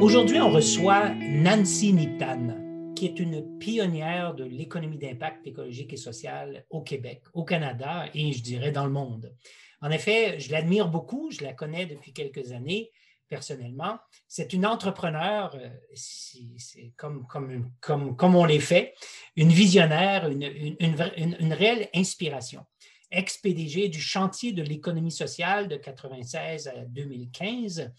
Aujourd'hui, 0.00 0.40
on 0.40 0.50
reçoit 0.50 1.10
Nancy 1.10 1.92
Nitan, 1.92 2.94
qui 2.96 3.04
est 3.04 3.20
une 3.20 3.58
pionnière 3.58 4.34
de 4.34 4.44
l'économie 4.44 4.96
d'impact 4.96 5.46
écologique 5.46 5.92
et 5.92 5.98
social 5.98 6.64
au 6.70 6.80
Québec, 6.80 7.22
au 7.34 7.44
Canada 7.44 8.06
et 8.14 8.32
je 8.32 8.42
dirais 8.42 8.72
dans 8.72 8.86
le 8.86 8.92
monde. 8.92 9.36
En 9.82 9.90
effet, 9.90 10.40
je 10.40 10.52
l'admire 10.52 10.88
beaucoup, 10.88 11.30
je 11.30 11.44
la 11.44 11.52
connais 11.52 11.84
depuis 11.84 12.14
quelques 12.14 12.52
années 12.52 12.90
personnellement. 13.28 13.98
C'est 14.26 14.54
une 14.54 14.64
entrepreneur, 14.64 15.54
euh, 15.54 15.68
c'est 15.94 16.94
comme, 16.96 17.26
comme, 17.26 17.70
comme, 17.80 18.16
comme 18.16 18.36
on 18.36 18.46
les 18.46 18.58
fait, 18.58 18.94
une 19.36 19.50
visionnaire, 19.50 20.28
une, 20.28 20.42
une, 20.80 21.36
une 21.38 21.52
réelle 21.52 21.90
inspiration 21.94 22.64
ex-PDG 23.10 23.88
du 23.88 24.00
chantier 24.00 24.52
de 24.52 24.62
l'économie 24.62 25.10
sociale 25.10 25.68
de 25.68 25.74
1996 25.74 26.68
à 26.68 26.84
2015 26.84 27.92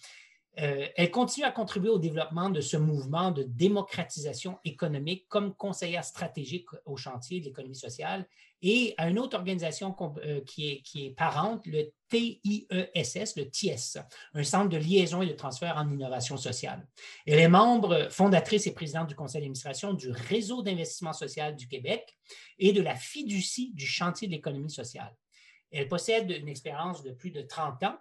euh, 0.59 0.85
elle 0.97 1.11
continue 1.11 1.45
à 1.45 1.51
contribuer 1.51 1.89
au 1.89 1.97
développement 1.97 2.49
de 2.49 2.59
ce 2.59 2.75
mouvement 2.75 3.31
de 3.31 3.43
démocratisation 3.43 4.59
économique 4.65 5.25
comme 5.29 5.55
conseillère 5.55 6.03
stratégique 6.03 6.67
au 6.85 6.97
chantier 6.97 7.39
de 7.39 7.45
l'économie 7.45 7.75
sociale 7.75 8.27
et 8.61 8.93
à 8.97 9.09
une 9.09 9.17
autre 9.17 9.37
organisation 9.37 9.95
euh, 10.25 10.41
qui, 10.41 10.69
est, 10.69 10.81
qui 10.81 11.05
est 11.05 11.11
parente, 11.11 11.65
le 11.65 11.91
TIESS, 12.09 13.37
le 13.37 13.49
TIES, 13.49 14.01
un 14.33 14.43
centre 14.43 14.69
de 14.69 14.77
liaison 14.77 15.21
et 15.21 15.27
de 15.27 15.33
transfert 15.33 15.77
en 15.77 15.89
innovation 15.89 16.35
sociale. 16.35 16.85
Elle 17.25 17.39
est 17.39 17.47
membre 17.47 18.09
fondatrice 18.11 18.67
et 18.67 18.73
présidente 18.73 19.07
du 19.07 19.15
conseil 19.15 19.41
d'administration 19.41 19.93
du 19.93 20.11
Réseau 20.11 20.61
d'investissement 20.61 21.13
social 21.13 21.55
du 21.55 21.69
Québec 21.69 22.17
et 22.59 22.73
de 22.73 22.81
la 22.81 22.95
fiducie 22.95 23.71
du 23.73 23.87
chantier 23.87 24.27
de 24.27 24.33
l'économie 24.33 24.69
sociale. 24.69 25.15
Elle 25.71 25.87
possède 25.87 26.29
une 26.29 26.49
expérience 26.49 27.03
de 27.03 27.11
plus 27.11 27.31
de 27.31 27.41
30 27.41 27.83
ans 27.83 27.97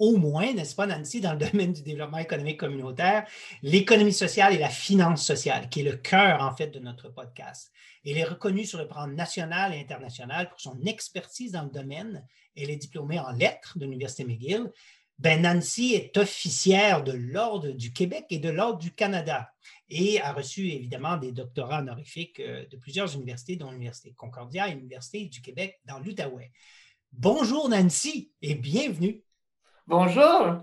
au 0.00 0.16
moins, 0.16 0.52
n'est-ce 0.52 0.74
pas, 0.74 0.86
Nancy, 0.86 1.20
dans 1.20 1.34
le 1.34 1.38
domaine 1.50 1.72
du 1.72 1.82
développement 1.82 2.18
économique 2.18 2.58
communautaire, 2.58 3.26
l'économie 3.62 4.12
sociale 4.12 4.54
et 4.54 4.58
la 4.58 4.70
finance 4.70 5.24
sociale, 5.24 5.68
qui 5.68 5.80
est 5.80 5.84
le 5.84 5.96
cœur, 5.96 6.42
en 6.42 6.56
fait, 6.56 6.68
de 6.68 6.80
notre 6.80 7.10
podcast. 7.10 7.70
Elle 8.04 8.16
est 8.16 8.24
reconnue 8.24 8.64
sur 8.64 8.78
le 8.78 8.88
plan 8.88 9.06
national 9.06 9.74
et 9.74 9.78
international 9.78 10.48
pour 10.48 10.58
son 10.58 10.80
expertise 10.86 11.52
dans 11.52 11.64
le 11.64 11.70
domaine. 11.70 12.26
Elle 12.56 12.70
est 12.70 12.76
diplômée 12.76 13.20
en 13.20 13.30
lettres 13.30 13.78
de 13.78 13.84
l'Université 13.84 14.24
McGill. 14.24 14.72
Ben, 15.18 15.42
Nancy 15.42 15.92
est 15.92 16.16
officière 16.16 17.04
de 17.04 17.12
l'Ordre 17.12 17.72
du 17.72 17.92
Québec 17.92 18.24
et 18.30 18.38
de 18.38 18.48
l'Ordre 18.48 18.78
du 18.78 18.94
Canada 18.94 19.50
et 19.90 20.18
a 20.22 20.32
reçu 20.32 20.68
évidemment 20.68 21.18
des 21.18 21.32
doctorats 21.32 21.80
honorifiques 21.80 22.40
euh, 22.40 22.64
de 22.70 22.76
plusieurs 22.78 23.14
universités, 23.14 23.56
dont 23.56 23.70
l'Université 23.70 24.12
Concordia 24.12 24.68
et 24.68 24.74
l'Université 24.74 25.26
du 25.26 25.42
Québec 25.42 25.78
dans 25.84 25.98
l'Outaouais. 25.98 26.52
Bonjour 27.12 27.68
Nancy 27.68 28.32
et 28.40 28.54
bienvenue. 28.54 29.22
Bonjour. 29.90 30.62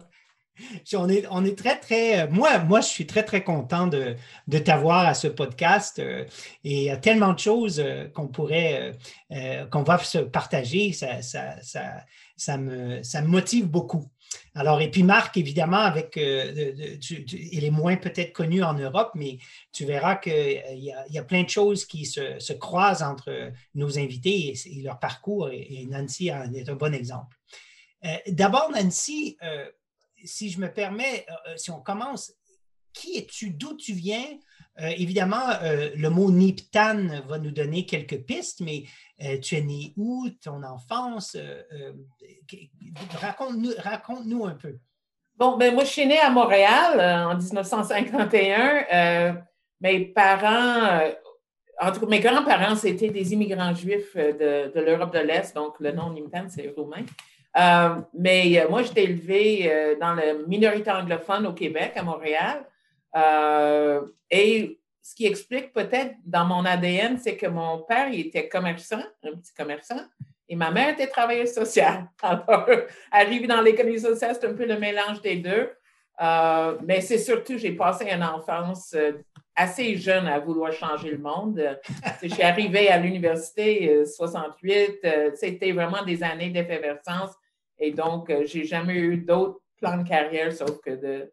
On 0.93 1.09
est, 1.09 1.57
très, 1.57 1.77
très. 1.77 2.21
Euh, 2.21 2.27
moi, 2.31 2.79
je 2.79 2.87
suis 2.87 3.05
très, 3.05 3.23
très 3.23 3.43
content 3.43 3.87
de, 3.87 4.15
t'avoir 4.59 5.05
à 5.05 5.13
ce 5.13 5.27
podcast. 5.27 5.99
Euh, 5.99 6.23
et 6.63 6.77
il 6.77 6.83
y 6.83 6.89
a 6.89 6.95
tellement 6.95 7.33
de 7.33 7.39
choses 7.39 7.81
euh, 7.81 8.07
qu'on 8.07 8.29
pourrait, 8.29 8.93
qu'on 9.69 9.83
va 9.83 9.97
se 9.97 10.19
partager. 10.19 10.93
Ça, 10.93 12.57
me, 12.57 13.27
motive 13.27 13.67
beaucoup. 13.67 14.09
Alors, 14.55 14.79
et 14.79 14.89
puis 14.89 15.03
Marc, 15.03 15.35
évidemment, 15.35 15.81
avec, 15.81 16.15
il 16.15 17.63
est 17.65 17.69
moins 17.69 17.97
peut-être 17.97 18.31
connu 18.31 18.63
en 18.63 18.75
Europe, 18.75 19.11
mais 19.13 19.39
tu 19.73 19.83
verras 19.83 20.15
qu'il 20.15 20.31
y, 20.75 20.91
a, 20.93 21.05
y 21.09 21.17
a 21.17 21.23
plein 21.23 21.43
de 21.43 21.49
choses 21.49 21.85
qui 21.85 22.05
se, 22.05 22.39
se 22.39 22.53
croisent 22.53 23.03
entre 23.03 23.51
nos 23.75 23.99
invités 23.99 24.53
et, 24.53 24.81
leur 24.81 24.99
parcours, 24.99 25.49
et, 25.49 25.85
Nancy 25.89 26.29
est 26.29 26.69
un 26.69 26.75
bon 26.75 26.93
exemple. 26.93 27.36
Euh, 28.05 28.17
d'abord, 28.27 28.69
Nancy, 28.71 29.37
euh, 29.43 29.65
si 30.23 30.49
je 30.49 30.59
me 30.59 30.71
permets, 30.71 31.25
euh, 31.47 31.57
si 31.57 31.71
on 31.71 31.79
commence, 31.79 32.33
qui 32.93 33.17
es-tu, 33.17 33.51
d'où 33.51 33.75
tu 33.75 33.93
viens? 33.93 34.25
évidemment, 34.79 35.57
le 35.63 36.07
mot 36.09 36.29
Niptan 36.29 37.23
va 37.27 37.39
nous 37.39 37.49
donner 37.49 37.87
quelques 37.87 38.23
pistes, 38.25 38.61
mais 38.61 38.83
tu 39.41 39.55
es 39.55 39.61
né 39.61 39.91
où, 39.97 40.29
ton 40.43 40.61
enfance? 40.61 41.35
raconte-nous, 43.19 44.45
un 44.45 44.53
peu. 44.53 44.77
Bon, 45.35 45.57
ben 45.57 45.73
moi, 45.73 45.83
je 45.83 45.89
suis 45.89 46.05
née 46.05 46.19
à 46.19 46.29
Montréal 46.29 47.27
en 47.27 47.35
1951. 47.35 49.43
mes 49.81 50.05
parents, 50.05 51.09
en 51.81 51.91
tout 51.91 52.01
cas, 52.01 52.05
mes 52.05 52.19
grands-parents, 52.19 52.75
c'était 52.75 53.09
des 53.09 53.33
immigrants 53.33 53.73
juifs 53.73 54.15
de, 54.15 54.71
de 54.75 54.79
l'Europe 54.79 55.11
de 55.11 55.19
l'Est, 55.19 55.55
donc 55.55 55.79
le 55.79 55.91
nom 55.91 56.13
Niptan, 56.13 56.45
c'est 56.49 56.71
roumain. 56.77 57.03
Euh, 57.57 57.95
mais 58.13 58.59
euh, 58.59 58.69
moi, 58.69 58.83
j'étais 58.83 59.05
élevée 59.05 59.71
euh, 59.71 59.95
dans 59.99 60.13
la 60.13 60.33
minorité 60.47 60.91
anglophone 60.91 61.47
au 61.47 61.53
Québec, 61.53 61.93
à 61.95 62.03
Montréal. 62.03 62.63
et 64.29 64.79
ce 65.01 65.15
qui 65.15 65.25
explique 65.25 65.71
peut-être 65.71 66.15
dans 66.25 66.45
mon 66.45 66.65
ADN, 66.65 67.17
c'est 67.17 67.37
que 67.37 67.47
mon 67.47 67.79
père, 67.79 68.09
il 68.09 68.27
était 68.27 68.49
commerçant, 68.49 69.01
un 69.23 69.35
petit 69.37 69.53
commerçant, 69.53 70.01
et 70.49 70.55
ma 70.55 70.69
mère 70.69 70.89
était 70.89 71.07
travailleuse 71.07 71.53
sociale. 71.53 72.09
Alors, 72.21 72.67
arriver 73.11 73.47
dans 73.47 73.61
l'économie 73.61 73.99
sociale, 73.99 74.35
c'est 74.39 74.47
un 74.47 74.53
peu 74.53 74.65
le 74.65 74.77
mélange 74.77 75.21
des 75.21 75.37
deux. 75.37 75.71
mais 76.83 77.01
c'est 77.01 77.17
surtout, 77.17 77.57
j'ai 77.57 77.71
passé 77.71 78.05
une 78.11 78.23
enfance 78.23 78.95
assez 79.55 79.95
jeune 79.95 80.27
à 80.27 80.39
vouloir 80.39 80.73
changer 80.73 81.11
le 81.11 81.19
monde. 81.19 81.79
je 82.21 82.27
suis 82.27 82.43
arrivée 82.43 82.89
à 82.89 82.97
l'université 82.99 84.03
68, 84.05 85.07
c'était 85.35 85.71
vraiment 85.71 86.03
des 86.03 86.21
années 86.21 86.49
d'effervescence 86.49 87.31
et 87.79 87.91
donc, 87.91 88.29
euh, 88.29 88.43
j'ai 88.45 88.65
jamais 88.65 88.95
eu 88.95 89.17
d'autres 89.17 89.59
plans 89.77 89.97
de 89.97 90.07
carrière 90.07 90.51
sauf 90.51 90.79
que 90.81 90.91
de 90.91 91.31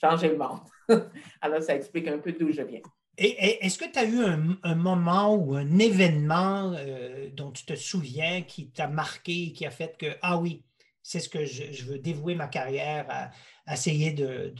changer 0.00 0.28
le 0.28 0.36
monde. 0.36 0.60
Alors, 1.40 1.62
ça 1.62 1.74
explique 1.74 2.08
un 2.08 2.18
peu 2.18 2.32
d'où 2.32 2.52
je 2.52 2.62
viens. 2.62 2.82
Et, 3.16 3.64
est-ce 3.66 3.78
que 3.78 3.90
tu 3.90 3.98
as 3.98 4.04
eu 4.04 4.22
un, 4.62 4.74
moment 4.76 5.34
ou 5.34 5.56
un 5.56 5.78
événement 5.78 6.72
euh, 6.76 7.28
dont 7.32 7.50
tu 7.50 7.64
te 7.64 7.74
souviens 7.74 8.42
qui 8.42 8.70
t'a 8.70 8.86
marqué, 8.86 9.52
qui 9.52 9.66
a 9.66 9.70
fait 9.70 9.96
que, 9.98 10.06
ah 10.22 10.38
oui, 10.38 10.62
c'est 11.02 11.18
ce 11.18 11.28
que 11.28 11.44
je, 11.44 11.84
veux 11.84 11.98
dévouer 11.98 12.36
ma 12.36 12.46
carrière 12.46 13.06
à, 13.08 13.30
essayer 13.72 14.12
de, 14.12 14.54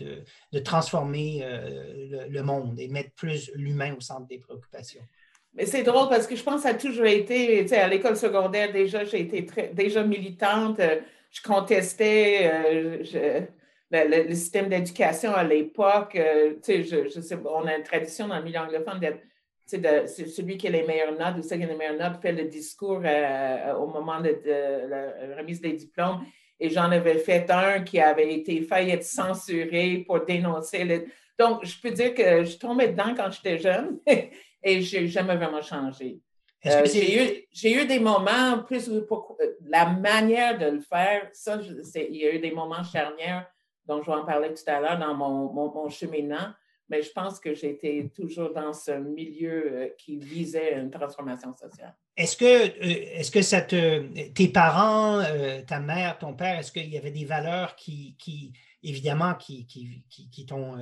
de, 0.53 0.59
transformer 0.59 1.41
euh, 1.43 2.27
le, 2.29 2.43
monde 2.43 2.79
et 2.81 2.89
mettre 2.89 3.13
plus 3.13 3.51
l'humain 3.55 3.95
au 3.97 4.01
centre 4.01 4.27
des 4.27 4.39
préoccupations? 4.39 5.03
Mais 5.55 5.65
c'est 5.65 5.83
drôle 5.83 6.09
parce 6.09 6.27
que 6.27 6.37
je 6.37 6.43
pense 6.43 6.57
que 6.57 6.63
ça 6.63 6.71
a 6.71 6.75
toujours 6.75 7.07
été, 7.07 7.63
tu 7.63 7.69
sais, 7.69 7.79
à 7.79 7.89
l'école 7.89 8.17
secondaire 8.17 8.73
déjà, 8.73 9.05
j'ai 9.05 9.21
été 9.21 9.47
très, 9.47 9.69
déjà 9.69 10.03
militante 10.03 10.81
je 11.31 11.43
contestais 11.43 12.51
euh, 12.53 13.47
le, 13.91 14.35
système 14.35 14.69
d'éducation 14.69 15.33
à 15.33 15.45
l'époque. 15.45 16.17
Euh, 16.17 16.55
on 17.45 17.67
a 17.67 17.77
une 17.77 17.83
tradition 17.83 18.29
dans 18.29 18.39
le 18.39 18.45
milieu 18.45 18.59
anglophone 18.61 19.01
d'être 19.01 19.21
celui 20.07 20.57
qui 20.57 20.67
a 20.67 20.71
les 20.71 20.85
meilleures 20.85 21.13
notes 21.13 21.37
ou 21.39 21.43
celle 21.43 21.59
qui 21.59 21.65
a 21.65 21.69
les 21.69 21.77
meilleures 21.77 21.99
notes 21.99 22.23
fait 22.23 22.33
le 22.33 22.45
discours 22.45 23.03
euh, 23.05 23.75
au 23.75 23.87
moment 23.87 24.21
de, 24.21 24.41
la 24.89 25.37
remise 25.37 25.61
des 25.61 25.75
diplômes. 25.75 26.25
Et 26.61 26.71
j'en 26.71 26.91
avais 26.91 27.19
fait 27.19 27.49
un 27.51 27.83
qui 27.83 28.01
avait 28.01 28.35
été 28.35 28.63
failli 28.63 28.91
être 28.91 29.05
censuré 29.05 30.05
pour 30.07 30.25
dénoncer. 30.25 30.85
Le... 30.85 31.05
Donc, 31.39 31.65
je 31.65 31.81
peux 31.81 31.91
dire 31.91 32.15
que 32.15 32.45
je 32.45 32.57
tombais 32.57 32.89
dedans 32.89 33.15
quand 33.15 33.31
j'étais 33.31 33.59
jeune 33.59 33.99
et 34.07 34.81
je 34.81 34.99
n'ai 34.99 35.07
jamais 35.07 35.37
vraiment 35.37 35.63
changé. 35.63 36.19
Euh, 36.67 36.85
j'ai 36.87 37.73
eu, 37.73 37.87
des 37.87 38.01
moments, 38.01 38.63
plus 38.65 38.89
euh, 38.89 39.07
la 39.67 39.87
manière 39.91 40.59
de 40.59 40.67
le 40.67 40.81
faire, 40.81 41.29
ça, 41.33 41.59
il 41.95 42.17
y 42.17 42.27
a 42.27 42.35
eu 42.35 42.41
des 42.41 42.51
moments 42.51 42.83
charnières 42.83 43.47
dont 43.87 44.03
je 44.03 44.11
vais 44.11 44.17
en 44.17 44.25
parler 44.25 44.53
tout 44.53 44.69
à 44.69 44.81
l'heure 44.81 44.99
dans 44.99 45.15
mon, 45.15 45.53
mon, 45.53 45.89
cheminement, 45.89 46.53
mais 46.89 47.03
je 47.03 47.11
pense 47.13 47.39
que 47.39 47.55
j'étais 47.55 48.11
toujours 48.15 48.53
dans 48.53 48.73
ce 48.73 48.91
milieu 48.91 49.73
euh, 49.73 49.89
qui 49.97 50.17
visait 50.17 50.75
une 50.75 50.91
transformation 50.91 51.55
sociale. 51.55 51.95
Est-ce 52.17 52.37
que, 52.37 52.83
est-ce 52.83 53.31
que 53.31 53.43
ça 53.43 53.61
te, 53.61 54.29
tes 54.33 54.49
parents, 54.49 55.23
ta 55.67 55.79
mère, 55.79 56.19
ton 56.19 56.35
père, 56.35 56.59
est-ce 56.59 56.73
qu'il 56.73 56.93
y 56.93 56.99
avait 56.99 57.13
des 57.13 57.25
valeurs 57.25 57.77
qui, 57.77 58.17
qui 58.19 58.53
évidemment, 58.83 59.35
qui, 59.35 59.67
qui, 59.67 60.47
t'ont, 60.47 60.77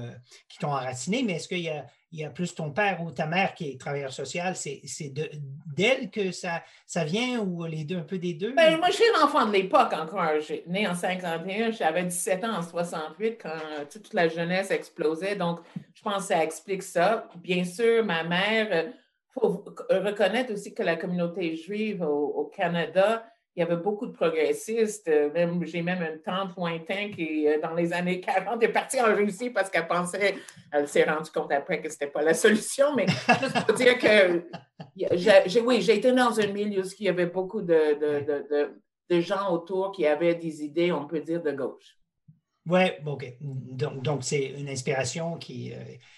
enraciné, 0.62 1.22
mais 1.22 1.34
est-ce 1.34 1.48
qu'il 1.48 1.60
y 1.60 2.25
a, 2.25 2.31
plus 2.31 2.54
ton 2.54 2.70
père 2.70 3.02
ou 3.02 3.10
ta 3.10 3.26
mère 3.26 3.54
qui 3.54 3.70
est 3.70 3.81
travailleur 3.81 4.12
social, 4.12 4.56
c'est, 4.56 4.82
d'elle 5.66 6.10
que 6.10 6.31
ça, 6.31 6.62
vient 7.04 7.40
ou 7.40 7.64
les 7.64 7.84
deux, 7.84 7.96
un 7.96 8.02
peu 8.02 8.19
des 8.19 8.34
deux? 8.34 8.52
Ben, 8.54 8.76
moi, 8.78 8.88
je 8.90 8.96
suis 8.96 9.04
l'enfant 9.20 9.46
de 9.46 9.52
l'époque 9.52 9.93
encore. 9.93 10.40
J'ai 10.40 10.64
né 10.66 10.87
en 10.87 10.94
51, 10.94 11.72
j'avais 11.72 12.04
17 12.04 12.44
ans 12.44 12.58
en 12.58 12.62
68 12.62 13.38
quand 13.40 13.58
toute 13.90 14.12
la 14.14 14.28
jeunesse 14.28 14.70
explosait. 14.70 15.37
Donc, 15.37 15.60
je 15.94 16.02
pense 16.02 16.28
que 16.28 16.34
ça 16.34 16.44
explique 16.44 16.82
ça. 16.82 17.28
Bien 17.37 17.64
sûr, 17.64 18.04
ma 18.04 18.25
mère, 18.25 18.88
il 18.88 18.93
faut 19.32 19.64
reconnaître 19.90 20.52
aussi 20.52 20.75
que 20.75 20.82
la 20.82 20.96
communauté 20.96 21.56
juive 21.56 22.02
au 22.02 22.50
Canada, 22.54 23.25
il 23.56 23.61
y 23.61 23.62
avait 23.62 23.76
beaucoup 23.76 24.06
de 24.06 24.12
progressistes. 24.12 25.08
Euh, 25.08 25.32
même, 25.32 25.64
j'ai 25.64 25.81
même 25.81 26.03
une 26.03 26.20
tante 26.20 26.55
lointaine 26.56 27.11
qui, 27.11 27.49
euh, 27.49 27.58
dans 27.61 27.73
les 27.73 27.91
années 27.93 28.20
40, 28.20 28.62
est 28.62 28.69
partie 28.69 29.00
en 29.00 29.14
Russie 29.14 29.49
parce 29.49 29.70
qu'elle 29.70 29.88
pensait, 29.88 30.37
elle 30.70 30.87
s'est 30.87 31.05
rendue 31.05 31.31
compte 31.31 31.50
après 31.53 31.81
que 31.81 31.88
ce 31.88 31.94
n'était 31.94 32.08
pas 32.08 32.20
la 32.23 32.35
solution, 32.35 32.94
mais 32.94 33.06
juste 33.06 33.64
pour 33.64 33.75
dire 33.75 33.99
que, 33.99 34.43
j'ai, 35.47 35.61
oui, 35.62 35.81
j'ai 35.81 35.97
été 35.97 36.12
dans 36.12 36.38
un 36.38 36.47
milieu 36.49 36.82
où 36.82 36.88
il 36.99 37.06
y 37.06 37.08
avait 37.08 37.26
beaucoup 37.26 37.62
de, 37.62 37.94
de, 37.99 38.44
de, 38.50 38.75
de, 39.08 39.20
gens 39.20 39.50
autour 39.50 39.91
qui 39.93 40.06
avaient 40.06 40.35
des 40.35 40.62
idées, 40.62 40.93
on 40.93 41.06
peut 41.06 41.20
dire, 41.20 41.43
de 41.43 41.53
gauche. 41.53 41.97
Oui, 42.68 42.80
OK. 43.04 43.24
Donc, 43.40 44.24
c'est 44.24 44.54
une 44.58 44.68
inspiration 44.68 45.36
qui, 45.36 45.72
euh, 45.72 45.76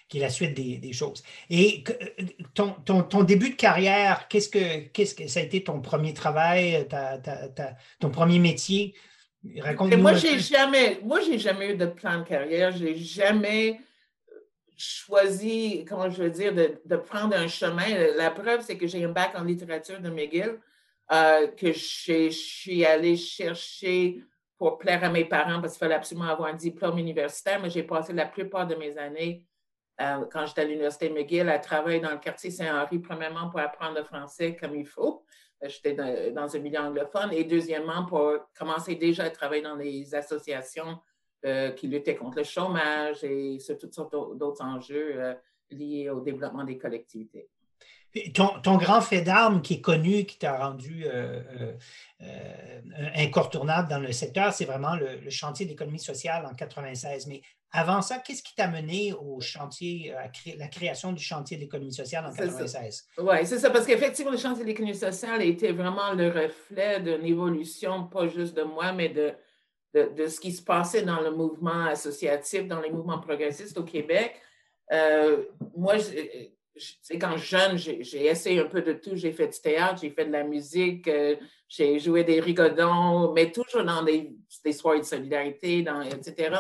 qui 0.09 0.19
est 0.19 0.23
la 0.23 0.31
suite 0.31 0.55
des, 0.55 0.93
choses. 0.93 1.23
Et 1.51 1.85
euh, 1.91 2.25
ton, 2.55 2.71
ton, 2.85 3.03
ton, 3.03 3.23
début 3.23 3.51
de 3.51 3.55
carrière, 3.55 4.29
qu'est-ce 4.29 4.49
que, 4.49 4.89
qu'est-ce 4.89 5.15
que 5.15 5.29
ça 5.29 5.41
a 5.41 5.43
été 5.43 5.63
ton 5.63 5.81
premier 5.83 6.15
travail, 6.15 6.87
ta, 6.89 7.19
ta, 7.19 7.77
ton 8.01 8.11
premier 8.11 8.39
métier? 8.39 8.95
Raconte-nous. 9.59 9.99
Moi, 9.99 10.15
j'ai 10.15 10.39
jamais, 10.39 10.99
moi, 11.03 11.21
j'ai 11.21 11.39
jamais 11.39 11.73
eu 11.73 11.77
de 11.77 11.87
plan 11.87 12.19
de 12.19 12.25
carrière. 12.25 12.73
J'ai 12.73 12.97
jamais 12.97 13.81
choisi, 14.75 15.85
comment 15.87 16.09
je 16.09 16.23
veux 16.23 16.31
dire, 16.31 16.55
de, 16.55 16.81
de, 16.85 16.97
prendre 16.97 17.37
un 17.37 17.49
chemin. 17.49 17.89
La 18.17 18.31
preuve, 18.31 18.63
c'est 18.63 18.79
que 18.79 18.87
j'ai 18.87 19.05
un 19.05 19.11
bac 19.11 19.33
en 19.35 19.45
littérature 19.45 20.01
de 20.01 20.09
McGill, 20.09 20.59
euh, 21.13 21.49
que 21.49 21.73
je 21.73 22.31
suis 22.31 22.85
allée 22.87 23.17
chercher 23.17 24.23
pour 24.59 24.77
plaire 24.77 25.03
à 25.05 25.09
mes 25.09 25.25
parents 25.25 25.61
parce 25.61 25.75
qu'il 25.75 25.81
fallait 25.81 25.95
absolument 25.95 26.29
avoir 26.29 26.49
un 26.49 26.55
diplôme 26.55 26.99
universitaire, 26.99 27.61
mais 27.63 27.71
j'ai 27.71 27.85
passé 27.85 28.13
la 28.13 28.27
plupart 28.27 28.67
de 28.67 28.75
mes 28.75 28.99
années, 28.99 29.45
euh, 30.01 30.25
quand 30.31 30.47
j'étais 30.47 30.63
à 30.63 30.65
l'Université 30.65 31.11
McGill, 31.11 31.49
à 31.49 31.59
travailler 31.59 32.01
dans 32.01 32.11
le 32.11 32.19
quartier 32.19 32.51
Saint-Henri, 32.51 32.99
premièrement 32.99 33.49
pour 33.49 33.61
apprendre 33.61 33.97
le 33.97 34.05
français 34.05 34.57
comme 34.57 34.75
il 34.75 34.87
faut. 34.87 35.25
Euh, 35.63 35.69
j'étais 35.69 35.95
dans, 36.33 36.57
un 36.57 36.59
milieu 36.59 36.81
anglophone. 36.81 37.33
Et 37.33 37.45
deuxièmement, 37.45 38.05
pour 38.05 38.33
commencer 38.57 38.97
déjà 38.97 39.25
à 39.25 39.31
travailler 39.31 39.63
dans 39.63 39.77
les 39.77 40.15
associations 40.15 40.99
euh, 41.45 41.71
qui 41.71 41.87
luttaient 41.87 42.17
contre 42.17 42.39
le 42.39 42.45
chômage 42.45 43.23
et 43.23 43.61
sur 43.61 43.79
toutes 43.79 43.95
sortes 43.95 44.13
d'autres 44.13 44.63
enjeux 44.63 45.37
liés 45.71 46.11
au 46.11 46.21
développement 46.21 46.65
des 46.65 46.79
collectivités. 46.79 47.49
Ton, 48.33 48.79
grand 48.79 49.03
fait 49.03 49.21
d'armes 49.21 49.61
qui 49.61 49.75
est 49.75 49.81
connu, 49.81 50.25
qui 50.25 50.39
t'a 50.39 50.57
rendu 50.57 51.05
euh, 51.05 51.43
euh, 51.61 51.73
euh, 52.23 52.81
incontournable 53.17 53.89
dans 53.89 53.99
le 53.99 54.13
secteur, 54.13 54.53
c'est 54.53 54.65
vraiment 54.65 54.97
le, 54.97 55.29
chantier 55.29 55.67
d'économie 55.67 55.99
sociale 55.99 56.47
en 56.47 56.55
96. 56.55 57.27
Mais 57.27 57.43
avant 57.71 58.01
ça, 58.01 58.19
qu'est-ce 58.19 58.43
qui 58.43 58.55
t'a 58.55 58.67
mené 58.67 59.13
au 59.13 59.41
chantier, 59.41 60.15
à 60.15 60.31
la 60.57 60.69
création 60.69 61.13
du 61.13 61.23
chantier 61.23 61.59
d'économie 61.59 61.93
sociale 61.93 62.25
en 62.25 62.33
96? 62.33 63.09
Oui, 63.19 63.37
c'est 63.45 63.59
ça, 63.59 63.69
parce 63.69 63.85
qu'effectivement, 63.85 64.33
le 64.33 64.39
chantier 64.39 64.65
d'économie 64.65 64.95
sociale 64.95 65.43
était 65.43 65.73
vraiment 65.73 66.15
le 66.15 66.31
reflet 66.31 67.01
d'une 67.01 67.27
évolution, 67.27 68.05
pas 68.05 68.27
juste 68.27 68.57
de 68.57 68.63
moi, 68.63 68.93
mais 68.93 69.11
de, 69.11 69.35
de, 69.93 70.15
de, 70.17 70.27
ce 70.29 70.41
qui 70.41 70.53
se 70.53 70.63
passait 70.63 71.03
dans 71.03 71.21
le 71.21 71.31
mouvement 71.31 71.85
associatif, 71.85 72.67
dans 72.67 72.81
les 72.81 72.91
mouvements 72.91 73.21
progressistes 73.21 73.77
au 73.77 73.85
Québec. 73.85 74.41
moi, 75.77 75.97
c'est 77.03 77.19
quand 77.19 77.37
jeune, 77.37 77.77
j'ai 77.77 78.27
essayé 78.27 78.61
un 78.61 78.67
peu 78.67 78.83
de 78.83 78.93
tout. 78.93 79.15
J'ai 79.15 79.33
fait 79.33 79.49
du 79.49 79.61
théâtre, 79.61 80.01
j'ai 80.03 80.11
fait 80.11 80.27
de 80.27 80.33
la 80.33 80.45
musique, 80.45 81.09
euh, 81.09 81.37
j'ai 81.69 81.99
joué 81.99 82.25
des 82.25 82.41
rigodons, 82.41 83.33
mais 83.33 83.53
toujours 83.53 83.85
dans 83.85 84.03
des, 84.03 84.35
des 84.65 84.73
soirées 84.73 85.01
de 85.01 85.05
solidarité, 85.05 85.85
etc. 86.13 86.57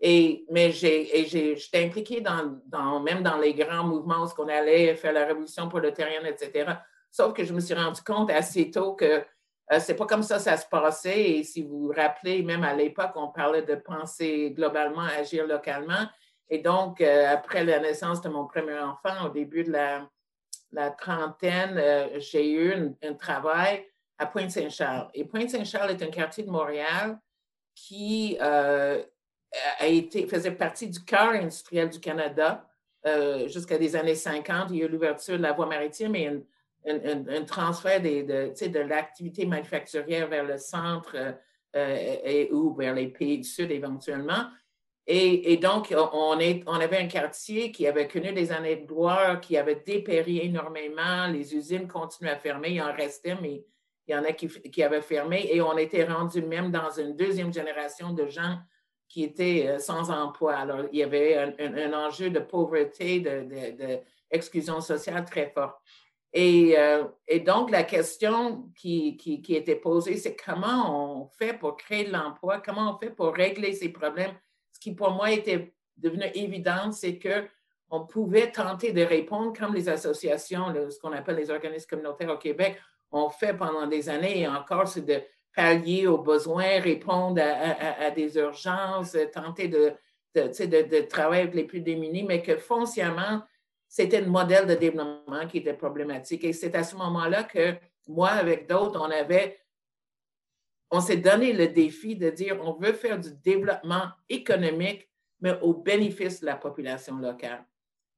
Et, 0.00 0.44
mais 0.50 0.70
j'étais 0.72 1.84
impliquée 1.84 2.20
dans, 2.20 2.58
dans, 2.66 3.00
même 3.00 3.22
dans 3.22 3.38
les 3.38 3.54
grands 3.54 3.84
mouvements 3.84 4.24
où 4.24 4.42
on 4.42 4.48
allait 4.48 4.94
faire 4.96 5.12
la 5.12 5.26
révolution 5.26 5.68
prolétarienne, 5.68 6.26
etc. 6.26 6.72
Sauf 7.10 7.34
que 7.34 7.44
je 7.44 7.52
me 7.52 7.60
suis 7.60 7.74
rendu 7.74 8.00
compte 8.02 8.30
assez 8.30 8.70
tôt 8.70 8.94
que 8.94 9.24
euh, 9.72 9.78
c'est 9.78 9.94
pas 9.94 10.06
comme 10.06 10.22
ça 10.22 10.38
ça 10.38 10.56
se 10.56 10.66
passait. 10.66 11.30
Et 11.30 11.44
si 11.44 11.62
vous 11.62 11.86
vous 11.86 11.92
rappelez, 11.94 12.42
même 12.42 12.64
à 12.64 12.74
l'époque, 12.74 13.12
on 13.14 13.28
parlait 13.28 13.62
de 13.62 13.74
penser 13.74 14.52
globalement, 14.56 15.02
agir 15.02 15.46
localement. 15.46 16.06
Et 16.50 16.58
donc, 16.58 17.00
euh, 17.00 17.32
après 17.32 17.64
la 17.64 17.78
naissance 17.78 18.20
de 18.20 18.28
mon 18.28 18.44
premier 18.44 18.78
enfant, 18.78 19.26
au 19.26 19.28
début 19.28 19.62
de 19.62 19.70
la, 19.70 20.90
trentaine, 20.98 21.78
euh, 21.78 22.18
j'ai 22.18 22.50
eu 22.50 22.74
un, 23.02 23.14
travail 23.14 23.86
à 24.18 24.26
Pointe-Saint-Charles. 24.26 25.08
Et 25.14 25.24
Pointe-Saint-Charles 25.24 25.92
est 25.92 26.02
un 26.02 26.10
quartier 26.10 26.42
de 26.42 26.50
Montréal 26.50 27.18
qui 27.74 28.36
euh, 28.40 29.00
a 29.78 29.86
été, 29.86 30.26
faisait 30.26 30.50
partie 30.50 30.88
du 30.88 31.00
cœur 31.04 31.30
industriel 31.30 31.88
du 31.88 32.00
Canada 32.00 32.66
jusqu'à 33.46 33.78
des 33.78 33.96
années 33.96 34.14
50. 34.14 34.70
Il 34.70 34.76
y 34.76 34.82
a 34.82 34.84
eu 34.84 34.88
l'ouverture 34.88 35.38
de 35.38 35.42
la 35.42 35.52
voie 35.52 35.64
maritime 35.64 36.14
et 36.14 36.28
un, 36.86 37.44
transfert 37.46 38.02
de, 38.02 38.68
de 38.68 38.78
l'activité 38.80 39.46
manufacturière 39.46 40.28
vers 40.28 40.44
le 40.44 40.58
centre 40.58 41.16
et, 41.74 42.50
ou 42.52 42.74
vers 42.74 42.94
les 42.94 43.08
pays 43.08 43.38
du 43.38 43.48
Sud 43.48 43.70
éventuellement. 43.70 44.50
Et, 45.06 45.56
donc, 45.56 45.92
on, 46.12 46.30
avait 46.32 46.98
un 46.98 47.08
quartier 47.08 47.72
qui 47.72 47.86
avait 47.86 48.06
connu 48.06 48.32
des 48.32 48.52
années 48.52 48.76
de 48.76 48.86
gloire, 48.86 49.40
qui 49.40 49.56
avait 49.56 49.82
dépéri 49.84 50.38
énormément. 50.38 51.26
Les 51.26 51.54
usines 51.54 51.88
continuaient 51.88 52.32
à 52.32 52.36
fermer. 52.36 52.70
Il 52.70 52.82
en 52.82 52.94
restait, 52.94 53.36
mais 53.40 53.64
il 54.06 54.14
y 54.14 54.16
en 54.16 54.24
a 54.24 54.32
qui, 54.32 54.82
avaient 54.82 55.00
fermé. 55.00 55.48
Et 55.50 55.60
on 55.60 55.76
était 55.76 56.04
rendu 56.04 56.42
même 56.42 56.70
dans 56.70 56.90
une 56.90 57.16
deuxième 57.16 57.52
génération 57.52 58.12
de 58.12 58.28
gens 58.28 58.58
qui 59.08 59.24
étaient 59.24 59.66
euh, 59.66 59.78
sans 59.80 60.10
emploi. 60.10 60.54
Alors, 60.54 60.86
il 60.92 60.98
y 61.00 61.02
avait 61.02 61.36
un, 61.36 61.92
enjeu 61.92 62.30
de 62.30 62.38
pauvreté, 62.38 63.18
d'exclusion 63.18 64.76
de, 64.76 64.82
sociale 64.82 65.24
très 65.24 65.50
fort. 65.50 65.82
Et, 66.32 66.78
euh, 66.78 67.04
donc, 67.44 67.72
la 67.72 67.82
question 67.82 68.70
qui, 68.76 69.16
qui 69.16 69.56
était 69.56 69.74
posée, 69.74 70.18
c'est 70.18 70.36
comment 70.36 71.24
on 71.24 71.26
fait 71.26 71.54
pour 71.54 71.76
créer 71.76 72.04
de 72.04 72.12
l'emploi, 72.12 72.60
comment 72.64 72.94
on 72.94 72.98
fait 72.98 73.10
pour 73.10 73.34
régler 73.34 73.72
ces 73.72 73.88
problèmes 73.88 74.36
ce 74.80 74.88
qui 74.88 74.94
pour 74.94 75.10
moi 75.10 75.30
était 75.30 75.74
devenu 75.98 76.24
évident, 76.34 76.90
c'est 76.90 77.18
qu'on 77.18 78.06
pouvait 78.06 78.50
tenter 78.50 78.92
de 78.92 79.02
répondre 79.02 79.52
comme 79.56 79.74
les 79.74 79.90
associations, 79.90 80.72
ce 80.88 80.98
qu'on 80.98 81.12
appelle 81.12 81.36
les 81.36 81.50
organismes 81.50 81.88
communautaires 81.88 82.30
au 82.30 82.38
Québec, 82.38 82.78
ont 83.12 83.28
fait 83.28 83.52
pendant 83.52 83.86
des 83.86 84.08
années 84.08 84.40
et 84.40 84.48
encore, 84.48 84.88
c'est 84.88 85.04
de 85.04 85.20
pallier 85.54 86.06
aux 86.06 86.18
besoins, 86.18 86.80
répondre 86.80 87.42
à, 87.42 88.10
des 88.10 88.36
urgences, 88.36 89.16
tenter 89.34 89.68
de, 89.68 89.92
de, 90.34 91.00
travailler 91.02 91.42
avec 91.42 91.54
les 91.54 91.64
plus 91.64 91.80
démunis, 91.80 92.22
mais 92.22 92.40
que 92.40 92.56
foncièrement, 92.56 93.42
c'était 93.86 94.22
un 94.22 94.28
modèle 94.28 94.66
de 94.66 94.76
développement 94.76 95.46
qui 95.46 95.58
était 95.58 95.74
problématique. 95.74 96.44
Et 96.44 96.54
c'est 96.54 96.74
à 96.74 96.84
ce 96.84 96.96
moment-là 96.96 97.42
que 97.42 97.74
moi, 98.08 98.30
avec 98.30 98.66
d'autres, 98.66 98.98
on 98.98 99.10
avait 99.10 99.58
on 100.90 101.00
s'est 101.00 101.16
donné 101.16 101.52
le 101.52 101.68
défi 101.68 102.16
de 102.16 102.30
dire 102.30 102.58
on 102.62 102.74
veut 102.74 102.92
faire 102.92 103.18
du 103.18 103.30
développement 103.44 104.08
économique, 104.28 105.08
mais 105.40 105.58
au 105.62 105.74
bénéfice 105.74 106.40
de 106.40 106.46
la 106.46 106.56
population 106.56 107.16
locale. 107.18 107.64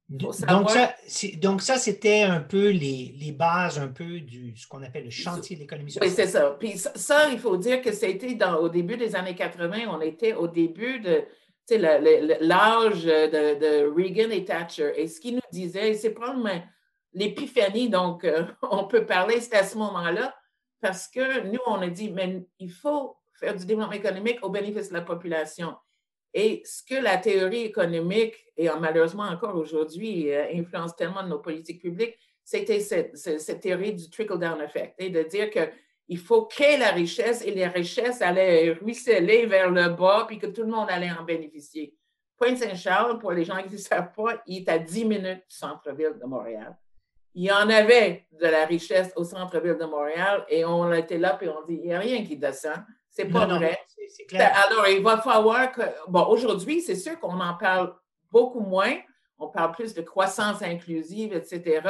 Donc 0.09 1.63
ça, 1.63 1.79
c'était 1.79 2.23
un 2.23 2.41
peu 2.41 2.69
les, 2.69 3.35
bases 3.37 3.79
un 3.79 3.89
peu 3.89 4.21
du 4.21 4.55
ce 4.57 4.67
qu'on 4.67 4.83
appelle 4.83 5.05
le 5.05 5.11
chantier 5.11 5.57
de 5.57 5.63
l'économie 5.63 5.91
sociale. 5.91 6.11
Oui, 6.11 6.15
c'est 6.15 6.27
ça. 6.27 6.57
Puis 6.59 6.77
ça, 6.77 7.31
il 7.31 7.39
faut 7.39 7.57
dire 7.57 7.81
que 7.81 7.93
c'était 7.93 8.37
au 8.61 8.69
début 8.69 8.97
des 8.97 9.17
années 9.17 9.35
80, 9.35 9.87
on 9.89 10.01
était 10.01 10.35
au 10.35 10.49
début 10.49 11.01
de 11.01 11.25
l'âge 11.71 13.05
de, 13.05 13.59
de, 13.59 13.95
Reagan 13.95 14.31
et 14.31 14.45
Thatcher. 14.45 14.93
Et 14.97 15.09
ce 15.09 15.21
qu'ils 15.21 15.37
nous 15.37 15.41
disaient, 15.51 15.95
c'est 15.95 16.11
probablement 16.11 16.63
l'épiphanie, 17.15 17.89
donc 17.89 18.25
euh, 18.25 18.45
on 18.71 18.85
peut 18.85 19.07
parler, 19.07 19.41
c'était 19.41 19.59
à 19.59 19.65
ce 19.65 19.79
moment-là, 19.79 20.35
parce 20.83 21.07
que 21.07 21.47
nous, 21.47 21.61
on 21.67 21.81
a 21.81 21.89
dit, 21.89 22.11
mais 22.11 22.45
il 22.59 22.71
faut 22.71 23.17
faire 23.35 23.55
du 23.55 23.65
développement 23.65 23.93
économique 23.93 24.41
au 24.43 24.51
bénéfice 24.51 24.89
de 24.89 24.95
la 24.95 25.03
population. 25.03 25.77
Et 26.35 26.63
ce 26.65 26.83
que 26.83 27.01
la 27.01 27.19
théorie 27.19 27.63
économique, 27.63 28.35
et 28.57 28.69
malheureusement 28.81 29.25
encore 29.25 29.55
aujourd'hui, 29.55 30.33
euh, 30.33 30.47
influence 30.53 30.97
tellement 30.97 31.23
de 31.23 31.29
nos 31.29 31.39
politiques 31.39 31.81
publiques, 31.81 32.19
c'était 32.45 32.81
cette, 32.81 33.61
théorie 33.61 33.95
du 33.95 34.11
trickle-down 34.11 34.61
effect, 34.61 34.95
et 34.99 35.11
de 35.11 35.23
dire 35.23 35.51
qu'il 35.51 36.19
faut 36.19 36.47
créer 36.47 36.77
la 36.77 36.91
richesse 36.91 37.45
et 37.47 37.53
les 37.53 37.69
richesses 37.69 38.21
allaient 38.21 38.73
ruisseler 38.73 39.47
vers 39.47 39.71
le 39.71 39.91
bas, 39.91 40.25
puis 40.27 40.41
que 40.41 40.47
tout 40.49 40.63
le 40.63 40.69
monde 40.69 40.89
allait 40.91 41.13
en 41.13 41.23
bénéficier. 41.23 41.95
Pointe-Saint-Charles, 42.39 43.21
pour 43.21 43.31
les 43.31 43.45
gens 43.45 43.63
qui 43.63 43.75
ne 43.75 43.77
savent 43.77 44.13
pas, 44.13 44.43
il 44.47 44.63
est 44.63 44.69
à 44.69 44.79
10 44.79 45.05
minutes 45.05 45.45
du 45.49 45.57
centre-ville 45.57 46.19
de 46.21 46.27
Montréal. 46.27 46.77
Il 47.35 47.45
y 47.45 47.53
en 47.53 47.69
avait 47.71 48.27
de 48.33 48.47
la 48.47 48.67
richesse 48.67 49.13
au 49.17 49.25
centre-ville 49.25 49.79
de 49.79 49.85
Montréal 49.85 50.45
et 50.49 50.65
on 50.65 50.93
était 50.93 51.19
là 51.19 51.39
et 51.41 51.49
on 51.49 51.65
dit, 51.67 51.81
il 51.83 51.87
n'y 51.87 51.95
a 51.95 51.99
rien 51.99 52.25
qui 52.25 52.37
descend. 52.37 52.77
C'est 53.11 53.27
pas 53.27 53.47
vrai. 53.47 53.79
Alors, 54.31 54.89
il 54.89 55.03
va 55.03 55.19
falloir 55.19 55.71
que, 55.73 55.83
bon, 56.09 56.27
aujourd'hui, 56.27 56.81
c'est 56.81 56.95
sûr 56.95 57.19
qu'on 57.21 57.39
en 57.41 57.55
parle 57.55 57.95
beaucoup 58.31 58.61
moins. 58.61 58.95
On 59.39 59.49
parle 59.49 59.73
plus 59.73 59.93
de 59.95 60.03
croissance 60.03 60.63
inclusive, 60.63 61.33
etc. 61.35 61.83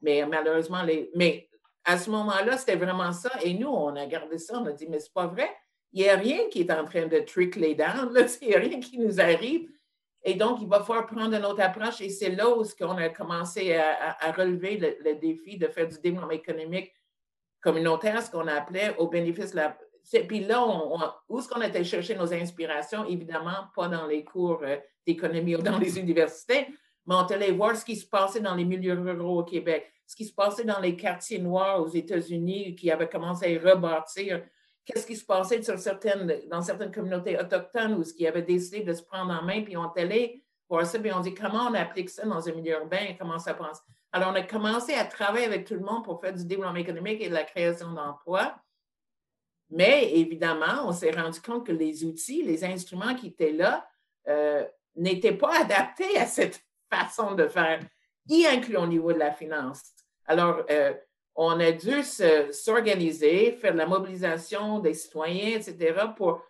Mais 0.00 0.24
malheureusement, 0.26 0.82
les, 0.82 1.10
mais 1.14 1.48
à 1.84 1.98
ce 1.98 2.10
moment-là, 2.10 2.56
c'était 2.56 2.76
vraiment 2.76 3.12
ça. 3.12 3.30
Et 3.42 3.54
nous, 3.54 3.68
on 3.68 3.94
a 3.96 4.06
gardé 4.06 4.38
ça. 4.38 4.58
On 4.58 4.66
a 4.66 4.72
dit, 4.72 4.86
mais 4.88 5.00
c'est 5.00 5.12
pas 5.12 5.26
vrai. 5.26 5.50
Il 5.92 6.02
n'y 6.02 6.08
a 6.08 6.16
rien 6.16 6.48
qui 6.50 6.60
est 6.60 6.72
en 6.72 6.84
train 6.84 7.06
de 7.06 7.18
trickler 7.20 7.74
down. 7.74 8.10
Il 8.42 8.48
n'y 8.48 8.54
a 8.54 8.58
rien 8.58 8.80
qui 8.80 8.98
nous 8.98 9.20
arrive. 9.20 9.68
Et 10.24 10.34
donc, 10.34 10.58
il 10.62 10.68
va 10.68 10.80
falloir 10.82 11.06
prendre 11.06 11.36
une 11.36 11.44
autre 11.44 11.60
approche. 11.60 12.00
Et 12.00 12.08
c'est 12.08 12.30
là 12.30 12.48
où 12.48 12.64
on 12.80 12.96
a 12.96 13.10
commencé 13.10 13.76
à, 13.76 14.32
relever 14.32 14.78
le, 15.04 15.14
défi 15.16 15.58
de 15.58 15.68
faire 15.68 15.86
du 15.86 16.00
développement 16.00 16.30
économique 16.30 16.92
communautaire, 17.60 18.22
ce 18.22 18.30
qu'on 18.30 18.46
appelait 18.48 18.96
au 18.98 19.08
bénéfice 19.08 19.52
de 19.52 19.56
la. 19.56 19.76
Puis 20.26 20.40
là, 20.40 20.66
où 21.28 21.38
est-ce 21.38 21.48
qu'on 21.48 21.62
était 21.62 21.84
chercher 21.84 22.14
nos 22.14 22.32
inspirations? 22.32 23.06
Évidemment, 23.06 23.68
pas 23.74 23.88
dans 23.88 24.06
les 24.06 24.22
cours 24.22 24.60
euh, 24.62 24.76
d'économie 25.06 25.56
ou 25.56 25.62
dans 25.62 25.78
les 25.78 25.98
universités, 25.98 26.68
mais 27.06 27.14
on 27.14 27.24
allait 27.26 27.52
voir 27.52 27.74
ce 27.74 27.84
qui 27.84 27.96
se 27.96 28.06
passait 28.06 28.40
dans 28.40 28.54
les 28.54 28.66
milieux 28.66 28.92
ruraux 28.92 29.40
au 29.40 29.44
Québec, 29.44 29.90
ce 30.06 30.14
qui 30.14 30.26
se 30.26 30.34
passait 30.34 30.64
dans 30.64 30.80
les 30.80 30.94
quartiers 30.94 31.38
noirs 31.38 31.80
aux 31.80 31.88
États-Unis 31.88 32.76
qui 32.76 32.90
avaient 32.90 33.08
commencé 33.08 33.56
à 33.56 33.70
rebâtir 33.70 34.42
qu'est-ce 34.84 35.06
qui 35.06 35.16
se 35.16 35.24
passait 35.24 35.60
dans 35.60 36.62
certaines 36.62 36.92
communautés 36.92 37.38
autochtones 37.38 37.94
où 37.94 38.04
ce 38.04 38.12
qui 38.12 38.26
avaient 38.26 38.42
décidé 38.42 38.80
de 38.80 38.92
se 38.92 39.02
prendre 39.02 39.32
en 39.32 39.42
main, 39.42 39.62
puis 39.62 39.76
on 39.76 39.90
allé 39.92 40.44
voir 40.68 40.86
ça, 40.86 40.98
puis 40.98 41.12
on 41.12 41.20
dit 41.20 41.34
comment 41.34 41.68
on 41.70 41.74
applique 41.74 42.10
ça 42.10 42.24
dans 42.26 42.48
un 42.48 42.52
milieu 42.52 42.72
urbain, 42.72 43.14
comment 43.18 43.38
ça 43.38 43.54
pense? 43.54 43.80
Alors, 44.12 44.30
on 44.30 44.34
a 44.36 44.42
commencé 44.42 44.94
à 44.94 45.04
travailler 45.04 45.46
avec 45.46 45.66
tout 45.66 45.74
le 45.74 45.80
monde 45.80 46.04
pour 46.04 46.20
faire 46.20 46.32
du 46.32 46.44
développement 46.44 46.76
économique 46.76 47.20
et 47.20 47.28
de 47.28 47.34
la 47.34 47.42
création 47.42 47.92
d'emplois. 47.92 48.54
Mais 49.70 50.12
évidemment, 50.14 50.86
on 50.86 50.92
s'est 50.92 51.10
rendu 51.10 51.40
compte 51.40 51.66
que 51.66 51.72
les 51.72 52.04
outils, 52.04 52.44
les 52.44 52.64
instruments 52.64 53.16
qui 53.16 53.28
étaient 53.28 53.52
là 53.52 53.84
euh, 54.28 54.64
n'étaient 54.94 55.36
pas 55.36 55.60
adaptés 55.62 56.16
à 56.16 56.26
cette 56.26 56.62
façon 56.92 57.34
de 57.34 57.48
faire, 57.48 57.80
y 58.28 58.46
inclut 58.46 58.76
au 58.76 58.86
niveau 58.86 59.12
de 59.12 59.18
la 59.18 59.32
finance. 59.32 59.82
Alors, 60.26 60.62
euh, 60.70 60.94
on 61.34 61.58
a 61.60 61.72
dû 61.72 62.02
s'organiser, 62.52 63.52
faire 63.52 63.72
de 63.72 63.78
la 63.78 63.86
mobilisation 63.86 64.78
des 64.78 64.94
citoyens, 64.94 65.58
etc., 65.58 65.94
pour 66.16 66.42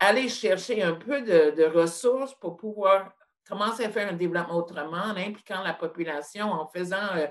aller 0.00 0.28
chercher 0.28 0.82
un 0.82 0.94
peu 0.94 1.22
de, 1.22 1.64
ressources 1.64 2.34
pour 2.34 2.56
pouvoir 2.56 3.12
commencer 3.48 3.84
à 3.84 3.90
faire 3.90 4.08
un 4.08 4.16
développement 4.16 4.56
autrement, 4.56 4.96
en 4.96 5.16
impliquant 5.16 5.62
la 5.62 5.74
population, 5.74 6.46
en 6.46 6.66
faisant, 6.66 7.14
euh, 7.16 7.26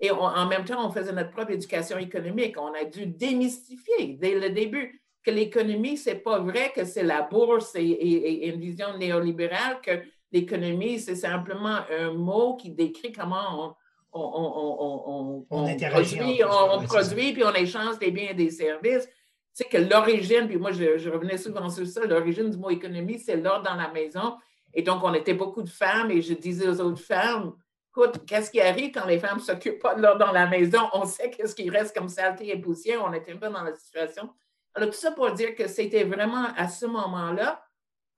et 0.00 0.10
en 0.10 0.46
même 0.46 0.64
temps, 0.64 0.86
on 0.86 0.90
faisait 0.90 1.12
notre 1.12 1.30
propre 1.30 1.52
éducation 1.52 1.98
économique. 1.98 2.56
On 2.58 2.74
a 2.74 2.84
dû 2.84 3.06
démystifier 3.06 4.18
dès 4.20 4.38
le 4.38 4.50
début 4.50 5.02
que 5.24 5.30
l'économie, 5.30 5.96
c'est 5.96 6.16
pas 6.16 6.38
vrai 6.38 6.70
que 6.74 6.84
c'est 6.84 7.02
la 7.02 7.22
bourse 7.22 7.74
et, 7.74 8.48
une 8.48 8.60
vision 8.60 8.96
néolibérale, 8.98 9.80
que 9.80 10.02
l'économie, 10.30 11.00
c'est 11.00 11.16
simplement 11.16 11.80
un 11.90 12.12
mot 12.12 12.56
qui 12.56 12.70
décrit 12.70 13.10
comment 13.10 13.68
on, 13.68 13.74
on, 14.16 15.42
produit, 15.48 16.42
on, 16.44 16.82
produit, 16.84 17.32
puis 17.32 17.44
on 17.44 17.54
échange 17.54 17.98
des 17.98 18.10
biens 18.10 18.30
et 18.30 18.34
des 18.34 18.50
services. 18.50 19.06
Tu 19.06 19.12
sais 19.52 19.64
que 19.64 19.78
l'origine, 19.78 20.46
puis 20.48 20.58
moi, 20.58 20.72
je, 20.72 21.08
revenais 21.08 21.38
souvent 21.38 21.68
sur 21.68 21.86
ça, 21.86 22.04
l'origine 22.04 22.50
du 22.50 22.56
mot 22.56 22.70
économie, 22.70 23.18
c'est 23.18 23.36
l'ordre 23.36 23.64
dans 23.64 23.74
la 23.74 23.90
maison. 23.90 24.36
Et 24.74 24.82
donc, 24.82 25.02
on 25.02 25.14
était 25.14 25.34
beaucoup 25.34 25.62
de 25.62 25.70
femmes 25.70 26.10
et 26.10 26.20
je 26.20 26.34
disais 26.34 26.68
aux 26.68 26.80
autres 26.80 27.02
femmes, 27.02 27.54
écoute, 27.90 28.26
qu'est-ce 28.26 28.50
qui 28.50 28.60
arrive 28.60 28.92
quand 28.92 29.06
les 29.06 29.18
femmes 29.18 29.38
ne 29.38 29.42
s'occupent 29.42 29.80
pas 29.80 29.94
de 29.94 30.02
l'ordre 30.02 30.26
dans 30.26 30.32
la 30.32 30.46
maison? 30.46 30.80
On 30.92 31.06
sait 31.06 31.30
qu'est-ce 31.30 31.54
qui 31.54 31.70
reste 31.70 31.96
comme 31.96 32.08
saleté 32.08 32.50
et 32.50 32.60
poussière. 32.60 33.02
On 33.04 33.12
était 33.12 33.32
un 33.32 33.38
peu 33.38 33.48
dans 33.48 33.62
la 33.62 33.74
situation. 33.74 34.28
Alors, 34.74 34.90
tout 34.90 34.96
ça 34.96 35.12
pour 35.12 35.30
dire 35.32 35.54
que 35.54 35.68
c'était 35.68 36.04
vraiment 36.04 36.48
à 36.56 36.68
ce 36.68 36.84
moment-là 36.84 37.62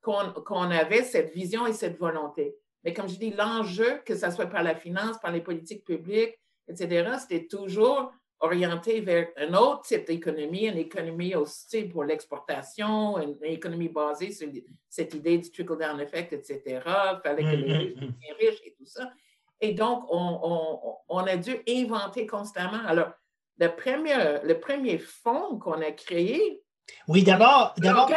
qu'on 0.01 0.71
avait 0.71 1.03
cette 1.03 1.33
vision 1.33 1.65
et 1.67 1.73
cette 1.73 1.97
volonté. 1.97 2.55
Mais 2.83 2.93
comme 2.93 3.09
je 3.09 3.17
dis, 3.17 3.31
l'enjeu, 3.31 4.01
que 4.05 4.15
ce 4.15 4.31
soit 4.31 4.47
par 4.47 4.63
la 4.63 4.75
finance, 4.75 5.17
par 5.19 5.31
les 5.31 5.41
politiques 5.41 5.83
publiques, 5.83 6.39
etc., 6.67 7.11
c'était 7.19 7.47
toujours 7.47 8.11
orienté 8.41 9.01
vers 9.01 9.27
un 9.37 9.53
autre 9.53 9.81
type 9.81 10.07
d'économie, 10.07 10.67
une 10.67 10.77
économie 10.77 11.35
aussi 11.35 11.83
pour 11.83 12.05
l'exportation, 12.05 13.19
une, 13.19 13.35
économie 13.43 13.89
basée 13.89 14.31
sur 14.31 14.47
cette 14.87 15.13
idée 15.13 15.37
du 15.37 15.51
trickle-down 15.51 15.99
effect, 15.99 16.33
etc. 16.33 16.61
Il 16.65 17.19
fallait 17.21 17.43
que 17.43 17.55
les 17.55 17.73
riches 17.73 17.93
soient 17.95 18.35
riches 18.39 18.61
et 18.65 18.75
tout 18.77 18.85
ça. 18.85 19.11
Et 19.61 19.73
donc, 19.73 20.05
on, 20.09 20.97
on, 21.09 21.17
a 21.17 21.35
dû 21.35 21.59
inventer 21.67 22.25
constamment. 22.25 22.79
Alors, 22.85 23.11
le 23.57 23.67
premier, 23.67 24.39
le 24.43 24.57
premier 24.57 24.97
fonds 24.99 25.59
qu'on 25.59 25.81
a 25.81 25.91
créé, 25.91 26.63
oui, 27.07 27.23
d'abord. 27.23 27.73
d'abord 27.77 28.11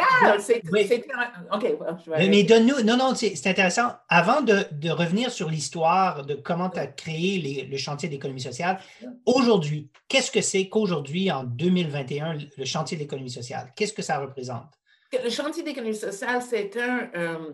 Mais, 2.07 2.43
donne-nous. 2.43 2.81
Non, 2.83 2.97
non, 2.97 3.13
c'est 3.15 3.47
intéressant. 3.47 3.93
Avant 4.09 4.41
de, 4.41 4.89
revenir 4.89 5.31
sur 5.31 5.49
l'histoire 5.49 6.25
de 6.25 6.35
comment 6.35 6.69
tu 6.69 6.79
as 6.79 6.87
créé 6.87 7.67
le 7.69 7.77
chantier 7.77 8.09
d'économie 8.09 8.41
sociale, 8.41 8.79
aujourd'hui, 9.25 9.89
qu'est-ce 10.07 10.31
que 10.31 10.41
c'est 10.41 10.69
qu'aujourd'hui, 10.69 11.31
en 11.31 11.43
2021, 11.43 12.37
le 12.57 12.65
chantier 12.65 12.97
d'économie 12.97 13.31
sociale? 13.31 13.71
Qu'est-ce 13.75 13.93
que 13.93 14.01
ça 14.01 14.19
représente? 14.19 14.73
Le 15.23 15.29
chantier 15.29 15.63
d'économie 15.63 15.95
sociale, 15.95 16.41
c'est 16.41 16.75
un, 16.77 17.09
euh, 17.15 17.51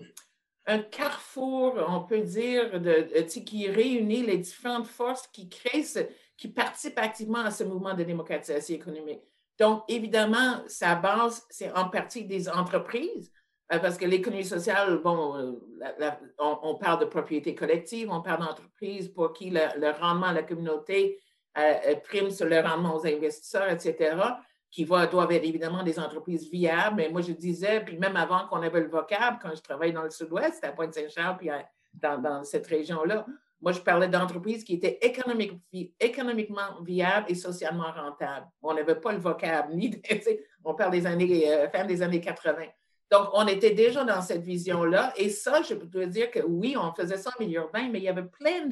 un 0.69 0.79
carrefour, 0.79 1.75
on 1.87 2.01
peut 2.01 2.21
dire, 2.21 2.79
de, 2.79 3.01
qui 3.39 3.67
réunit 3.67 4.23
les 4.23 4.37
différentes 4.37 4.87
forces 4.87 5.27
qui 5.27 5.49
créent, 5.49 6.07
qui 6.37 6.47
participent 6.47 6.99
activement 6.99 7.39
à 7.39 7.51
ce 7.51 7.63
mouvement 7.63 7.93
de 7.95 8.03
démocratisation 8.03 8.75
économique. 8.75 9.21
Donc, 9.59 9.83
évidemment, 9.89 10.63
sa 10.67 10.95
base, 10.95 11.45
c'est 11.49 11.71
en 11.73 11.89
partie 11.89 12.23
des 12.23 12.47
entreprises, 12.47 13.31
euh, 13.73 13.79
parce 13.79 13.97
que 13.97 14.05
l'économie 14.05 14.45
sociale, 14.45 14.99
bon, 15.03 15.35
euh, 15.35 16.11
on, 16.39 16.75
parle 16.75 17.01
de 17.01 17.05
propriété 17.05 17.53
collective, 17.55 18.09
on 18.09 18.21
parle 18.21 18.39
d'entreprises 18.39 19.09
pour 19.09 19.33
qui 19.33 19.49
le, 19.51 19.91
rendement 19.99 20.27
à 20.27 20.33
la 20.33 20.43
communauté 20.43 21.19
euh, 21.57 21.95
prime 22.03 22.29
sur 22.31 22.47
le 22.47 22.61
rendement 22.61 22.95
aux 22.95 23.05
investisseurs, 23.05 23.69
etc., 23.69 24.15
qui 24.71 24.85
doivent 24.85 25.31
être 25.31 25.45
évidemment 25.45 25.83
des 25.83 25.99
entreprises 25.99 26.49
viables. 26.49 26.95
Mais 26.95 27.09
moi, 27.09 27.21
je 27.21 27.31
disais, 27.31 27.81
puis 27.81 27.97
même 27.97 28.15
avant 28.15 28.47
qu'on 28.47 28.61
avait 28.61 28.81
le 28.81 28.87
vocable, 28.87 29.39
quand 29.41 29.53
je 29.55 29.61
travaillais 29.61 29.93
dans 29.93 30.03
le 30.03 30.11
sud-ouest, 30.11 30.63
à 30.63 30.71
Pointe-Saint-Charles, 30.71 31.37
puis 31.37 31.49
dans 31.93 32.43
cette 32.43 32.67
région-là, 32.67 33.25
moi, 33.61 33.73
je 33.73 33.79
parlais 33.79 34.07
d'entreprises 34.07 34.63
qui 34.63 34.75
étaient 34.75 34.99
économiquement 35.01 36.81
viables 36.81 37.25
et 37.29 37.35
socialement 37.35 37.91
rentables. 37.91 38.47
On 38.61 38.73
n'avait 38.73 38.95
pas 38.95 39.11
le 39.11 39.19
vocable, 39.19 39.73
ni 39.73 40.01
on 40.63 40.73
parle 40.73 40.91
des 40.91 41.05
années, 41.05 41.51
euh, 41.51 41.69
fin 41.69 41.83
des 41.83 42.01
années 42.01 42.21
80. 42.21 42.55
Donc, 43.11 43.29
on 43.33 43.47
était 43.47 43.71
déjà 43.71 44.03
dans 44.03 44.21
cette 44.21 44.43
vision-là. 44.43 45.13
Et 45.17 45.29
ça, 45.29 45.61
je 45.61 45.73
peux 45.73 46.05
dire 46.05 46.31
que 46.31 46.39
oui, 46.39 46.77
on 46.77 46.93
faisait 46.93 47.17
ça 47.17 47.31
en 47.37 47.43
milieu 47.43 47.61
urbain, 47.61 47.89
mais 47.91 47.99
il 47.99 48.03
y 48.03 48.09
avait 48.09 48.23
plein 48.23 48.69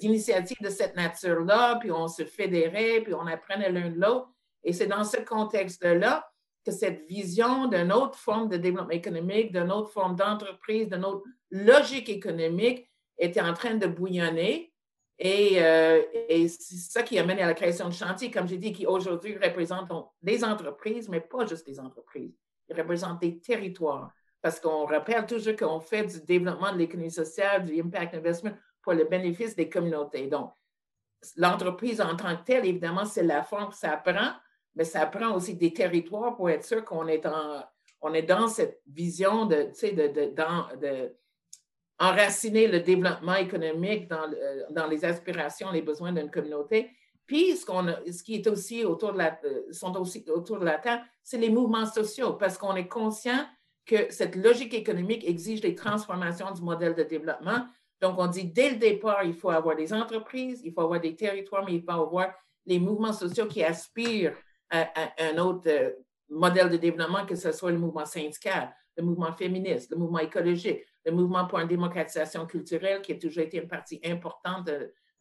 d'initiatives 0.00 0.62
de, 0.62 0.70
cette 0.70 0.96
nature-là, 0.96 1.76
puis 1.80 1.92
on 1.92 2.08
se 2.08 2.24
fédérait, 2.24 3.00
puis 3.02 3.12
on 3.14 3.26
apprenait 3.26 3.70
l'un 3.70 3.90
de 3.90 4.00
l'autre. 4.00 4.30
Et 4.62 4.72
c'est 4.72 4.86
dans 4.86 5.04
ce 5.04 5.18
contexte-là 5.18 6.26
que 6.64 6.72
cette 6.72 7.06
vision 7.06 7.66
d'une 7.66 7.92
autre 7.92 8.18
forme 8.18 8.48
de 8.48 8.56
développement 8.56 8.90
économique, 8.90 9.52
d'une 9.52 9.72
autre 9.72 9.90
forme 9.90 10.16
d'entreprise, 10.16 10.88
d'une 10.88 11.04
autre 11.04 11.24
logique 11.50 12.08
économique 12.08 12.89
était 13.20 13.40
en 13.40 13.54
train 13.54 13.74
de 13.74 13.86
bouillonner. 13.86 14.72
Et, 15.18 15.62
euh, 15.62 16.02
et 16.28 16.48
c'est 16.48 16.76
ça 16.76 17.02
qui 17.02 17.18
a 17.18 17.24
mené 17.24 17.42
à 17.42 17.46
la 17.46 17.54
création 17.54 17.88
de 17.88 17.94
chantier, 17.94 18.30
comme 18.30 18.48
j'ai 18.48 18.56
dit, 18.56 18.72
qui 18.72 18.86
aujourd'hui 18.86 19.36
représentent 19.36 19.90
des 20.22 20.42
entreprises, 20.42 21.08
mais 21.10 21.20
pas 21.20 21.44
juste 21.46 21.66
des 21.66 21.78
entreprises. 21.78 22.34
Ils 22.68 22.76
représentent 22.76 23.20
des 23.20 23.38
territoires. 23.38 24.10
Parce 24.40 24.58
qu'on 24.58 24.86
rappelle 24.86 25.26
toujours 25.26 25.54
qu'on 25.56 25.80
fait 25.80 26.06
du 26.06 26.22
développement 26.22 26.72
de 26.72 26.78
l'économie 26.78 27.10
sociale, 27.10 27.66
du 27.66 27.78
impact 27.78 28.14
investment 28.14 28.52
pour 28.82 28.94
le 28.94 29.04
bénéfice 29.04 29.54
des 29.54 29.68
communautés. 29.68 30.26
Donc, 30.28 30.52
l'entreprise 31.36 32.00
en 32.00 32.16
tant 32.16 32.34
que 32.36 32.44
telle, 32.44 32.64
évidemment, 32.64 33.04
c'est 33.04 33.22
la 33.22 33.42
forme 33.42 33.68
que 33.68 33.76
ça 33.76 33.98
prend, 33.98 34.32
mais 34.74 34.84
ça 34.84 35.04
prend 35.04 35.34
aussi 35.34 35.54
des 35.54 35.74
territoires 35.74 36.34
pour 36.34 36.48
être 36.48 36.64
sûr 36.64 36.82
qu'on 36.82 37.06
est, 37.08 37.18
dans 37.18 38.48
cette 38.48 38.80
vision 38.86 39.44
de, 39.44 39.64
de, 39.64 40.76
de 40.76 41.16
enraciner 42.00 42.66
le 42.66 42.80
développement 42.80 43.36
économique 43.36 44.08
dans, 44.08 44.32
euh, 44.32 44.62
dans 44.70 44.86
les 44.86 45.04
aspirations, 45.04 45.70
les 45.70 45.82
besoins 45.82 46.12
d'une 46.12 46.30
communauté. 46.30 46.90
Puis, 47.26 47.56
ce 47.56 48.22
qui 48.24 48.34
est 48.34 48.46
aussi 48.48 48.84
autour 48.84 49.12
de 49.12 49.18
la, 49.18 49.38
euh, 49.44 49.70
sont 49.70 49.94
aussi 50.00 50.24
autour 50.28 50.58
de 50.58 50.64
la 50.64 50.78
table, 50.78 51.02
c'est 51.22 51.38
les 51.38 51.50
mouvements 51.50 51.86
sociaux, 51.86 52.32
parce 52.32 52.58
qu'on 52.58 52.74
est 52.74 52.88
conscient 52.88 53.46
que 53.86 54.10
cette 54.10 54.34
logique 54.34 54.74
économique 54.74 55.28
exige 55.28 55.60
des 55.60 55.74
transformations 55.74 56.50
du 56.50 56.62
modèle 56.62 56.94
de 56.94 57.02
développement. 57.02 57.66
Donc, 58.00 58.18
on 58.18 58.26
dit 58.26 58.44
dès 58.44 58.70
le 58.70 58.76
départ, 58.76 59.22
il 59.22 59.34
faut 59.34 59.50
avoir 59.50 59.76
des 59.76 59.92
entreprises, 59.92 60.62
il 60.64 60.72
faut 60.72 60.80
avoir 60.80 61.00
des 61.00 61.14
territoires, 61.14 61.64
mais 61.64 61.74
il 61.74 61.82
faut 61.82 61.92
avoir 61.92 62.32
les 62.66 62.80
mouvements 62.80 63.12
sociaux 63.12 63.46
qui 63.46 63.62
aspirent 63.62 64.34
à, 64.70 64.88
un 65.18 65.38
autre 65.38 65.68
euh, 65.68 65.90
modèle 66.30 66.70
de 66.70 66.78
développement, 66.78 67.26
que 67.26 67.36
ce 67.36 67.52
soit 67.52 67.72
le 67.72 67.78
mouvement 67.78 68.06
syndical, 68.06 68.74
le 68.96 69.02
mouvement 69.04 69.32
féministe, 69.32 69.90
le 69.90 69.96
mouvement 69.96 70.18
écologique, 70.18 70.84
le 71.04 71.12
mouvement 71.12 71.46
pour 71.46 71.58
une 71.58 71.68
démocratisation 71.68 72.46
culturelle 72.46 73.00
qui 73.00 73.12
a 73.12 73.16
toujours 73.16 73.44
été 73.44 73.58
une 73.58 73.68
partie 73.68 74.00
importante 74.04 74.70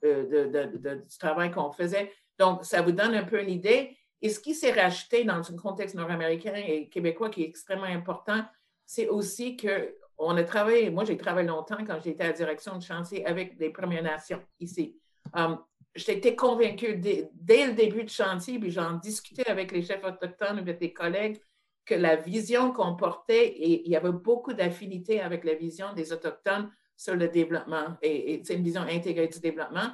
du 0.01 1.17
travail 1.19 1.51
qu'on 1.51 1.71
faisait. 1.71 2.11
Donc, 2.37 2.65
ça 2.65 2.81
vous 2.81 2.91
donne 2.91 3.15
un 3.15 3.23
peu 3.23 3.41
une 3.41 3.49
idée. 3.49 3.95
Et 4.21 4.29
ce 4.29 4.39
qui 4.39 4.53
s'est 4.53 4.71
rajouté 4.71 5.23
dans 5.23 5.39
un 5.39 5.55
contexte 5.55 5.95
nord-américain 5.95 6.53
et 6.55 6.89
québécois 6.89 7.29
qui 7.29 7.43
est 7.43 7.47
extrêmement 7.47 7.85
important, 7.85 8.43
c'est 8.85 9.07
aussi 9.07 9.55
qu'on 9.55 10.35
a 10.35 10.43
travaillé, 10.43 10.89
moi 10.89 11.05
j'ai 11.05 11.15
travaillé 11.15 11.47
longtemps 11.47 11.85
quand 11.85 11.99
j'étais 12.03 12.23
à 12.23 12.27
la 12.27 12.33
direction 12.33 12.77
de 12.77 12.83
chantier 12.83 13.25
avec 13.25 13.57
les 13.59 13.69
Premières 13.69 14.03
Nations 14.03 14.41
ici. 14.59 14.97
Um, 15.33 15.59
J'étais 15.95 16.35
convaincue 16.35 16.95
dès, 16.97 17.29
dès, 17.33 17.65
le 17.65 17.73
début 17.73 18.03
du 18.03 18.13
chantier, 18.13 18.59
puis 18.59 18.69
j'en 18.69 18.93
discutais 18.93 19.47
avec 19.49 19.71
les 19.71 19.81
chefs 19.81 20.03
autochtones, 20.03 20.59
avec 20.59 20.79
des 20.79 20.93
collègues, 20.93 21.41
que 21.89 21.95
la 21.95 22.15
vision 22.15 22.71
qu'on 22.71 22.95
portait, 22.95 23.47
et 23.47 23.83
il 23.83 23.91
y 23.91 23.95
avait 23.95 24.11
beaucoup 24.11 24.53
d'affinités 24.53 25.21
avec 25.21 25.43
la 25.43 25.55
vision 25.55 25.91
des 25.95 26.13
Autochtones 26.13 26.71
sur 26.95 27.15
le 27.15 27.27
développement, 27.27 27.97
et, 28.03 28.41
c'est 28.43 28.53
une 28.53 28.63
vision 28.63 28.81
intégrée 28.81 29.27
du 29.27 29.39
développement. 29.39 29.89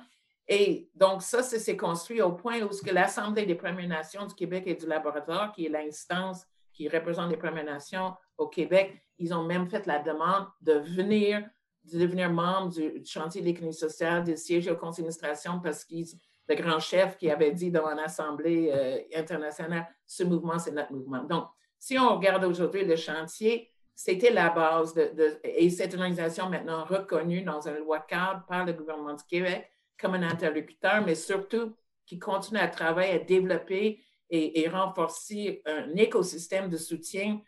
Et 0.49 0.89
donc, 0.93 1.21
ça, 1.21 1.41
c'est 1.41 1.77
construit 1.77 2.21
au 2.21 2.33
point 2.33 2.61
où 2.63 2.69
l'Assemblée 2.91 3.45
des 3.45 3.55
Premières 3.55 3.87
Nations 3.87 4.25
du 4.25 4.35
Québec 4.35 4.65
et 4.67 4.75
du 4.75 4.85
laboratoire, 4.85 5.53
qui 5.53 5.67
est 5.67 5.69
l'instance 5.69 6.45
qui 6.73 6.89
représente 6.89 7.31
les 7.31 7.37
Premières 7.37 7.63
Nations 7.63 8.13
au 8.37 8.47
Québec, 8.47 9.01
ils 9.17 9.33
ont 9.33 9.43
même 9.43 9.69
fait 9.69 9.85
la 9.85 9.99
demande 9.99 10.47
de 10.59 10.73
venir, 10.73 11.49
de 11.85 11.97
devenir 11.97 12.29
membre 12.29 12.73
du, 12.73 13.05
chantier 13.05 13.39
de 13.39 13.45
l'économie 13.45 13.73
sociale, 13.73 14.25
de 14.25 14.35
siéger 14.35 14.69
au 14.69 14.75
conseil 14.75 15.03
d'administration 15.05 15.61
parce 15.61 15.85
qu'ils 15.85 16.07
le 16.47 16.55
grand 16.55 16.79
chef 16.79 17.17
qui 17.17 17.31
avait 17.31 17.51
dit 17.51 17.71
dans 17.71 17.89
l'Assemblée 17.95 18.69
euh, 18.71 18.99
internationale, 19.19 19.87
ce 20.05 20.23
mouvement, 20.23 20.59
c'est 20.59 20.71
notre 20.71 20.93
mouvement. 20.93 21.23
Donc, 21.23 21.45
si 21.85 21.99
on 21.99 22.15
regarde 22.15 22.43
aujourd'hui 22.43 22.83
le 22.83 22.95
chantier, 22.95 23.71
c'était 23.93 24.31
la 24.31 24.49
base 24.49 24.95
de, 24.95 25.39
et 25.43 25.69
c'est 25.69 25.93
une 25.93 25.99
organisation 25.99 26.49
maintenant 26.49 26.83
reconnue 26.83 27.43
dans 27.43 27.61
une 27.67 27.75
loi 27.75 27.99
cadre 27.99 28.43
par 28.47 28.65
le 28.65 28.73
gouvernement 28.73 29.13
du 29.13 29.23
Québec 29.25 29.69
comme 29.99 30.15
un 30.15 30.23
interlocuteur, 30.23 31.05
mais 31.05 31.13
surtout 31.13 31.75
qui 32.07 32.17
continue 32.17 32.59
à 32.59 32.69
travailler, 32.69 33.11
à 33.11 33.19
développer 33.19 34.03
et, 34.31 34.67
renforcer 34.67 35.61
un 35.67 35.95
écosystème 35.95 36.69
de 36.69 36.77
soutien 36.77 37.39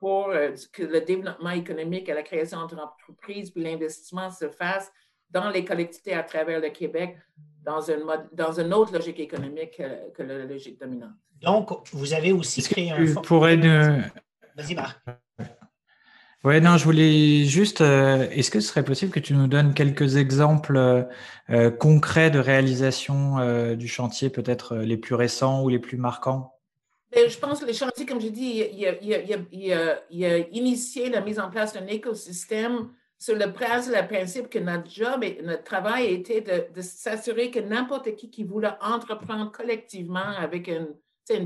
pour 0.00 0.30
euh, 0.30 0.50
que 0.72 0.82
le 0.82 1.00
développement 1.00 1.50
économique 1.50 2.08
et 2.08 2.14
la 2.14 2.24
création 2.24 2.66
d'entreprises 2.66 3.52
puis 3.52 3.62
l'investissement 3.62 4.28
se 4.28 4.48
fasse 4.48 4.90
dans 5.30 5.50
les 5.50 5.64
collectivités 5.64 6.14
à 6.14 6.24
travers 6.24 6.58
le 6.58 6.70
Québec 6.70 7.16
dans 7.64 7.80
une, 7.80 8.04
dans 8.32 8.60
une 8.60 8.72
autre 8.74 8.92
logique 8.92 9.20
économique 9.20 9.80
que, 10.14 10.22
la 10.22 10.44
logique 10.44 10.78
dominante. 10.78 11.14
Donc, 11.40 11.70
vous 11.92 12.12
avez 12.12 12.32
aussi 12.32 12.62
créé 12.62 12.90
un 12.90 13.06
fonds. 13.06 13.40
Vas-y, 13.40 14.74
Marc. 14.74 15.00
Oui, 16.44 16.60
non, 16.60 16.76
je 16.76 16.84
voulais 16.84 17.44
juste, 17.44 17.80
euh, 17.80 18.28
est-ce 18.30 18.50
que 18.50 18.60
ce 18.60 18.68
serait 18.68 18.84
possible 18.84 19.10
que 19.10 19.18
tu 19.18 19.32
nous 19.32 19.46
donnes 19.46 19.72
quelques 19.72 20.16
exemples 20.16 20.76
euh, 21.48 21.70
concrets 21.70 22.30
de 22.30 22.38
réalisation 22.38 23.38
euh, 23.38 23.76
du 23.76 23.88
chantier, 23.88 24.28
peut-être 24.28 24.76
les 24.76 24.98
plus 24.98 25.14
récents 25.14 25.62
ou 25.62 25.70
les 25.70 25.78
plus 25.78 25.96
marquants? 25.96 26.52
Ben, 27.10 27.30
je 27.30 27.38
pense 27.38 27.60
que 27.60 27.66
le 27.66 27.72
chantier, 27.72 28.04
comme 28.04 28.20
je 28.20 28.28
dis, 28.28 28.62
il 28.74 28.86
a, 28.86 28.92
il, 30.10 30.24
a, 30.24 30.38
initié 30.52 31.08
la 31.08 31.22
mise 31.22 31.40
en 31.40 31.48
place 31.48 31.72
d'un 31.72 31.86
écosystème 31.86 32.90
sur 33.24 33.36
le 33.36 33.50
principe 34.06 34.50
que 34.50 34.58
notre 34.58 34.90
job 34.90 35.24
et 35.24 35.40
notre 35.42 35.64
travail 35.64 36.12
était 36.12 36.42
de, 36.42 36.74
de 36.74 36.82
s'assurer 36.82 37.50
que 37.50 37.58
n'importe 37.58 38.14
qui 38.16 38.28
qui 38.28 38.44
voulait 38.44 38.74
entreprendre 38.82 39.50
collectivement 39.50 40.28
avec 40.36 40.68
une, 40.68 40.94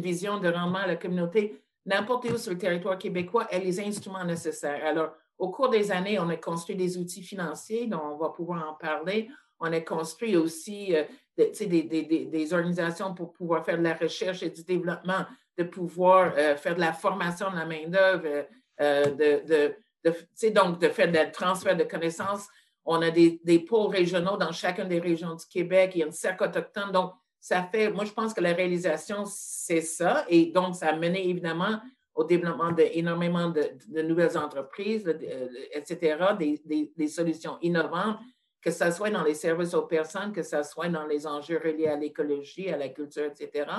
vision 0.00 0.40
de 0.40 0.48
rendement 0.48 0.80
à 0.80 0.88
la 0.88 0.96
communauté 0.96 1.62
n'importe 1.86 2.24
où 2.24 2.36
sur 2.36 2.50
le 2.50 2.58
territoire 2.58 2.98
québécois 2.98 3.46
ait 3.52 3.60
les 3.60 3.78
instruments 3.78 4.24
nécessaires. 4.24 4.84
Alors, 4.84 5.12
au 5.38 5.50
cours 5.50 5.68
des 5.68 5.92
années, 5.92 6.18
on 6.18 6.28
a 6.30 6.36
construit 6.36 6.74
des 6.74 6.98
outils 6.98 7.22
financiers 7.22 7.86
dont 7.86 8.02
on 8.02 8.16
va 8.16 8.30
pouvoir 8.30 8.68
en 8.68 8.74
parler. 8.74 9.30
On 9.60 9.72
a 9.72 9.80
construit 9.80 10.36
aussi 10.36 10.96
euh, 10.96 11.04
des, 11.36 12.52
organisations 12.52 13.14
pour 13.14 13.32
pouvoir 13.32 13.64
faire 13.64 13.78
de 13.78 13.84
la 13.84 13.94
recherche 13.94 14.42
et 14.42 14.50
du 14.50 14.64
développement, 14.64 15.24
de 15.56 15.62
pouvoir 15.62 16.32
euh, 16.36 16.56
faire 16.56 16.74
de 16.74 16.80
la 16.80 16.92
formation 16.92 17.52
de 17.52 17.56
la 17.56 17.66
main-d'œuvre, 17.66 18.48
euh, 18.80 19.04
de, 19.12 19.76
de, 20.10 20.48
donc 20.50 20.80
de 20.80 20.88
faire 20.88 21.10
des 21.10 21.30
transferts 21.30 21.76
de 21.76 21.84
connaissances. 21.84 22.46
On 22.84 23.02
a 23.02 23.10
des, 23.10 23.40
des, 23.44 23.58
pôles 23.58 23.94
régionaux 23.94 24.36
dans 24.36 24.52
chacune 24.52 24.88
des 24.88 25.00
régions 25.00 25.34
du 25.34 25.46
Québec. 25.46 25.92
Il 25.94 25.98
y 25.98 26.02
a 26.02 26.06
une 26.06 26.12
cercle 26.12 26.44
autochtone. 26.44 26.90
Donc, 26.90 27.12
ça 27.40 27.62
fait, 27.62 27.90
moi, 27.90 28.04
je 28.04 28.12
pense 28.12 28.34
que 28.34 28.40
la 28.40 28.52
réalisation, 28.52 29.24
c'est 29.26 29.80
ça. 29.80 30.24
Et 30.28 30.46
donc, 30.46 30.74
ça 30.74 30.88
a 30.88 30.96
mené 30.96 31.28
évidemment 31.28 31.80
au 32.14 32.24
développement 32.24 32.72
d'énormément 32.72 33.48
de, 33.48 33.62
de, 33.86 34.02
nouvelles 34.02 34.36
entreprises, 34.36 35.06
euh, 35.06 35.48
etc., 35.72 36.18
des, 36.36 36.90
des, 36.96 37.06
solutions 37.06 37.58
innovantes, 37.62 38.18
que 38.60 38.72
ce 38.72 38.90
soit 38.90 39.10
dans 39.10 39.22
les 39.22 39.34
services 39.34 39.72
aux 39.72 39.86
personnes, 39.86 40.32
que 40.32 40.42
ce 40.42 40.64
soit 40.64 40.88
dans 40.88 41.06
les 41.06 41.28
enjeux 41.28 41.60
reliés 41.62 41.86
à 41.86 41.96
l'écologie, 41.96 42.70
à 42.70 42.76
la 42.76 42.88
culture, 42.88 43.24
etc. 43.24 43.70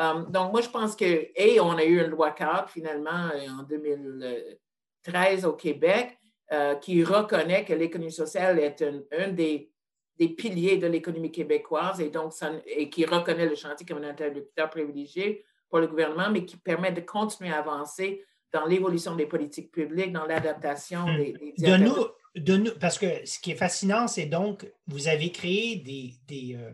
Euh, 0.00 0.22
donc, 0.28 0.52
moi, 0.52 0.60
je 0.60 0.68
pense 0.68 0.94
que, 0.94 1.28
et 1.34 1.60
on 1.60 1.72
a 1.72 1.84
eu 1.84 1.98
une 1.98 2.10
loi 2.10 2.32
cadre 2.32 2.68
finalement 2.68 3.30
en 3.58 3.62
2000. 3.62 4.58
13 5.02 5.44
au 5.44 5.52
Québec, 5.52 6.18
euh, 6.52 6.74
qui 6.76 7.02
reconnaît 7.02 7.64
que 7.64 7.72
l'économie 7.72 8.12
sociale 8.12 8.58
est 8.58 8.82
un, 8.82 9.28
des, 9.28 9.70
des, 10.18 10.28
piliers 10.28 10.76
de 10.76 10.86
l'économie 10.86 11.32
québécoise 11.32 12.00
et 12.00 12.10
donc 12.10 12.32
et 12.66 12.90
qui 12.90 13.04
reconnaît 13.04 13.48
le 13.48 13.54
chantier 13.54 13.86
comme 13.86 14.04
un 14.04 14.10
interlocuteur 14.10 14.68
privilégié 14.68 15.44
pour 15.70 15.78
le 15.78 15.86
gouvernement, 15.86 16.30
mais 16.30 16.44
qui 16.44 16.56
permet 16.56 16.92
de 16.92 17.00
continuer 17.00 17.50
à 17.50 17.58
avancer 17.58 18.22
dans 18.52 18.66
l'évolution 18.66 19.16
des 19.16 19.24
politiques 19.24 19.72
publiques, 19.72 20.12
dans 20.12 20.26
l'adaptation 20.26 21.06
hmm. 21.06 21.16
des, 21.16 21.54
des 21.56 21.70
de 21.70 21.76
nous, 21.76 22.06
de 22.36 22.56
nous, 22.56 22.70
parce 22.78 22.98
que 22.98 23.24
ce 23.24 23.38
qui 23.38 23.52
est 23.52 23.56
fascinant, 23.56 24.06
c'est 24.06 24.26
donc 24.26 24.70
vous 24.86 25.08
avez 25.08 25.32
créé 25.32 25.76
des, 25.76 26.14
des, 26.26 26.56
euh, 26.56 26.70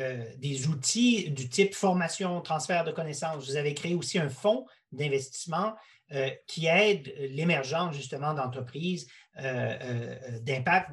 euh, 0.00 0.24
des 0.38 0.66
outils 0.68 1.30
du 1.30 1.48
type 1.48 1.74
formation, 1.74 2.40
transfert 2.40 2.84
de 2.84 2.92
connaissances. 2.92 3.46
Vous 3.46 3.56
avez 3.56 3.74
créé 3.74 3.94
aussi 3.94 4.18
un 4.18 4.28
fonds 4.28 4.66
d'investissement 4.92 5.74
euh, 6.12 6.28
qui 6.46 6.66
aide 6.66 7.14
l'émergence 7.30 7.96
justement 7.96 8.34
d'entreprises 8.34 9.08
euh, 9.38 9.74
euh, 9.80 10.38
d'impact 10.40 10.90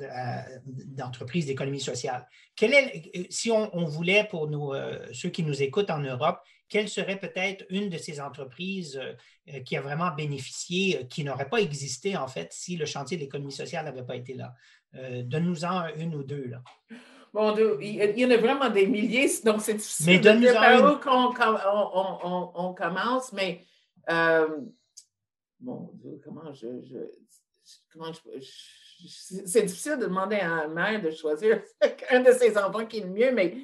d'entreprises 0.66 1.48
d'économie 1.48 1.82
sociale. 1.82 2.26
Quelle 2.56 2.74
est, 2.74 3.30
si 3.30 3.52
on, 3.52 3.84
voulait 3.84 4.24
pour 4.24 4.50
nous, 4.50 4.72
ceux 5.12 5.28
qui 5.28 5.44
nous 5.44 5.62
écoutent 5.62 5.90
en 5.90 6.00
Europe, 6.00 6.40
quelle 6.70 6.88
serait 6.88 7.20
peut-être 7.20 7.66
une 7.70 7.90
de 7.90 7.98
ces 7.98 8.22
entreprises 8.22 9.02
qui 9.66 9.76
a 9.76 9.82
vraiment 9.82 10.12
bénéficié, 10.12 11.06
qui 11.10 11.26
n'aurait 11.26 11.50
pas 11.50 11.58
existé 11.58 12.16
en 12.16 12.28
fait 12.28 12.54
si 12.54 12.78
le 12.78 12.86
chantier 12.86 13.18
de 13.18 13.24
l'économie 13.24 13.52
sociale 13.52 13.84
n'avait 13.84 14.06
pas 14.06 14.16
été 14.16 14.34
là? 14.34 14.54
Donne-nous-en 15.24 15.94
une 15.98 16.16
ou 16.16 16.24
deux. 16.24 16.46
Là. 16.48 16.64
Bon, 17.34 17.54
il 17.82 18.18
y 18.18 18.26
en 18.26 18.32
a 18.32 18.38
vraiment 18.38 18.70
des 18.70 18.88
milliers, 18.88 19.30
donc 19.44 19.60
c'est 19.60 19.74
difficile 19.74 20.06
mais 20.06 20.20
de 20.20 20.40
dire 20.40 20.54
par 20.54 20.82
où 20.82 21.00
on, 21.06 22.52
on, 22.56 22.74
commence, 22.74 23.34
mais 23.34 23.62
mon 25.62 25.92
Dieu, 25.94 26.20
comment 26.24 26.52
je. 26.54 26.68
comment 27.92 28.12
je, 28.12 28.20
c'est 29.08 29.64
difficile 29.64 29.98
de 29.98 30.06
demander 30.06 30.38
à 30.38 30.64
un 30.64 30.68
mère 30.68 31.02
de 31.02 31.12
choisir 31.12 31.62
un 32.12 32.20
de 32.22 32.32
ses 32.32 32.58
enfants 32.58 32.86
qui 32.86 33.00
est 33.00 33.06
le 33.06 33.10
mieux, 33.10 33.32
mais 33.32 33.56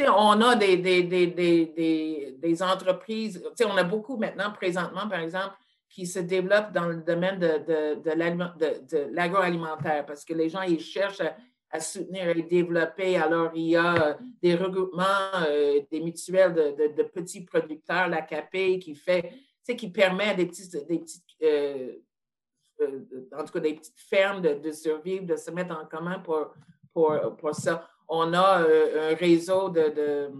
on 0.00 0.40
a 0.40 0.56
des, 0.56 0.76
des, 0.76 1.02
des, 1.04 2.36
des, 2.36 2.62
entreprises, 2.62 3.42
on 3.64 3.76
a 3.76 3.84
beaucoup 3.84 4.16
maintenant, 4.16 4.52
présentement, 4.52 5.08
par 5.08 5.20
exemple, 5.20 5.54
qui 5.88 6.06
se 6.06 6.18
développent 6.18 6.72
dans 6.72 6.88
le 6.88 6.96
domaine 6.96 7.38
de, 7.38 7.58
de, 7.58 8.00
de 8.00 9.14
l'agroalimentaire 9.14 10.04
parce 10.04 10.24
que 10.24 10.34
les 10.34 10.48
gens, 10.48 10.62
ils 10.62 10.80
cherchent 10.80 11.22
à, 11.70 11.80
soutenir 11.80 12.28
et 12.28 12.42
développer. 12.42 13.16
Alors, 13.16 13.50
il 13.54 13.70
y 13.70 13.76
a 13.76 14.16
des 14.42 14.54
regroupements, 14.54 15.04
euh, 15.48 15.80
des 15.90 16.00
mutuelles 16.00 16.54
de, 16.54 16.96
de, 16.96 17.02
petits 17.02 17.44
producteurs, 17.44 18.08
la 18.08 18.22
CAP, 18.22 18.52
qui 18.80 18.94
fait 18.94 19.32
qui 19.72 19.88
permet 19.88 20.30
à 20.30 20.34
des 20.34 20.46
petites, 20.46 20.76
des 20.86 20.98
petites 20.98 21.24
euh, 21.42 21.92
euh, 22.80 23.00
en 23.36 23.44
tout 23.44 23.52
cas 23.52 23.60
des 23.60 23.74
petites 23.74 23.98
fermes 23.98 24.42
de, 24.42 24.72
survivre, 24.72 25.24
de 25.24 25.36
se 25.36 25.50
mettre 25.50 25.76
en 25.78 25.86
commun 25.86 26.18
pour, 26.18 26.52
pour, 26.92 27.16
pour 27.38 27.54
ça. 27.54 27.88
On 28.08 28.32
a 28.32 28.62
euh, 28.62 29.12
un 29.12 29.14
réseau 29.14 29.68
de, 29.68 30.30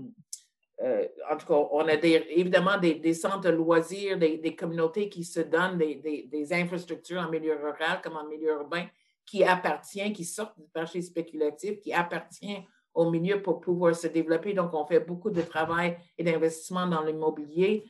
en 1.30 1.36
tout 1.36 1.46
cas, 1.46 1.68
on 1.70 1.86
a 1.86 1.94
évidemment 1.94 2.78
des, 2.78 3.14
centres 3.14 3.40
de 3.40 3.50
loisirs, 3.50 4.18
des, 4.18 4.38
des, 4.38 4.56
communautés 4.56 5.08
qui 5.08 5.24
se 5.24 5.40
donnent 5.40 5.78
des, 5.78 6.28
des, 6.30 6.52
infrastructures 6.52 7.20
en 7.20 7.30
milieu 7.30 7.54
rural 7.54 8.00
comme 8.02 8.16
en 8.16 8.26
milieu 8.26 8.50
urbain 8.50 8.86
qui 9.24 9.44
appartient, 9.44 10.12
qui 10.12 10.24
sortent 10.24 10.58
du 10.58 10.66
marché 10.74 11.00
spéculatif, 11.00 11.80
qui 11.80 11.92
appartient 11.92 12.58
au 12.92 13.10
milieu 13.10 13.40
pour 13.40 13.60
pouvoir 13.60 13.94
se 13.94 14.08
développer. 14.08 14.52
Donc, 14.52 14.74
on 14.74 14.84
fait 14.84 15.00
beaucoup 15.00 15.30
de 15.30 15.42
travail 15.42 15.96
et 16.18 16.24
d'investissement 16.24 16.86
dans 16.86 17.02
l'immobilier 17.02 17.84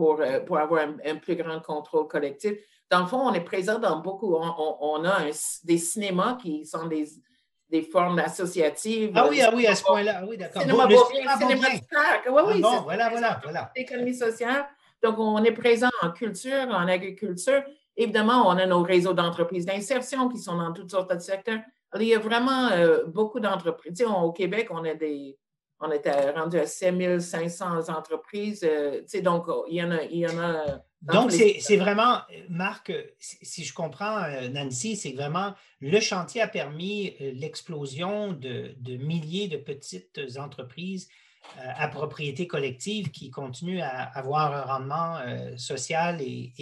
pour, 0.00 0.18
euh, 0.22 0.40
pour 0.40 0.56
avoir 0.56 0.86
un, 1.04 1.16
plus 1.16 1.36
grand 1.36 1.60
contrôle 1.60 2.08
collectif. 2.08 2.54
Dans 2.90 3.00
le 3.00 3.06
fond, 3.06 3.18
on 3.18 3.34
est 3.34 3.44
présent 3.44 3.78
dans 3.78 3.98
beaucoup. 4.00 4.34
On, 4.34 5.04
a 5.04 5.26
des 5.64 5.76
cinémas 5.76 6.38
qui 6.40 6.64
sont 6.64 6.86
des, 6.86 7.06
des 7.68 7.82
formes 7.82 8.18
associatives. 8.18 9.12
Ah 9.14 9.28
oui, 9.28 9.42
ah 9.42 9.52
oui, 9.54 9.66
à 9.66 9.74
ce 9.74 9.84
point-là. 9.84 10.20
Ah 10.22 10.24
oui, 10.26 10.38
d'accord. 10.38 10.62
Cinéma 10.62 10.86
bon, 10.86 11.04
cinéma 11.10 11.36
cinéma 11.36 11.68
Oui, 12.30 12.42
oui. 12.46 12.62
Ah 12.64 12.68
bon, 12.70 12.80
voilà, 12.84 13.10
voilà, 13.10 13.40
voilà. 13.42 13.72
L'économie 13.76 14.14
sociale. 14.14 14.66
Donc, 15.02 15.18
on 15.18 15.44
est 15.44 15.52
présent 15.52 15.90
en 16.00 16.10
culture, 16.12 16.68
en 16.70 16.88
agriculture, 16.88 17.62
Évidemment, 17.96 18.48
on 18.48 18.52
a 18.52 18.64
nos 18.64 18.82
réseaux 18.82 19.12
d'entreprises 19.12 19.66
d'insertion 19.66 20.30
qui 20.30 20.38
sont 20.38 20.56
dans 20.56 20.72
toutes 20.72 20.90
sortes 20.90 21.12
de 21.12 21.18
secteurs. 21.18 21.60
il 21.96 22.04
y 22.04 22.14
a 22.14 22.18
vraiment 22.18 22.68
euh, 22.68 23.04
beaucoup 23.04 23.40
d'entreprises. 23.40 24.02
au 24.02 24.32
Québec, 24.32 24.68
on 24.70 24.84
a 24.84 24.94
des, 24.94 25.36
on 25.80 25.90
était 25.90 26.30
rendu 26.30 26.58
à 26.58 26.66
7500 26.66 27.88
entreprises. 27.88 28.64
Euh, 28.64 29.02
donc, 29.22 29.46
il 29.68 29.76
y 29.76 29.82
en 29.82 29.90
a. 29.90 30.02
Il 30.04 30.18
y 30.18 30.26
en 30.26 30.38
a 30.38 30.82
donc, 31.02 31.32
c'est 31.32 31.78
vraiment, 31.78 32.18
Marc, 32.50 32.92
si 33.18 33.64
je 33.64 33.72
comprends, 33.72 34.20
Nancy, 34.52 34.96
c'est 34.96 35.12
vraiment 35.12 35.54
le 35.80 35.98
chantier 35.98 36.42
a 36.42 36.46
permis 36.46 37.16
l'explosion 37.18 38.34
de, 38.34 38.74
de, 38.76 38.96
milliers 38.98 39.48
de 39.48 39.56
petites 39.56 40.20
entreprises 40.36 41.08
euh, 41.58 41.62
à 41.74 41.88
propriété 41.88 42.46
collective 42.46 43.10
qui 43.10 43.30
continue 43.30 43.80
à 43.80 44.02
avoir 44.02 44.54
un 44.54 44.60
rendement 44.60 45.16
euh, 45.16 45.56
social 45.56 46.20
et, 46.20 46.52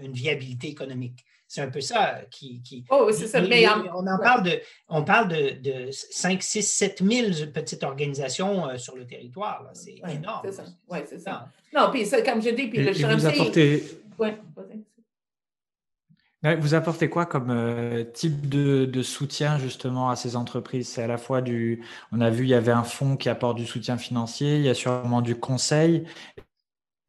une 0.00 0.12
viabilité 0.12 0.68
économique. 0.68 1.24
C'est 1.54 1.60
un 1.60 1.70
peu 1.70 1.80
ça 1.80 2.22
qui. 2.32 2.84
oh, 2.90 3.10
c'est 3.12 3.28
ça. 3.28 3.40
Mais, 3.40 3.64
on 3.68 4.04
en 4.08 4.18
parle 4.18 4.42
de, 4.42 4.60
on 4.88 5.04
parle 5.04 5.28
de, 5.28 5.88
5, 5.92 6.42
6, 6.42 6.62
7 6.62 7.02
000 7.08 7.50
petites 7.52 7.84
organisations 7.84 8.68
euh, 8.68 8.76
sur 8.76 8.96
le 8.96 9.06
territoire. 9.06 9.64
C'est 9.72 9.94
énorme. 10.10 10.40
C'est 10.44 10.50
ça. 10.50 10.64
Oui, 10.88 10.98
c'est 11.06 11.20
ça. 11.20 11.46
Non, 11.72 11.92
puis 11.92 12.10
comme 12.10 12.42
je 12.42 12.50
dis, 12.50 12.66
puis 12.66 12.82
le 12.82 12.92
chantier. 12.92 13.84
Vous 16.42 16.60
vous 16.60 16.74
apportez 16.74 17.08
quoi 17.08 17.24
comme 17.24 17.50
euh, 17.50 18.02
type 18.02 18.48
de, 18.48 19.02
soutien 19.02 19.56
justement 19.56 20.10
à 20.10 20.16
ces 20.16 20.34
entreprises? 20.34 20.88
C'est 20.88 21.04
à 21.04 21.06
la 21.06 21.18
fois 21.18 21.40
du, 21.40 21.84
on 22.10 22.20
a 22.20 22.30
vu, 22.30 22.46
il 22.46 22.50
y 22.50 22.54
avait 22.54 22.72
un 22.72 22.82
fonds 22.82 23.16
qui 23.16 23.28
apporte 23.28 23.56
du 23.58 23.64
soutien 23.64 23.96
financier, 23.96 24.56
il 24.56 24.62
y 24.62 24.68
a 24.68 24.74
sûrement 24.74 25.22
du 25.22 25.36
conseil. 25.36 26.04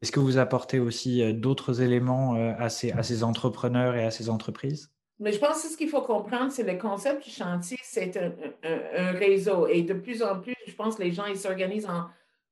Est-ce 0.05 0.11
que 0.11 0.19
vous 0.19 0.37
apportez 0.37 0.77
aussi 0.77 1.23
euh, 1.23 1.33
d'autres 1.33 1.81
éléments 1.81 2.35
euh, 2.35 2.53
à 2.59 2.69
ces, 2.69 3.23
entrepreneurs 3.23 3.95
et 3.95 4.05
à 4.05 4.11
ces 4.11 4.29
entreprises? 4.29 4.91
Mais 5.17 5.31
je 5.31 5.39
pense 5.39 5.63
que 5.63 5.67
ce 5.67 5.75
qu'il 5.75 5.89
faut 5.89 6.03
comprendre, 6.03 6.51
c'est 6.51 6.61
le 6.61 6.77
concept 6.77 7.23
du 7.23 7.31
chantier, 7.31 7.79
c'est 7.81 8.15
un, 8.15 9.11
réseau. 9.13 9.65
Et 9.65 9.81
de 9.81 9.95
plus 9.95 10.21
en 10.21 10.39
plus, 10.39 10.53
je 10.67 10.75
pense 10.75 10.97
que 10.97 11.01
les 11.01 11.11
gens, 11.11 11.25
ils 11.25 11.39
s'organisent 11.39 11.87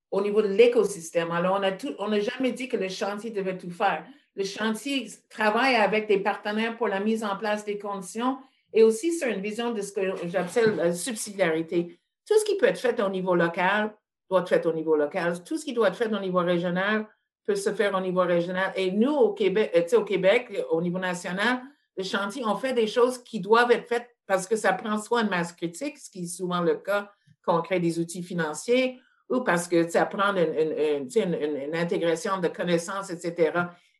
au 0.09 0.21
niveau 0.23 0.41
de 0.41 0.47
l'écosystème. 0.47 1.29
Alors, 1.29 1.61
on 1.99 2.07
n'a 2.07 2.19
jamais 2.21 2.53
dit 2.53 2.67
que 2.67 2.77
le 2.77 2.89
chantier 2.89 3.29
devait 3.29 3.55
tout 3.55 3.69
faire 3.69 4.03
le 4.35 4.43
chantier 4.45 5.07
travaille 5.29 5.75
avec 5.75 6.07
des 6.07 6.17
partenaires 6.17 6.75
pour 6.75 6.87
la 6.87 6.99
mise 6.99 7.23
en 7.23 7.37
place 7.37 7.65
des 7.65 7.77
conditions 7.77 8.39
et 8.73 8.81
aussi 8.81 9.13
sur 9.13 9.27
une 9.27 9.41
vision 9.41 9.73
de 9.73 9.81
ce 9.83 9.91
que 9.91 10.01
j'appelle 10.27 10.75
la 10.75 10.91
subsidiarité. 10.91 11.99
Tout 12.27 12.33
ce 12.39 12.45
qui 12.45 12.57
peut 12.57 12.65
être 12.65 12.79
fait 12.79 12.99
au 12.99 13.09
niveau 13.09 13.35
local 13.35 13.93
doit 14.31 14.41
être 14.41 14.49
fait 14.49 14.65
au 14.65 14.73
niveau 14.73 14.95
local. 14.95 15.43
Tout 15.43 15.57
ce 15.57 15.65
qui 15.65 15.73
doit 15.73 15.89
être 15.89 15.97
fait 15.97 16.11
au 16.11 16.19
niveau 16.19 16.39
régional 16.39 17.05
peut 17.45 17.55
se 17.55 17.73
faire 17.73 17.93
au 17.95 17.99
niveau 17.99 18.21
régional. 18.21 18.71
Et 18.75 18.91
nous, 18.91 19.13
au 19.13 19.33
Québec, 19.33 19.71
euh, 19.75 19.97
au 19.97 20.03
Québec, 20.03 20.51
au 20.71 20.81
niveau 20.81 20.99
national, 20.99 21.61
le 21.97 22.03
chantier, 22.03 22.43
on 22.45 22.55
fait 22.55 22.73
des 22.73 22.87
choses 22.87 23.17
qui 23.17 23.39
doivent 23.39 23.71
être 23.71 23.87
faites 23.87 24.09
parce 24.25 24.47
que 24.47 24.55
ça 24.55 24.73
prend 24.73 24.97
soit 24.97 25.21
une 25.21 25.29
masse 25.29 25.53
critique, 25.53 25.97
ce 25.97 26.09
qui 26.09 26.23
est 26.23 26.27
souvent 26.27 26.61
le 26.61 26.75
cas 26.75 27.11
quand 27.41 27.59
on 27.59 27.61
crée 27.61 27.79
des 27.79 27.99
outils 27.99 28.23
financiers, 28.23 28.99
ou 29.29 29.41
parce 29.41 29.67
que 29.67 29.87
ça 29.89 30.05
prend 30.05 30.33
une, 30.33 31.07
une 31.15 31.75
intégration 31.75 32.39
de 32.39 32.47
connaissances, 32.47 33.09
etc. 33.09 33.51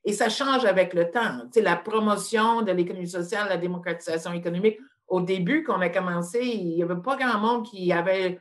Et 0.06 0.13
ça 0.13 0.29
change 0.29 0.65
avec 0.65 0.93
le 0.93 1.12
temps. 1.12 1.41
La 1.56 1.75
promotion 1.75 2.62
de 2.62 2.71
l'économie 2.71 3.08
sociale, 3.08 3.47
la 3.49 3.58
démocratisation 3.58 4.32
économique, 4.32 4.77
au 5.08 5.21
début, 5.21 5.63
quand 5.63 5.77
on 5.77 5.82
a 5.82 5.89
commencé, 5.89 6.39
il 6.41 6.75
n'y 6.75 6.84
avait 6.84 7.01
pas 7.01 7.17
grand 7.17 7.39
monde 7.39 7.65
qui 7.65 7.91
avait 7.91 8.39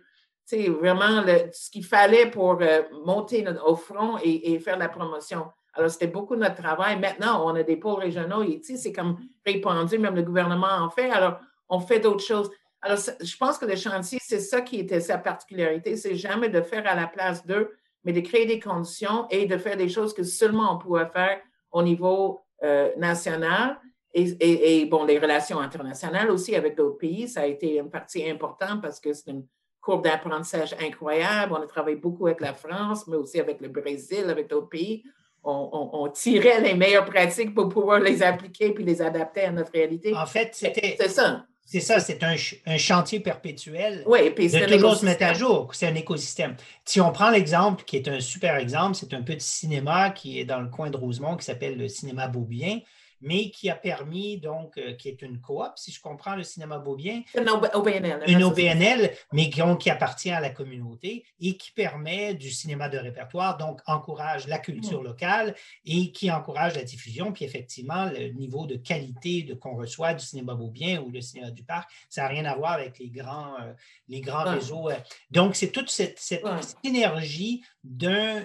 sais, 0.56 0.68
vraiment 0.68 1.24
ce 1.52 1.70
qu'il 1.70 1.84
fallait 1.84 2.30
pour 2.30 2.58
euh, 2.60 2.82
monter 3.04 3.44
au 3.64 3.76
front 3.76 4.18
et, 4.22 4.58
faire 4.58 4.78
la 4.78 4.88
promotion. 4.88 5.46
Alors, 5.74 5.90
c'était 5.90 6.06
beaucoup 6.06 6.36
notre 6.36 6.62
travail. 6.62 6.98
Maintenant, 6.98 7.46
on 7.46 7.54
a 7.54 7.62
des 7.62 7.76
pôles 7.76 8.00
régionaux 8.00 8.42
et 8.42 8.60
c'est 8.62 8.92
comme 8.92 9.18
répandu, 9.46 9.98
même 9.98 10.14
le 10.14 10.22
gouvernement 10.22 10.76
en 10.80 10.90
fait. 10.90 11.10
Alors, 11.10 11.38
on 11.68 11.80
fait 11.80 12.00
d'autres 12.00 12.24
choses. 12.24 12.50
Alors, 12.82 12.98
je 12.98 13.36
pense 13.36 13.58
que 13.58 13.64
le 13.64 13.76
chantier, 13.76 14.18
c'est 14.20 14.40
ça 14.40 14.60
qui 14.60 14.78
était 14.80 15.00
sa 15.00 15.18
particularité, 15.18 15.96
c'est 15.96 16.16
jamais 16.16 16.48
de 16.48 16.60
faire 16.60 16.86
à 16.86 16.94
la 16.94 17.06
place 17.06 17.46
d'eux, 17.46 17.70
mais 18.04 18.12
de 18.12 18.20
créer 18.20 18.44
des 18.44 18.60
conditions 18.60 19.26
et 19.30 19.46
de 19.46 19.56
faire 19.56 19.76
des 19.76 19.88
choses 19.88 20.12
que 20.12 20.24
seulement 20.24 20.74
on 20.74 20.78
pouvait 20.78 21.08
faire 21.08 21.40
au 21.70 21.82
niveau 21.82 22.44
euh, 22.62 22.90
national 22.96 23.78
et, 24.14 24.86
bon, 24.86 25.04
les 25.04 25.18
relations 25.18 25.60
internationales 25.60 26.30
aussi 26.30 26.54
avec 26.54 26.76
d'autres 26.76 26.98
pays, 26.98 27.28
ça 27.28 27.42
a 27.42 27.46
été 27.46 27.78
une 27.78 27.90
partie 27.90 28.28
importante 28.28 28.82
parce 28.82 29.00
que 29.00 29.12
c'est 29.12 29.30
une 29.30 29.46
courbe 29.82 30.04
d'apprentissage 30.04 30.74
incroyable. 30.80 31.52
On 31.52 31.62
a 31.62 31.66
travaillé 31.66 31.96
beaucoup 31.96 32.28
avec 32.28 32.40
la 32.40 32.54
France, 32.54 33.06
mais 33.06 33.16
aussi 33.16 33.38
avec 33.38 33.60
le 33.60 33.68
Brésil, 33.68 34.24
avec 34.30 34.48
d'autres 34.48 34.68
pays. 34.68 35.02
On, 35.44 36.08
tirait 36.14 36.60
les 36.60 36.74
meilleures 36.74 37.04
pratiques 37.04 37.52
pour 37.52 37.68
pouvoir 37.68 37.98
les 37.98 38.22
appliquer 38.22 38.70
puis 38.70 38.84
les 38.84 39.02
adapter 39.02 39.42
à 39.42 39.50
notre 39.50 39.72
réalité. 39.72 40.14
En 40.14 40.24
fait, 40.24 40.50
c'était. 40.54 40.96
C'est 40.98 41.08
ça. 41.08 41.44
C'est 41.64 41.80
ça, 41.80 42.00
c'est 42.00 42.22
un, 42.22 42.36
chantier 42.76 43.20
perpétuel 43.20 44.02
oui, 44.06 44.30
puis 44.30 44.48
de 44.48 44.66
toujours 44.66 44.94
se 44.94 45.06
mettre 45.06 45.24
à 45.24 45.32
jour. 45.32 45.70
C'est 45.72 45.86
un 45.86 45.94
écosystème. 45.94 46.54
Si 46.84 47.00
on 47.00 47.10
prend 47.12 47.30
l'exemple 47.30 47.84
qui 47.84 47.96
est 47.96 48.08
un 48.08 48.20
super 48.20 48.56
exemple, 48.56 48.94
c'est 48.94 49.14
un 49.14 49.22
petit 49.22 49.46
cinéma 49.46 50.10
qui 50.10 50.38
est 50.38 50.44
dans 50.44 50.60
le 50.60 50.68
coin 50.68 50.90
de 50.90 50.96
Rosemont 50.96 51.36
qui 51.36 51.44
s'appelle 51.44 51.78
le 51.78 51.88
cinéma 51.88 52.28
Beaubien 52.28 52.80
mais 53.22 53.50
qui 53.50 53.70
a 53.70 53.76
permis, 53.76 54.38
donc, 54.38 54.76
euh, 54.76 54.94
qui 54.94 55.08
est 55.08 55.22
une 55.22 55.40
coop, 55.40 55.72
si 55.76 55.92
je 55.92 56.00
comprends 56.00 56.34
le 56.34 56.42
cinéma 56.42 56.78
Beaubien. 56.78 57.22
Une 57.38 57.48
OBNL. 57.48 58.24
Une 58.26 58.42
OBNL, 58.42 59.12
mais 59.32 59.48
qui, 59.48 59.90
appartient 59.90 60.30
à 60.30 60.40
la 60.40 60.50
communauté 60.50 61.24
et 61.40 61.56
qui 61.56 61.70
permet 61.70 62.34
du 62.34 62.50
cinéma 62.50 62.88
de 62.88 62.98
répertoire, 62.98 63.56
donc 63.56 63.80
encourage 63.86 64.48
la 64.48 64.58
culture 64.58 65.02
locale 65.02 65.54
et 65.84 66.10
qui 66.10 66.30
encourage 66.30 66.74
la 66.74 66.82
diffusion. 66.82 67.32
Puis 67.32 67.44
effectivement, 67.44 68.06
le 68.06 68.28
niveau 68.28 68.66
de 68.66 68.76
qualité 68.76 69.44
de, 69.44 69.54
qu'on 69.54 69.76
reçoit 69.76 70.14
du 70.14 70.24
cinéma 70.24 70.54
Beaubien 70.54 71.00
ou 71.00 71.10
le 71.10 71.20
cinéma 71.20 71.50
du 71.50 71.62
parc, 71.62 71.90
ça 72.08 72.22
n'a 72.22 72.28
rien 72.28 72.44
à 72.44 72.56
voir 72.56 72.72
avec 72.72 72.98
les 72.98 73.08
grands, 73.08 73.54
euh, 73.60 73.72
les 74.08 74.20
grands 74.20 74.44
réseaux. 74.44 74.90
Euh. 74.90 74.96
Donc, 75.30 75.54
c'est 75.54 75.70
toute 75.70 75.90
cette, 75.90 76.18
cette 76.18 76.44
synergie 76.84 77.62
d'un, 77.84 78.44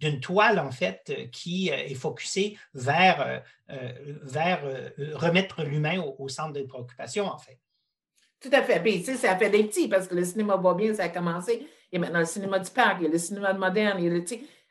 d'une 0.00 0.20
toile, 0.20 0.58
en 0.58 0.70
fait, 0.70 1.30
qui 1.30 1.68
est 1.68 1.94
focusée 1.94 2.56
vers 2.74 3.01
vers, 3.02 3.42
euh, 3.70 3.92
vers 4.22 4.64
euh, 4.64 4.90
remettre 5.14 5.62
l'humain 5.62 6.02
au, 6.18 6.28
centre 6.28 6.52
des 6.52 6.64
préoccupations, 6.64 7.26
en 7.26 7.38
fait. 7.38 7.58
Tout 8.40 8.50
à 8.52 8.62
fait. 8.62 8.80
Puis, 8.80 9.00
tu 9.00 9.04
sais, 9.04 9.14
ça 9.14 9.36
fait 9.36 9.50
des 9.50 9.64
petits 9.64 9.88
parce 9.88 10.08
que 10.08 10.14
le 10.14 10.24
cinéma 10.24 10.56
va 10.56 10.74
bien, 10.74 10.92
ça 10.94 11.04
a 11.04 11.08
commencé. 11.08 11.66
Il 11.90 11.94
y 11.94 11.96
a 11.96 12.00
maintenant 12.00 12.20
le 12.20 12.26
cinéma 12.26 12.58
du 12.58 12.70
parc, 12.70 12.96
il 13.00 13.04
y 13.04 13.06
a 13.06 13.10
le 13.10 13.18
cinéma 13.18 13.52
moderne, 13.52 14.02
il 14.02 14.12
le, 14.12 14.24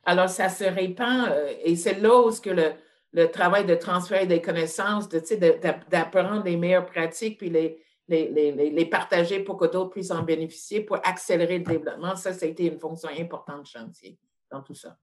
alors 0.04 0.30
ça 0.30 0.50
se 0.50 0.64
répand 0.64 1.30
euh, 1.30 1.54
et 1.64 1.76
c'est 1.76 2.00
là 2.00 2.20
où 2.20 2.32
que 2.32 2.50
le, 2.50 2.74
le, 3.14 3.28
travail 3.30 3.66
de 3.66 3.76
transfert 3.76 4.26
des 4.26 4.42
connaissances, 4.42 5.08
d'apprendre 5.08 6.44
les 6.44 6.58
meilleures 6.58 6.88
pratiques, 6.88 7.38
puis 7.38 7.50
les, 7.50 7.80
les, 8.08 8.30
les, 8.30 8.52
les 8.52 8.86
partager 8.86 9.42
pour 9.42 9.58
que 9.58 9.66
d'autres 9.66 9.92
puissent 9.92 10.12
en 10.12 10.24
bénéficier, 10.24 10.82
pour 10.82 10.98
accélérer 11.04 11.60
le 11.60 11.64
développement, 11.64 12.16
ça, 12.16 12.34
ça 12.34 12.46
a 12.46 12.50
été 12.50 12.66
une 12.66 12.80
fonction 12.80 13.10
importante 13.18 13.62
de 13.62 13.68
chantier 13.68 14.18
dans 14.50 14.62
tout 14.62 14.76
ça. 14.76 14.98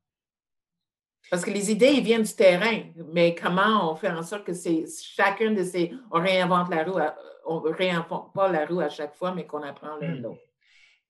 Parce 1.31 1.45
que 1.45 1.51
les 1.51 1.71
idées, 1.71 1.93
ils 1.93 2.03
viennent 2.03 2.23
du 2.23 2.35
terrain, 2.35 2.83
mais 3.13 3.35
comment 3.35 3.93
on 3.93 3.97
fait 3.97 4.11
en 4.11 4.23
sorte 4.23 4.45
que 4.45 4.55
c'est 4.55 4.85
chacun 5.17 5.53
de 5.53 5.63
ces. 5.63 5.93
On 6.11 6.21
réinvente 6.21 6.71
la 6.71 6.85
roue, 6.85 6.99
on 7.47 7.61
ne 7.61 7.71
réinvente 7.71 8.33
pas 8.33 8.51
la 8.51 8.65
roue 8.65 8.81
à 8.81 8.89
chaque 8.89 9.15
fois, 9.15 9.35
mais 9.35 9.47
qu'on 9.47 9.63
apprend 9.63 9.97
l'un 10.01 10.13
de 10.13 10.19
hmm. 10.19 10.23
l'autre. 10.23 10.41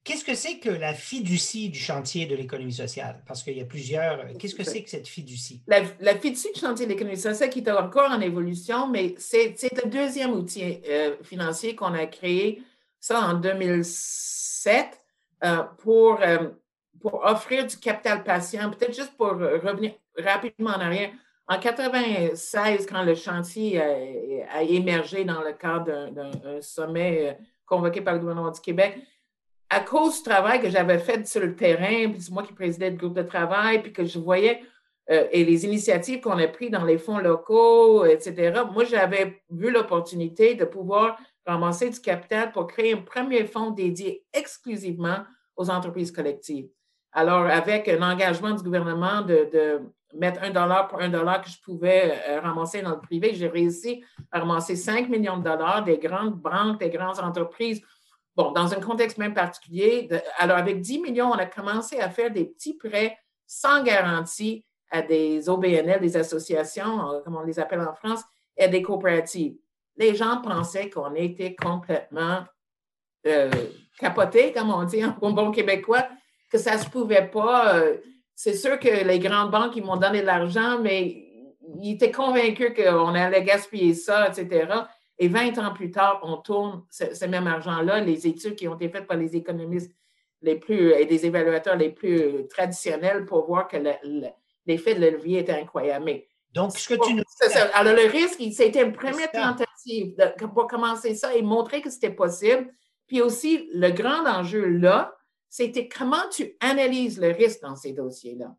Qu'est-ce 0.08 0.24
que 0.24 0.34
c'est 0.34 0.58
que 0.58 0.70
la 0.70 0.94
fiducie 0.94 1.68
du 1.68 1.78
chantier 1.78 2.24
de 2.24 2.34
l'économie 2.34 2.72
sociale? 2.72 3.22
Parce 3.26 3.42
qu'il 3.42 3.58
y 3.58 3.60
a 3.60 3.66
plusieurs. 3.66 4.26
Qu'est-ce 4.38 4.54
que 4.54 4.64
c'est 4.64 4.82
que 4.82 4.88
cette 4.88 5.06
fiducie? 5.06 5.62
La, 5.66 5.82
la, 6.00 6.14
fiducie 6.14 6.50
du 6.54 6.58
chantier 6.58 6.86
de 6.86 6.92
l'économie 6.92 7.18
sociale 7.18 7.50
qui 7.50 7.58
est 7.58 7.70
encore 7.70 8.10
en 8.10 8.20
évolution, 8.20 8.88
mais 8.88 9.14
c'est 9.18 9.54
le 9.84 9.90
deuxième 9.90 10.32
outil 10.32 10.80
euh, 10.88 11.16
financier 11.22 11.74
qu'on 11.74 11.92
a 11.92 12.06
créé, 12.06 12.62
ça 12.98 13.20
en 13.20 13.34
2007, 13.34 14.86
euh, 15.44 15.62
pour, 15.78 16.22
euh, 16.22 16.48
pour 17.00 17.24
offrir 17.24 17.66
du 17.66 17.76
capital 17.76 18.24
patient, 18.24 18.70
peut-être 18.70 18.94
juste 18.94 19.16
pour 19.16 19.28
revenir 19.28 19.92
rapidement 20.16 20.70
en 20.70 20.80
arrière. 20.80 21.10
En 21.46 21.58
96, 21.58 22.86
quand 22.86 23.02
le 23.02 23.14
chantier 23.14 23.80
a, 23.80 24.62
émergé 24.62 25.24
dans 25.24 25.42
le 25.42 25.52
cadre 25.52 26.10
d'un 26.10 26.60
sommet 26.60 27.30
euh, 27.30 27.32
convoqué 27.64 28.02
par 28.02 28.14
le 28.14 28.20
gouvernement 28.20 28.50
du 28.50 28.60
Québec, 28.60 28.98
à 29.70 29.80
cause 29.80 30.18
du 30.18 30.22
travail 30.28 30.60
que 30.60 30.68
j'avais 30.68 30.98
fait 30.98 31.26
sur 31.26 31.40
le 31.40 31.54
terrain, 31.56 32.10
puis 32.10 32.20
c'est 32.20 32.32
moi 32.32 32.42
qui 32.42 32.52
présidais 32.52 32.90
le 32.90 32.96
groupe 32.96 33.14
de 33.14 33.22
travail, 33.22 33.82
puis 33.82 33.92
que 33.92 34.04
je 34.04 34.18
voyais 34.18 34.62
euh, 35.10 35.26
et 35.30 35.44
les 35.44 35.64
initiatives 35.64 36.20
qu'on 36.20 36.38
a 36.38 36.46
prises 36.48 36.70
dans 36.70 36.84
les 36.84 36.98
fonds 36.98 37.18
locaux, 37.18 38.04
etc., 38.04 38.62
moi, 38.72 38.84
j'avais 38.84 39.40
vu 39.50 39.70
l'opportunité 39.70 40.54
de 40.54 40.64
pouvoir 40.64 41.18
ramasser 41.46 41.88
du 41.88 41.98
capital 41.98 42.52
pour 42.52 42.66
créer 42.66 42.92
un 42.92 43.00
premier 43.00 43.46
fonds 43.46 43.70
dédié 43.70 44.24
exclusivement 44.34 45.24
aux 45.56 45.70
entreprises 45.70 46.12
collectives. 46.12 46.68
Alors, 47.12 47.46
avec 47.46 47.88
un 47.88 48.02
engagement 48.02 48.52
du 48.52 48.62
gouvernement 48.62 49.22
de 49.22 49.82
mettre 50.14 50.42
un 50.42 50.50
dollar 50.50 50.88
pour 50.88 51.00
un 51.00 51.08
dollar 51.08 51.42
que 51.42 51.50
je 51.50 51.60
pouvais 51.60 52.18
euh, 52.28 52.40
ramasser 52.40 52.82
dans 52.82 52.92
le 52.92 53.00
privé, 53.00 53.34
j'ai 53.34 53.48
réussi 53.48 54.02
à 54.30 54.40
ramasser 54.40 54.76
5 54.76 55.08
millions 55.08 55.38
de 55.38 55.44
dollars 55.44 55.84
des 55.84 55.98
grandes 55.98 56.34
banques, 56.34 56.80
des 56.80 56.90
grandes 56.90 57.18
entreprises. 57.20 57.82
Bon, 58.34 58.52
dans 58.52 58.72
un 58.72 58.80
contexte 58.80 59.18
même 59.18 59.34
particulier, 59.34 60.08
alors 60.38 60.56
avec 60.56 60.80
10 60.80 61.00
millions, 61.00 61.30
on 61.30 61.38
a 61.38 61.46
commencé 61.46 61.98
à 61.98 62.08
faire 62.08 62.30
des 62.30 62.44
petits 62.44 62.74
prêts 62.74 63.18
sans 63.46 63.82
garantie 63.82 64.64
à 64.90 65.02
des 65.02 65.48
OBNL, 65.48 66.00
des 66.00 66.16
associations, 66.16 67.12
euh, 67.12 67.20
comme 67.20 67.36
on 67.36 67.42
les 67.42 67.58
appelle 67.58 67.80
en 67.80 67.94
France, 67.94 68.22
et 68.56 68.64
à 68.64 68.68
des 68.68 68.82
coopératives. 68.82 69.56
Les 69.96 70.14
gens 70.14 70.40
pensaient 70.40 70.88
qu'on 70.88 71.14
était 71.14 71.54
complètement 71.54 72.44
euh, 73.26 73.50
capotés, 73.98 74.52
comme 74.52 74.70
on 74.70 74.84
dit 74.84 75.04
en 75.04 75.10
bon 75.10 75.50
québécois, 75.50 76.08
que 76.50 76.58
ça 76.58 76.76
ne 76.76 76.80
se 76.80 76.88
pouvait 76.88 77.26
pas. 77.26 77.76
Euh, 77.76 77.96
c'est 78.34 78.54
sûr 78.54 78.78
que 78.78 79.04
les 79.04 79.18
grandes 79.18 79.50
banques, 79.50 79.76
ils 79.76 79.84
m'ont 79.84 79.96
donné 79.96 80.20
de 80.20 80.26
l'argent, 80.26 80.78
mais 80.80 81.24
ils 81.80 81.94
étaient 81.94 82.12
convaincus 82.12 82.72
qu'on 82.74 83.14
allait 83.14 83.42
gaspiller 83.42 83.94
ça, 83.94 84.28
etc. 84.28 84.66
Et 85.18 85.28
20 85.28 85.58
ans 85.58 85.72
plus 85.72 85.90
tard, 85.90 86.20
on 86.22 86.36
tourne 86.36 86.84
ce, 86.90 87.24
même 87.26 87.46
argent-là. 87.46 88.00
Les 88.00 88.26
études 88.26 88.54
qui 88.54 88.68
ont 88.68 88.76
été 88.76 88.88
faites 88.88 89.06
par 89.06 89.16
les 89.16 89.36
économistes 89.36 89.92
les 90.40 90.54
plus 90.54 90.92
et 90.92 91.04
des 91.04 91.26
évaluateurs 91.26 91.76
les 91.76 91.90
plus 91.90 92.46
traditionnels 92.48 93.26
pour 93.26 93.44
voir 93.46 93.66
que 93.66 93.76
l'effet 94.66 94.94
de 94.94 95.00
levier 95.00 95.40
était 95.40 95.60
incroyable. 95.60 96.04
Mais 96.04 96.28
donc, 96.54 96.76
ce 96.76 96.88
que 96.88 96.94
tu 97.04 97.14
nous 97.14 97.24
Alors, 97.74 97.94
le 97.94 98.08
risque, 98.08 98.40
c'était 98.52 98.84
une 98.84 98.92
première 98.92 99.30
tentative 99.32 100.14
pour 100.54 100.68
commencer 100.68 101.14
ça 101.16 101.34
et 101.34 101.42
montrer 101.42 101.82
que 101.82 101.90
c'était 101.90 102.10
possible. 102.10 102.72
Puis 103.08 103.20
aussi, 103.20 103.68
le 103.74 103.90
grand 103.90 104.26
enjeu 104.26 104.64
là, 104.64 105.17
c'était 105.48 105.88
comment 105.88 106.28
tu 106.30 106.56
analyses 106.60 107.20
le 107.20 107.28
risque 107.28 107.62
dans 107.62 107.76
ces 107.76 107.92
dossiers-là? 107.92 108.54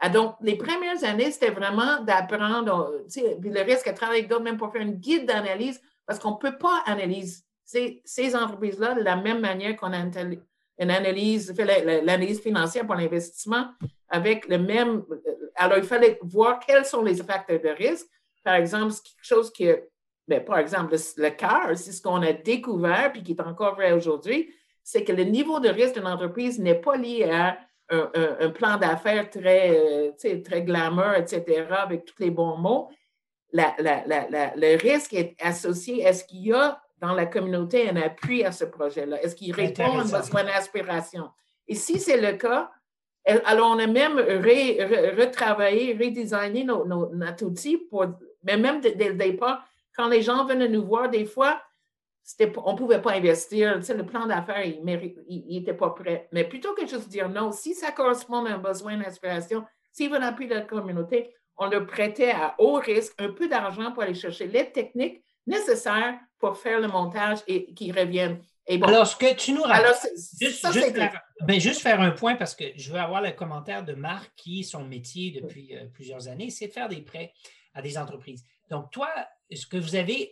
Ah, 0.00 0.08
donc, 0.08 0.36
les 0.40 0.56
premières 0.56 1.02
années, 1.04 1.30
c'était 1.30 1.50
vraiment 1.50 2.02
d'apprendre, 2.02 2.92
le 3.16 3.62
risque 3.62 3.86
à 3.86 3.92
travailler 3.92 4.20
avec 4.20 4.30
d'autres, 4.30 4.42
même 4.42 4.58
pour 4.58 4.72
faire 4.72 4.82
une 4.82 4.96
guide 4.96 5.26
d'analyse, 5.26 5.80
parce 6.04 6.18
qu'on 6.18 6.32
ne 6.32 6.36
peut 6.36 6.58
pas 6.58 6.82
analyser 6.86 7.42
ces, 7.64 8.36
entreprises-là 8.36 8.94
de 8.94 9.02
la 9.02 9.16
même 9.16 9.40
manière 9.40 9.76
qu'on 9.76 9.92
analyse 10.78 11.54
l'analyse 11.56 12.40
financière 12.40 12.84
pour 12.84 12.96
l'investissement 12.96 13.68
avec 14.08 14.46
le 14.48 14.58
même. 14.58 15.04
Alors, 15.54 15.78
il 15.78 15.84
fallait 15.84 16.18
voir 16.22 16.58
quels 16.58 16.84
sont 16.84 17.02
les 17.02 17.16
facteurs 17.16 17.60
de 17.60 17.68
risque. 17.68 18.06
Par 18.42 18.56
exemple, 18.56 18.92
quelque 18.92 19.24
chose 19.24 19.50
que, 19.50 19.88
bien, 20.28 20.40
par 20.40 20.58
exemple, 20.58 20.94
le, 21.16 21.30
CAR, 21.30 21.76
c'est 21.76 21.92
ce 21.92 22.02
qu'on 22.02 22.20
a 22.20 22.32
découvert 22.32 23.12
puis 23.12 23.22
qui 23.22 23.32
est 23.32 23.40
encore 23.40 23.74
vrai 23.74 23.92
aujourd'hui, 23.92 24.52
c'est 24.84 25.02
que 25.02 25.12
le 25.12 25.24
niveau 25.24 25.58
de 25.58 25.68
risque 25.68 25.94
d'une 25.94 26.06
entreprise 26.06 26.60
n'est 26.60 26.80
pas 26.80 26.96
lié 26.96 27.24
à 27.24 27.58
un, 27.90 28.50
plan 28.50 28.76
d'affaires 28.76 29.28
très, 29.30 29.70
euh, 29.76 30.42
très 30.42 30.62
glamour, 30.62 31.14
etc., 31.16 31.66
avec 31.70 32.04
tous 32.04 32.20
les 32.20 32.30
bons 32.30 32.56
mots. 32.56 32.90
le 33.52 34.76
risque 34.76 35.14
est 35.14 35.34
associé 35.40 36.06
à 36.06 36.12
ce 36.12 36.24
qu'il 36.24 36.46
y 36.46 36.52
a 36.52 36.80
dans 36.98 37.14
la 37.14 37.26
communauté 37.26 37.88
un 37.88 37.96
appui 37.96 38.44
à 38.44 38.52
ce 38.52 38.64
projet-là? 38.64 39.22
Est-ce 39.22 39.34
qu'il 39.34 39.54
répond 39.54 39.98
à 39.98 40.00
un 40.00 40.04
besoin 40.04 40.44
d'aspiration? 40.44 41.30
Et 41.66 41.74
si 41.74 41.98
c'est 41.98 42.20
le 42.20 42.36
cas, 42.36 42.70
alors 43.44 43.70
on 43.70 43.78
a 43.78 43.86
même 43.86 44.18
retravaillé, 44.18 45.94
redesigné 45.94 46.64
nos, 46.64 46.84
notre 47.14 47.46
outil, 47.46 47.78
pour, 47.78 48.06
mais 48.42 48.56
même 48.56 48.80
dès 48.80 49.08
le 49.08 49.14
départ, 49.14 49.64
quand 49.96 50.08
les 50.08 50.22
gens 50.22 50.44
venaient 50.44 50.68
nous 50.68 50.84
voir, 50.84 51.08
des 51.08 51.24
fois, 51.24 51.62
on 52.56 52.72
ne 52.72 52.76
pouvait 52.78 53.02
pas 53.02 53.12
investir. 53.12 53.80
Tu 53.84 53.94
le 53.94 54.06
plan 54.06 54.26
d'affaires, 54.26 54.64
il 54.64 54.84
n'était 54.84 55.74
pas 55.74 55.90
prêt. 55.90 56.28
Mais 56.32 56.44
plutôt 56.44 56.74
que 56.74 56.86
juste 56.86 57.08
dire 57.08 57.28
non, 57.28 57.52
si 57.52 57.74
ça 57.74 57.92
correspond 57.92 58.44
à 58.46 58.52
un 58.52 58.58
besoin 58.58 58.96
d'inspiration, 58.96 59.64
s'il 59.92 60.10
veut 60.10 60.18
l'appui 60.18 60.46
de 60.46 60.54
la 60.54 60.62
communauté, 60.62 61.34
on 61.56 61.66
leur 61.66 61.86
prêtait 61.86 62.32
à 62.32 62.54
haut 62.58 62.74
risque 62.74 63.14
un 63.18 63.30
peu 63.30 63.48
d'argent 63.48 63.92
pour 63.92 64.02
aller 64.02 64.14
chercher 64.14 64.46
l'aide 64.46 64.72
technique 64.72 65.22
nécessaire 65.46 66.18
pour 66.38 66.56
faire 66.56 66.80
le 66.80 66.88
montage 66.88 67.38
et 67.46 67.72
qu'ils 67.74 67.96
reviennent. 67.96 68.42
Et 68.66 68.82
Alors, 68.82 69.06
ce 69.06 69.16
que 69.16 69.34
tu 69.34 69.52
nous 69.52 69.62
rappelles, 69.62 69.92
juste, 70.40 70.66
ben, 71.42 71.60
juste, 71.60 71.80
faire, 71.80 72.00
un 72.00 72.12
point 72.12 72.34
parce 72.34 72.54
que 72.54 72.64
je 72.76 72.90
veux 72.90 72.98
avoir 72.98 73.20
le 73.20 73.32
commentaire 73.32 73.84
de 73.84 73.92
Marc 73.92 74.32
qui, 74.36 74.64
son 74.64 74.84
métier 74.84 75.38
depuis 75.38 75.76
euh, 75.76 75.84
plusieurs 75.92 76.28
années, 76.28 76.48
c'est 76.48 76.68
de 76.68 76.72
faire 76.72 76.88
des 76.88 77.02
prêts 77.02 77.34
à 77.74 77.82
des 77.82 77.98
entreprises. 77.98 78.42
Donc, 78.70 78.90
toi, 78.90 79.10
ce 79.52 79.66
que 79.66 79.76
vous 79.76 79.94
avez 79.94 80.30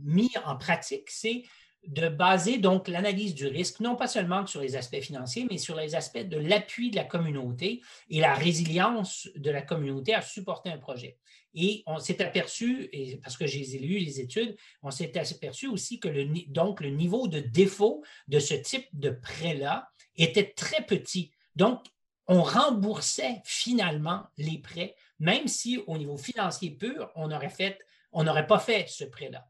mis 0.00 0.30
en 0.44 0.56
pratique, 0.56 1.10
c'est 1.10 1.44
de 1.86 2.08
baser 2.08 2.56
donc 2.58 2.88
l'analyse 2.88 3.34
du 3.34 3.46
risque, 3.46 3.80
non 3.80 3.94
pas 3.94 4.08
seulement 4.08 4.46
sur 4.46 4.62
les 4.62 4.74
aspects 4.74 5.00
financiers, 5.00 5.46
mais 5.50 5.58
sur 5.58 5.76
les 5.76 5.94
aspects 5.94 6.26
de 6.26 6.38
l'appui 6.38 6.90
de 6.90 6.96
la 6.96 7.04
communauté 7.04 7.82
et 8.08 8.20
la 8.20 8.32
résilience 8.34 9.28
de 9.36 9.50
la 9.50 9.60
communauté 9.60 10.14
à 10.14 10.22
supporter 10.22 10.70
un 10.70 10.78
projet. 10.78 11.18
Et 11.54 11.82
on 11.86 11.98
s'est 11.98 12.22
aperçu, 12.22 12.90
parce 13.22 13.36
que 13.36 13.46
j'ai 13.46 13.78
lu 13.78 13.98
les 13.98 14.18
études, 14.18 14.56
on 14.82 14.90
s'est 14.90 15.16
aperçu 15.16 15.68
aussi 15.68 16.00
que 16.00 16.08
le, 16.08 16.24
le 16.24 16.90
niveau 16.90 17.28
de 17.28 17.40
défaut 17.40 18.02
de 18.28 18.38
ce 18.38 18.54
type 18.54 18.88
de 18.92 19.10
prêt-là 19.10 19.88
était 20.16 20.52
très 20.56 20.84
petit. 20.84 21.32
Donc, 21.54 21.84
on 22.26 22.42
remboursait 22.42 23.42
finalement 23.44 24.24
les 24.38 24.58
prêts, 24.58 24.96
même 25.18 25.48
si 25.48 25.78
au 25.86 25.98
niveau 25.98 26.16
financier 26.16 26.70
pur, 26.70 27.10
on 27.14 27.30
aurait 27.30 27.50
fait, 27.50 27.78
on 28.12 28.24
n'aurait 28.24 28.46
pas 28.46 28.58
fait 28.58 28.88
ce 28.88 29.04
prêt-là. 29.04 29.46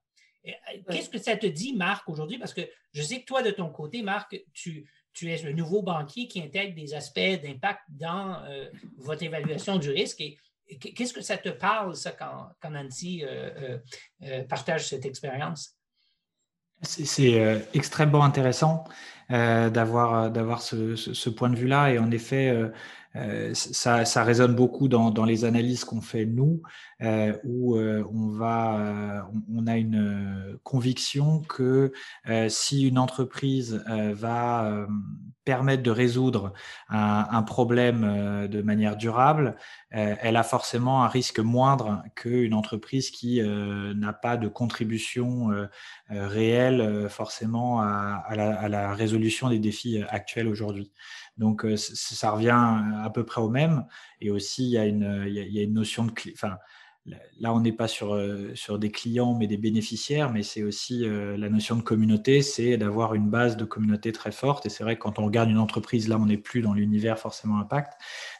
Euh, 0.46 0.50
qu'est-ce 0.90 1.08
que 1.08 1.18
ça 1.18 1.36
te 1.36 1.46
dit, 1.46 1.74
Marc, 1.74 2.08
aujourd'hui? 2.08 2.38
Parce 2.38 2.54
que 2.54 2.62
je 2.92 3.02
sais 3.02 3.20
que 3.20 3.24
toi, 3.24 3.42
de 3.42 3.50
ton 3.50 3.70
côté, 3.70 4.02
Marc, 4.02 4.36
tu, 4.52 4.90
tu 5.12 5.30
es 5.30 5.42
le 5.42 5.52
nouveau 5.52 5.82
banquier 5.82 6.28
qui 6.28 6.42
intègre 6.42 6.74
des 6.74 6.94
aspects 6.94 7.40
d'impact 7.42 7.82
dans 7.88 8.42
euh, 8.44 8.68
votre 8.98 9.22
évaluation 9.22 9.78
du 9.78 9.90
risque. 9.90 10.20
Et 10.20 10.38
Qu'est-ce 10.78 11.12
que 11.12 11.20
ça 11.20 11.36
te 11.36 11.50
parle, 11.50 11.94
ça, 11.94 12.12
quand, 12.12 12.70
Nancy 12.70 13.22
euh, 13.22 13.28
euh, 13.28 13.78
euh, 14.22 14.44
partage 14.44 14.88
cette 14.88 15.04
expérience? 15.04 15.76
C'est 16.84 17.66
extrêmement 17.74 18.24
intéressant 18.24 18.84
d'avoir 19.30 20.62
ce, 20.62 21.28
point 21.30 21.50
de 21.50 21.56
vue-là. 21.56 21.92
Et 21.92 21.98
en 21.98 22.10
effet, 22.10 22.54
ça, 23.54 24.24
résonne 24.24 24.54
beaucoup 24.54 24.88
dans, 24.88 25.24
les 25.24 25.44
analyses 25.44 25.84
qu'on 25.84 26.00
fait 26.00 26.26
nous, 26.26 26.62
où 27.44 27.78
on, 27.78 28.28
va, 28.30 29.28
on, 29.52 29.66
a 29.66 29.76
une 29.76 30.58
conviction 30.62 31.40
que 31.40 31.92
si 32.48 32.86
une 32.86 32.98
entreprise 32.98 33.82
va 33.86 34.86
permettre 35.44 35.82
de 35.82 35.90
résoudre 35.90 36.52
un, 36.88 37.42
problème 37.42 38.04
euh, 38.04 38.48
de 38.48 38.62
manière 38.62 38.96
durable, 38.96 39.56
euh, 39.94 40.16
elle 40.20 40.36
a 40.36 40.42
forcément 40.42 41.04
un 41.04 41.08
risque 41.08 41.38
moindre 41.38 42.02
qu'une 42.14 42.54
entreprise 42.54 43.10
qui 43.10 43.40
euh, 43.40 43.94
n'a 43.94 44.12
pas 44.12 44.36
de 44.36 44.48
contribution 44.48 45.50
réelle 46.10 47.08
forcément 47.08 47.80
à, 47.80 48.34
la, 48.34 48.94
résolution 48.94 49.48
des 49.48 49.58
défis 49.58 50.02
actuels 50.08 50.48
aujourd'hui. 50.48 50.92
Donc 51.36 51.66
ça 51.76 52.30
revient 52.30 52.50
à 53.02 53.10
peu 53.10 53.24
près 53.24 53.40
au 53.40 53.48
même. 53.48 53.86
Et 54.20 54.30
aussi, 54.30 54.64
il 54.64 54.70
y 54.70 54.78
a 54.78 54.86
une, 54.86 55.24
il 55.26 55.34
y 55.34 55.58
a 55.58 55.62
une 55.62 55.74
notion 55.74 56.04
de... 56.04 56.12
Enfin, 56.32 56.56
Là, 57.38 57.52
on 57.52 57.60
n'est 57.60 57.72
pas 57.72 57.86
sur, 57.86 58.14
euh, 58.14 58.54
sur 58.54 58.78
des 58.78 58.90
clients, 58.90 59.34
mais 59.34 59.46
des 59.46 59.58
bénéficiaires, 59.58 60.32
mais 60.32 60.42
c'est 60.42 60.62
aussi 60.62 61.04
euh, 61.04 61.36
la 61.36 61.50
notion 61.50 61.76
de 61.76 61.82
communauté, 61.82 62.40
c'est 62.40 62.78
d'avoir 62.78 63.14
une 63.14 63.28
base 63.28 63.58
de 63.58 63.66
communauté 63.66 64.10
très 64.10 64.32
forte. 64.32 64.64
Et 64.64 64.70
c'est 64.70 64.84
vrai 64.84 64.96
que 64.96 65.02
quand 65.02 65.18
on 65.18 65.26
regarde 65.26 65.50
une 65.50 65.58
entreprise, 65.58 66.08
là, 66.08 66.16
on 66.18 66.24
n'est 66.24 66.38
plus 66.38 66.62
dans 66.62 66.72
l'univers 66.72 67.18
forcément 67.18 67.58
impact, 67.58 67.92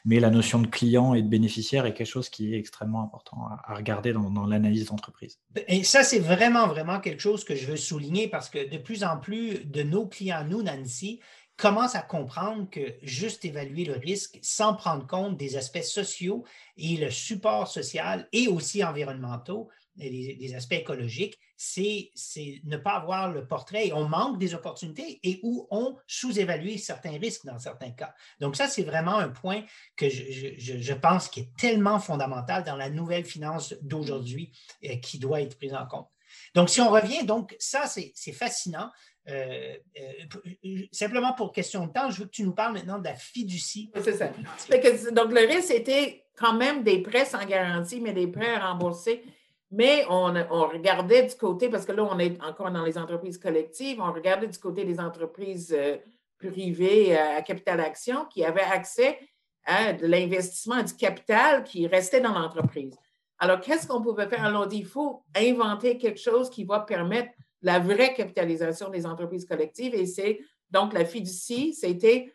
mais 0.03 0.19
la 0.19 0.31
notion 0.31 0.59
de 0.59 0.67
client 0.67 1.13
et 1.13 1.21
de 1.21 1.27
bénéficiaire 1.27 1.85
est 1.85 1.93
quelque 1.93 2.07
chose 2.07 2.29
qui 2.29 2.55
est 2.55 2.57
extrêmement 2.57 3.03
important 3.03 3.47
à, 3.65 3.75
regarder 3.75 4.13
dans, 4.13 4.31
dans 4.31 4.47
l'analyse 4.47 4.85
d'entreprise. 4.85 5.39
Et 5.67 5.83
ça, 5.83 6.03
c'est 6.03 6.19
vraiment, 6.19 6.67
vraiment 6.67 6.99
quelque 6.99 7.21
chose 7.21 7.43
que 7.43 7.55
je 7.55 7.67
veux 7.67 7.77
souligner 7.77 8.27
parce 8.27 8.49
que 8.49 8.67
de 8.67 8.77
plus 8.77 9.03
en 9.03 9.17
plus 9.17 9.63
de 9.65 9.83
nos 9.83 10.07
clients, 10.07 10.43
nous, 10.49 10.63
Nancy, 10.63 11.19
commence 11.57 11.95
à 11.95 12.01
comprendre 12.01 12.69
que 12.69 12.95
juste 13.01 13.45
évaluer 13.45 13.85
le 13.85 13.97
risque 13.97 14.39
sans 14.41 14.73
prendre 14.73 15.07
compte 15.07 15.37
des 15.37 15.57
aspects 15.57 15.81
sociaux 15.81 16.43
et 16.77 16.97
le 16.97 17.09
support 17.09 17.67
social 17.67 18.27
et 18.31 18.47
aussi 18.47 18.83
environnementaux, 18.83 19.69
et 19.97 20.35
des, 20.35 20.55
aspects 20.55 20.73
écologiques, 20.73 21.39
c'est 21.55 22.11
ne 22.65 22.75
pas 22.75 22.95
avoir 22.95 23.31
le 23.31 23.47
portrait 23.47 23.91
on 23.93 24.09
manque 24.09 24.39
des 24.39 24.53
opportunités 24.53 25.21
et 25.23 25.39
où 25.41 25.67
on 25.71 25.95
sous-évalue 26.05 26.75
certains 26.75 27.17
risques 27.17 27.45
dans 27.45 27.59
certains 27.59 27.91
cas. 27.91 28.13
Donc 28.41 28.57
ça, 28.57 28.67
c'est 28.67 28.83
vraiment 28.83 29.17
un 29.17 29.29
point 29.29 29.63
que 29.95 30.09
je, 30.09 30.53
je, 30.57 30.93
pense 30.93 31.29
qui 31.29 31.41
est 31.41 31.55
tellement 31.57 31.99
fondamental 31.99 32.65
dans 32.65 32.75
la 32.75 32.89
nouvelle 32.89 33.23
finance 33.23 33.73
d'aujourd'hui 33.81 34.51
euh, 34.83 34.97
qui 34.97 35.17
doit 35.17 35.41
être 35.41 35.55
prise 35.57 35.73
en 35.73 35.85
compte. 35.85 36.09
Donc, 36.53 36.69
si 36.69 36.81
on 36.81 36.89
revient, 36.89 37.23
donc 37.25 37.55
ça, 37.59 37.85
c'est 37.87 38.31
fascinant. 38.33 38.91
Euh, 39.27 39.75
euh, 39.99 40.81
simplement 40.91 41.33
pour 41.33 41.51
question 41.51 41.87
de 41.87 41.91
temps, 41.91 42.11
je 42.11 42.19
veux 42.19 42.25
que 42.25 42.31
tu 42.31 42.43
nous 42.43 42.53
parles 42.53 42.73
maintenant 42.73 42.99
de 42.99 43.05
la 43.05 43.15
fiducie. 43.15 43.91
C'est 43.95 44.13
ça. 44.13 44.27
donc, 45.11 45.31
le 45.31 45.47
risque, 45.47 45.69
c'était 45.69 46.25
quand 46.35 46.53
même 46.53 46.83
des 46.83 47.01
prêts 47.01 47.25
sans 47.25 47.43
garantie, 47.45 47.99
mais 48.01 48.13
des 48.13 48.27
prêts 48.27 48.53
à 48.53 48.71
rembourser. 48.71 49.23
Mais 49.71 50.05
on, 50.09 50.31
regardait 50.67 51.23
du 51.23 51.35
côté, 51.35 51.69
parce 51.69 51.85
que 51.85 51.91
là, 51.91 52.03
on 52.03 52.19
est 52.19 52.41
encore 52.43 52.71
dans 52.71 52.83
les 52.83 52.97
entreprises 52.97 53.37
collectives, 53.37 53.99
on 53.99 54.13
regardait 54.13 54.47
du 54.47 54.59
côté 54.59 54.85
des 54.85 54.99
entreprises 54.99 55.75
euh, 55.77 55.97
privées 56.37 57.17
à 57.17 57.41
capital 57.41 57.79
action 57.79 58.25
qui 58.25 58.45
avaient 58.45 58.61
accès 58.61 59.19
à 59.65 59.93
de 59.93 60.05
l'investissement, 60.05 60.83
du 60.83 60.93
capital 60.93 61.63
qui 61.63 61.87
restait 61.87 62.21
dans 62.21 62.33
l'entreprise. 62.33 62.95
Alors, 63.39 63.59
qu'est-ce 63.59 63.87
qu'on 63.87 64.01
pouvait 64.01 64.27
faire? 64.27 64.45
Alors, 64.45 64.67
il 64.71 64.85
faut 64.85 65.23
inventer 65.35 65.97
quelque 65.97 66.19
chose 66.19 66.49
qui 66.49 66.63
va 66.63 66.81
permettre 66.81 67.31
la 67.65 67.79
vraie 67.79 68.13
capitalisation 68.13 68.89
des 68.89 69.05
entreprises 69.05 69.45
collectives. 69.45 69.95
Et 69.95 70.05
c'est 70.05 70.39
donc 70.69 70.93
la 70.93 71.03
fiducie, 71.03 71.73
c'était 71.73 72.31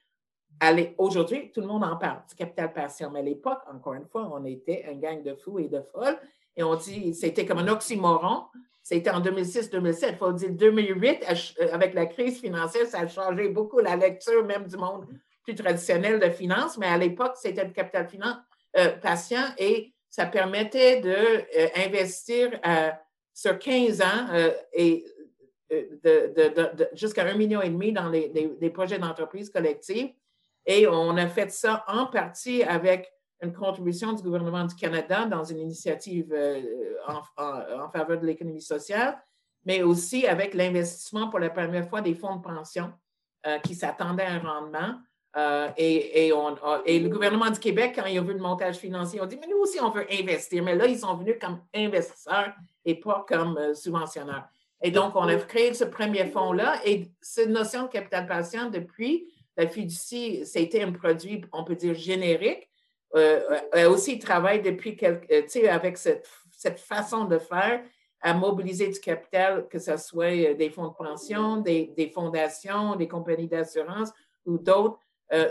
aujourd'hui, 0.99 1.53
tout 1.53 1.61
le 1.61 1.69
monde 1.69 1.85
en 1.85 1.97
parle 1.97 2.23
du 2.29 2.35
capital 2.35 2.73
patient, 2.73 3.11
mais 3.11 3.21
à 3.21 3.23
l'époque, 3.23 3.61
encore 3.73 3.95
une 3.95 4.07
fois, 4.07 4.29
on 4.33 4.45
était 4.45 4.85
un 4.91 4.95
gang 4.95 5.23
de 5.23 5.35
fous 5.35 5.61
et 5.61 5.69
de 5.69 5.81
folles. 5.81 6.19
Et 6.57 6.65
on 6.65 6.75
dit, 6.75 7.15
c'était 7.15 7.47
comme 7.47 7.59
un 7.59 7.69
oxymoron. 7.69 8.47
C'était 8.83 9.11
en 9.11 9.21
2006-2007. 9.21 10.09
Il 10.11 10.17
faut 10.17 10.33
dire 10.33 10.51
2008, 10.51 11.25
euh, 11.61 11.73
avec 11.73 11.95
la 11.95 12.07
crise 12.07 12.41
financière, 12.41 12.87
ça 12.87 13.01
a 13.01 13.07
changé 13.07 13.49
beaucoup 13.49 13.79
la 13.79 13.95
lecture 13.95 14.45
même 14.45 14.67
du 14.67 14.77
monde 14.77 15.07
plus 15.45 15.55
traditionnel 15.55 16.19
de 16.19 16.29
finance. 16.29 16.77
Mais 16.77 16.87
à 16.87 16.99
l'époque, 16.99 17.37
c'était 17.37 17.65
le 17.65 17.71
capital 17.71 18.09
finance, 18.09 18.37
euh, 18.77 18.91
patient 18.97 19.45
et 19.59 19.95
ça 20.09 20.27
permettait 20.27 21.01
d'investir 21.01 22.59
euh, 22.67 22.91
sur 23.33 23.59
15 23.59 24.03
ans 24.03 24.51
et 24.73 25.05
de, 25.71 26.89
jusqu'à 26.95 27.25
un 27.25 27.35
million 27.35 27.63
et 27.63 27.71
demi 27.71 27.93
dans 27.93 28.09
les, 28.09 28.71
projets 28.71 28.99
d'entreprise 28.99 29.51
collective. 29.51 30.11
Et 30.67 30.87
on 30.87 31.17
a 31.17 31.27
fait 31.27 31.51
ça 31.51 31.85
en 31.89 32.07
partie 32.07 32.63
avec 32.63 33.11
une 33.43 33.53
contribution 33.53 34.13
du 34.13 34.23
gouvernement 34.23 34.65
du 34.65 34.75
Canada 34.75 35.25
dans 35.25 35.45
une 35.45 35.59
initiative 35.59 36.33
euh, 36.33 36.63
en, 37.39 37.89
faveur 37.89 38.21
de 38.21 38.27
l'économie 38.27 38.61
sociale, 38.61 39.19
mais 39.65 39.83
aussi 39.83 40.27
avec 40.27 40.55
l'investissement 40.55 41.29
pour 41.29 41.39
la 41.39 41.51
première 41.51 41.89
fois 41.89 42.03
des 42.03 42.15
fonds 42.15 42.37
de 42.37 42.43
pension 42.43 42.93
euh, 43.47 43.59
qui 43.61 43.75
s'attendaient 43.75 44.25
à 44.25 44.35
un 44.35 44.41
rendement. 44.41 44.95
Euh, 45.37 45.71
et, 45.77 46.29
le 46.29 47.09
gouvernement 47.09 47.51
du 47.51 47.59
Québec, 47.59 47.93
quand 47.95 48.05
il 48.07 48.19
a 48.19 48.23
vu 48.23 48.35
le 48.35 48.41
montage 48.41 48.77
financier, 48.77 49.21
on 49.23 49.27
dit, 49.27 49.39
mais 49.41 49.47
nous 49.47 49.59
aussi, 49.59 49.81
on 49.81 49.91
veut 49.91 50.07
investir. 50.11 50.63
Mais 50.63 50.75
là, 50.75 50.87
ils 50.87 50.99
sont 50.99 51.17
venus 51.17 51.37
comme 51.41 51.61
investisseurs 51.75 52.53
et 52.85 52.97
pas 52.97 53.25
comme 53.27 53.75
subventionneurs. 53.75 54.49
Et 54.83 54.91
donc, 54.91 55.15
on 55.15 55.29
a 55.29 55.37
créé 55.37 55.75
ce 55.75 55.85
premier 55.85 56.27
fonds-là. 56.27 56.81
Et 56.85 57.09
cette 57.21 57.51
notion 57.51 57.85
de 57.85 57.89
capital 57.89 58.27
patient, 58.27 58.71
depuis, 58.71 59.29
la 59.57 59.67
fiducie, 59.67 60.47
c'était 60.47 60.83
un 60.83 60.93
produit, 60.93 61.43
on 61.53 61.65
peut 61.65 61.75
dire, 61.75 61.95
générique 61.95 62.71
euh, 63.17 63.41
euh, 63.75 63.91
aussi, 63.91 64.15
il 64.15 64.19
travaille 64.19 64.63
depuis 64.63 64.97
quelques, 64.97 65.31
euh, 65.31 65.69
avec 65.71 65.97
cette, 65.99 66.29
cette, 66.53 66.79
façon 66.79 67.25
de 67.25 67.39
faire 67.39 67.83
à 68.21 68.35
mobiliser 68.35 68.89
du 68.89 69.01
capital, 69.01 69.67
que 69.69 69.79
ce 69.79 69.97
soit 69.97 70.55
des 70.55 70.71
fonds 70.71 70.89
de 70.89 70.95
pension, 70.95 71.57
des, 71.57 71.93
des 71.97 72.09
fondations, 72.11 72.95
des 72.95 73.09
compagnies 73.09 73.49
d'assurance 73.49 74.11
ou 74.45 74.59
d'autres, 74.59 74.99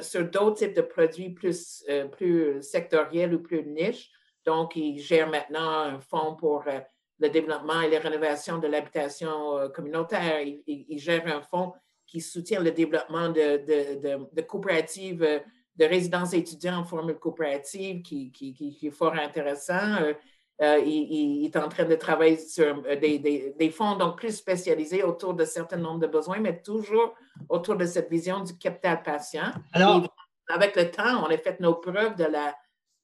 sur 0.02 0.26
d'autres 0.26 0.58
types 0.58 0.76
de 0.76 0.82
produits 0.82 1.32
plus, 1.32 1.84
plus 2.12 2.62
sectoriels 2.62 3.34
ou 3.34 3.40
plus 3.40 3.64
niches. 3.64 4.12
Donc, 4.46 4.76
il 4.76 5.00
gère 5.00 5.30
maintenant 5.30 5.80
un 5.80 6.00
fonds 6.00 6.36
pour 6.36 6.64
le 7.20 7.30
développement 7.30 7.82
et 7.82 7.90
la 7.90 8.00
rénovation 8.00 8.58
de 8.58 8.68
l'habitation 8.68 9.70
communautaire. 9.76 10.42
Il, 10.42 10.62
il, 10.68 10.98
gère 11.00 11.28
un 11.28 11.42
fonds 11.42 11.74
qui 12.06 12.22
soutient 12.22 12.62
le 12.62 12.72
développement 12.72 13.30
de, 13.30 13.58
de, 13.58 14.02
de, 14.02 14.26
de 14.32 14.42
coopératives 14.42 15.42
de 15.80 15.86
résidence 15.86 16.34
étudiante 16.34 16.82
en 16.82 16.84
formule 16.84 17.16
coopérative 17.16 18.02
qui, 18.02 18.32
qui, 18.32 18.54
qui, 18.54 18.88
est 18.88 18.92
fort 18.92 19.14
intéressant. 19.14 19.96
Euh, 20.02 20.14
euh, 20.62 20.78
il, 20.80 21.46
est 21.46 21.56
en 21.56 21.70
train 21.70 21.86
de 21.86 21.96
travailler 21.96 22.38
sur 22.38 22.84
euh, 22.86 22.98
des, 22.98 23.18
des, 23.18 23.56
des, 23.58 23.70
fonds 23.70 23.96
donc 23.96 24.18
plus 24.18 24.36
spécialisés 24.36 25.04
autour 25.04 25.34
de 25.34 25.46
certains 25.46 25.78
nombres 25.78 26.02
de 26.02 26.08
besoins, 26.08 26.40
mais 26.40 26.62
toujours 26.62 27.16
autour 27.48 27.78
de 27.78 27.86
cette 27.86 28.10
vision 28.10 28.42
du 28.42 28.58
capital 28.58 29.02
patient. 29.02 29.54
Alors, 29.72 30.06
avec 30.50 30.76
le 30.76 30.92
temps, 30.92 31.24
on 31.24 31.28
a 31.28 31.38
fait 31.38 31.62
nos 31.62 31.76
preuves 31.76 32.18
de 32.18 32.26
la, 32.26 32.54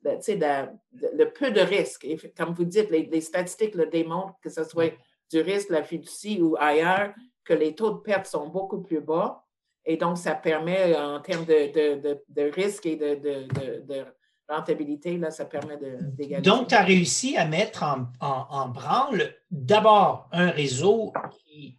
le 0.06 1.26
peu 1.26 1.52
de 1.52 1.62
risques. 1.62 2.08
comme 2.38 2.54
vous 2.54 2.66
dites, 2.66 2.90
les, 2.90 3.06
les, 3.06 3.22
statistiques 3.22 3.76
le 3.76 3.88
démontrent, 3.88 4.40
que 4.42 4.50
ce 4.50 4.64
soit 4.64 4.94
du 5.32 5.42
risque, 5.42 5.70
la 5.70 5.84
fiducie 5.84 6.42
ou 6.42 6.56
ailleurs, 6.60 7.14
que 7.44 7.54
les 7.54 7.76
taux 7.76 7.92
de 7.92 8.00
perte 8.00 8.26
sont 8.26 8.48
beaucoup 8.48 8.82
plus 8.82 9.02
bas. 9.02 9.44
Et 9.86 9.98
donc, 9.98 10.18
ça 10.18 10.34
permet, 10.34 10.96
en 10.96 11.20
termes 11.20 11.46
de, 11.46 12.02
de, 12.02 12.24
de, 12.28 12.42
risque 12.52 12.86
et 12.88 12.96
de, 12.96 14.06
rentabilité, 14.48 15.18
là, 15.18 15.32
ça 15.32 15.46
permet 15.46 15.78
d'égaliser. 15.78 16.42
Donc, 16.50 16.68
tu 16.68 16.76
as 16.76 16.84
réussi 16.84 17.38
à 17.38 17.46
mettre 17.46 17.84
en, 17.84 18.08
en, 18.20 18.70
branle 18.70 19.36
d'abord 19.50 20.28
un 20.32 20.50
réseau 20.50 21.14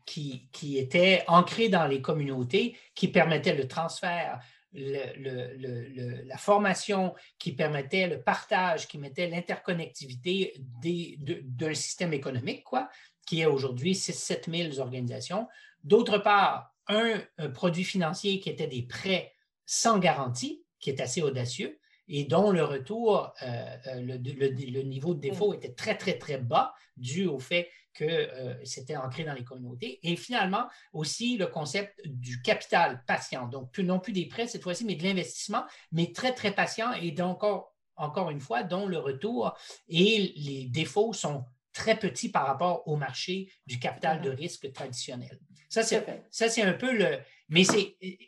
qui, 0.04 0.48
qui, 0.52 0.78
était 0.78 1.24
ancré 1.28 1.68
dans 1.68 1.86
les 1.86 2.00
communautés, 2.00 2.76
qui 2.94 3.08
permettait 3.08 3.54
le 3.54 3.68
transfert, 3.68 4.40
le, 4.76 6.22
la 6.24 6.36
formation, 6.36 7.14
qui 7.38 7.52
permettait 7.52 8.06
le 8.06 8.20
partage, 8.20 8.86
qui 8.86 8.98
mettait 8.98 9.28
l'interconnectivité 9.28 10.54
d'un 10.82 11.74
système 11.74 12.12
économique, 12.12 12.64
quoi, 12.64 12.88
qui 13.26 13.40
est 13.40 13.46
aujourd'hui 13.46 13.92
6-7 13.92 14.70
000 14.74 14.80
organisations. 14.80 15.48
D'autre 15.82 16.18
part, 16.18 16.74
un, 16.88 17.20
produit 17.54 17.84
financier 17.84 18.40
qui 18.40 18.50
était 18.50 18.66
des 18.66 18.82
prêts 18.82 19.32
sans 19.64 19.98
garantie, 19.98 20.64
qui 20.78 20.90
est 20.90 21.00
assez 21.00 21.22
audacieux, 21.22 21.78
et 22.08 22.24
dont 22.24 22.52
le 22.52 22.62
retour, 22.62 23.32
euh, 23.42 23.76
euh, 23.88 24.00
le, 24.00 24.82
niveau 24.82 25.14
de 25.14 25.20
défaut 25.20 25.54
était 25.54 25.72
très, 25.72 25.96
très, 25.96 26.18
très 26.18 26.38
bas, 26.38 26.72
dû 26.96 27.26
au 27.26 27.40
fait 27.40 27.68
que 27.96 28.04
euh, 28.04 28.54
c'était 28.64 28.96
ancré 28.96 29.24
dans 29.24 29.35
les 29.35 29.44
communautés. 29.44 29.98
Et 30.02 30.16
finalement, 30.16 30.68
aussi 30.92 31.37
le 31.37 31.46
concept 31.46 32.00
du 32.04 32.42
capital 32.42 33.02
patient. 33.06 33.48
Donc, 33.48 33.72
plus, 33.72 33.85
non 33.85 33.98
plus 33.98 34.12
des 34.12 34.26
prêts 34.26 34.46
cette 34.46 34.62
fois-ci, 34.62 34.85
mais 34.85 34.94
de 34.94 35.02
l'investissement, 35.02 35.64
mais 35.92 36.12
très, 36.12 36.35
très 36.35 36.52
patient 36.52 36.92
et 36.92 37.11
donc, 37.11 37.42
encore, 37.42 37.74
encore 37.96 38.30
une 38.30 38.40
fois, 38.40 38.62
dont 38.62 38.87
le 38.87 38.98
retour 38.98 39.56
et 39.88 40.32
les 40.37 40.66
défauts 40.66 41.12
sont 41.12 41.44
très 41.72 41.98
petits 41.98 42.30
par 42.30 42.46
rapport 42.46 42.87
au 42.88 42.96
marché 42.96 43.52
du 43.66 43.78
capital 43.78 44.20
de 44.22 44.30
risque 44.30 44.72
traditionnel. 44.72 45.38
Ça, 45.68 45.82
c'est 45.82 46.62
un 46.62 46.72
peu 46.72 46.96
le. 46.96 47.18
Mais 47.48 47.64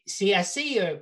c'est 0.06 0.34
assez. 0.34 0.80
Euh, 0.80 0.98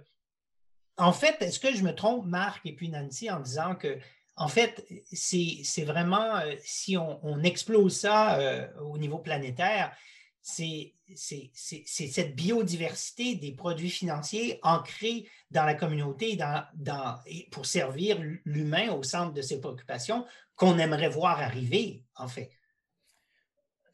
en 0.96 1.12
fait, 1.12 1.42
est-ce 1.42 1.61
que 1.61 1.74
je 1.74 1.83
me 1.83 1.94
trompe, 1.94 2.24
Marc 2.26 2.64
et 2.64 2.74
puis 2.74 2.88
Nancy, 2.88 3.31
en 3.31 3.40
disant 3.40 3.74
que, 3.74 3.98
en 4.37 4.49
fait, 4.49 4.87
c'est 5.12 5.85
vraiment, 5.85 6.37
euh, 6.37 6.55
si 6.62 6.96
on, 6.96 7.42
explose 7.42 7.96
ça 8.01 8.38
euh, 8.38 8.68
au 8.83 8.99
niveau 8.99 9.18
planétaire, 9.18 9.96
c'est 10.42 10.92
cette 11.14 12.37
biodiversité 12.37 13.35
des 13.35 13.53
produits 13.53 13.90
financiers 13.90 14.61
ancrés 14.62 15.27
dans 15.51 15.64
la 15.64 15.75
communauté 15.75 16.37
dans, 16.37 17.18
pour 17.51 17.66
servir 17.66 18.20
l'humain 18.44 18.92
au 18.92 19.03
centre 19.03 19.33
de 19.33 19.42
ses 19.42 19.61
préoccupations 19.61 20.25
qu'on 20.55 20.79
aimerait 20.79 21.09
voir 21.09 21.40
arriver, 21.40 22.05
en 22.14 22.29
fait. 22.29 22.51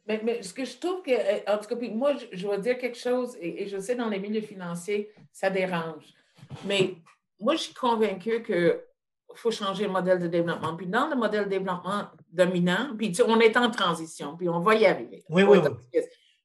Mais, 0.06 0.42
ce 0.42 0.52
que 0.52 0.64
je 0.64 0.76
trouve 0.76 1.02
que, 1.02 1.12
euh, 1.12 1.40
en 1.46 1.58
tout 1.58 1.74
cas, 1.74 1.88
moi, 1.88 2.16
je, 2.16 2.36
je, 2.36 2.48
vais 2.48 2.58
dire 2.58 2.76
quelque 2.76 2.98
chose, 2.98 3.36
et, 3.40 3.68
je 3.68 3.78
sais 3.78 3.94
dans 3.94 4.08
les 4.08 4.18
milieux 4.18 4.42
financiers, 4.42 5.10
ça 5.32 5.48
dérange. 5.48 6.04
Mais 6.64 6.96
moi, 7.38 7.54
je 7.54 7.62
suis 7.62 7.74
convaincue 7.74 8.42
qu'il 8.42 8.80
faut 9.34 9.50
changer 9.50 9.84
le 9.84 9.90
modèle 9.90 10.18
de 10.18 10.28
développement. 10.28 10.76
Puis 10.76 10.86
dans 10.86 11.08
le 11.08 11.16
modèle 11.16 11.44
de 11.44 11.50
développement 11.50 12.06
dominant, 12.30 12.94
puis 12.96 13.12
on 13.26 13.40
est 13.40 13.56
en 13.56 13.70
transition, 13.70 14.36
puis 14.36 14.48
on 14.48 14.60
va 14.60 14.74
y 14.74 14.86
arriver. 14.86 15.24
Oui, 15.28 15.42
oui, 15.42 15.58
oui. 15.58 16.00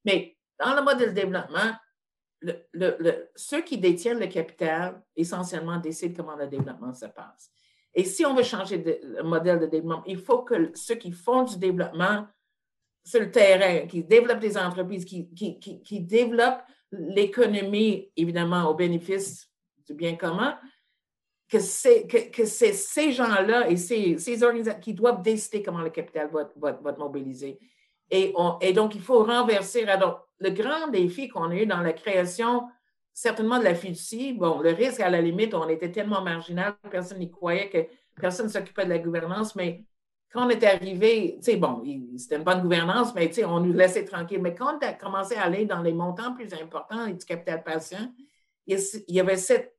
Mais 0.06 0.38
dans 0.60 0.76
le 0.76 0.82
modèle 0.82 1.10
de 1.10 1.20
développement, 1.20 1.74
le, 2.42 3.30
ceux 3.36 3.62
qui 3.62 3.78
détiennent 3.78 4.20
le 4.20 4.28
capital, 4.28 5.02
essentiellement, 5.16 5.78
décident 5.78 6.14
comment 6.16 6.36
le 6.36 6.48
développement 6.48 6.94
se 6.94 7.06
passe. 7.08 7.52
Et 7.94 8.04
si 8.04 8.26
on 8.26 8.36
veut 8.36 8.44
changer 8.44 9.02
le 9.04 9.24
modèle 9.24 9.60
de 9.60 9.66
développement, 9.66 10.04
il 10.06 10.20
faut 10.20 10.44
que 10.44 10.72
ceux 10.76 10.96
qui 10.96 11.12
font 11.12 11.44
du 11.44 11.58
développement 11.58 12.28
sur 13.04 13.22
le 13.22 13.32
terrain, 13.32 13.88
qui 13.88 14.04
développent 14.04 14.40
des 14.40 14.58
entreprises, 14.58 15.06
qui, 15.06 15.30
qui, 15.34 15.60
qui, 15.60 16.00
développent 16.02 16.62
l'économie, 16.92 18.12
évidemment, 18.16 18.70
au 18.70 18.76
bénéfice 18.76 19.50
du 19.88 19.94
bien 19.94 20.16
commun, 20.16 20.60
que 21.50 21.60
c'est 21.60 22.08
que, 22.08 22.30
que 22.30 22.46
ces 22.46 23.12
gens-là 23.12 23.70
et 23.70 23.78
ces, 23.78 24.18
ces 24.18 24.44
organisations 24.44 24.82
qui 24.82 24.94
doivent 24.94 25.22
décider 25.22 25.64
comment 25.64 25.82
le 25.82 25.90
capital 25.90 26.30
va, 26.32 26.50
va, 26.58 26.72
va 26.74 26.92
être 26.92 27.00
mobilisé. 27.00 27.58
Et, 28.10 28.34
on, 28.36 28.58
et, 28.60 28.74
donc, 28.74 28.96
il 28.96 29.02
faut 29.02 29.24
renverser. 29.24 29.84
Alors, 29.86 30.28
le 30.40 30.50
grand 30.50 30.88
défi 30.90 31.28
qu'on 31.28 31.50
a 31.50 31.56
eu 31.56 31.66
dans 31.66 31.82
la 31.82 31.94
création, 31.94 32.68
certainement 33.14 33.60
de 33.60 33.64
la 33.64 33.76
fiducie, 33.76 34.34
bon, 34.34 34.60
le 34.60 34.72
risque, 34.72 35.00
à 35.00 35.10
la 35.10 35.22
limite, 35.22 35.54
on 35.54 35.68
était 35.68 35.92
tellement 35.92 36.22
marginal, 36.22 36.76
personne 36.90 37.20
n'y 37.20 37.30
croyait 37.30 37.70
que 37.70 37.86
personne 38.20 38.48
ne 38.48 38.52
s'occupait 38.52 38.86
de 38.86 38.90
la 38.90 39.00
gouvernance, 39.00 39.56
mais 39.56 39.84
quand 40.32 40.46
on 40.46 40.50
est 40.50 40.64
arrivé, 40.64 41.36
tu 41.38 41.52
sais, 41.52 41.58
bon, 41.58 41.84
c'était 42.18 42.36
une 42.36 42.44
bonne 42.44 42.62
gouvernance, 42.62 43.16
mais 43.16 43.28
tu 43.28 43.36
sais, 43.36 43.46
on 43.46 43.62
nous 43.62 43.74
laissait 43.74 44.04
tranquille. 44.04 44.42
Mais 44.42 44.54
quand 44.54 44.78
on 44.78 44.86
a 44.86 44.94
commencé 44.94 45.36
à 45.36 45.44
aller 45.44 45.66
dans 45.66 45.82
les 45.82 45.94
montants 45.94 46.34
plus 46.34 46.54
importants 46.54 47.06
et 47.06 47.14
du 47.14 47.26
capital 47.26 47.64
patient, 47.64 48.12
il 48.66 48.78
y 49.08 49.20
avait 49.20 49.38
cette, 49.38 49.77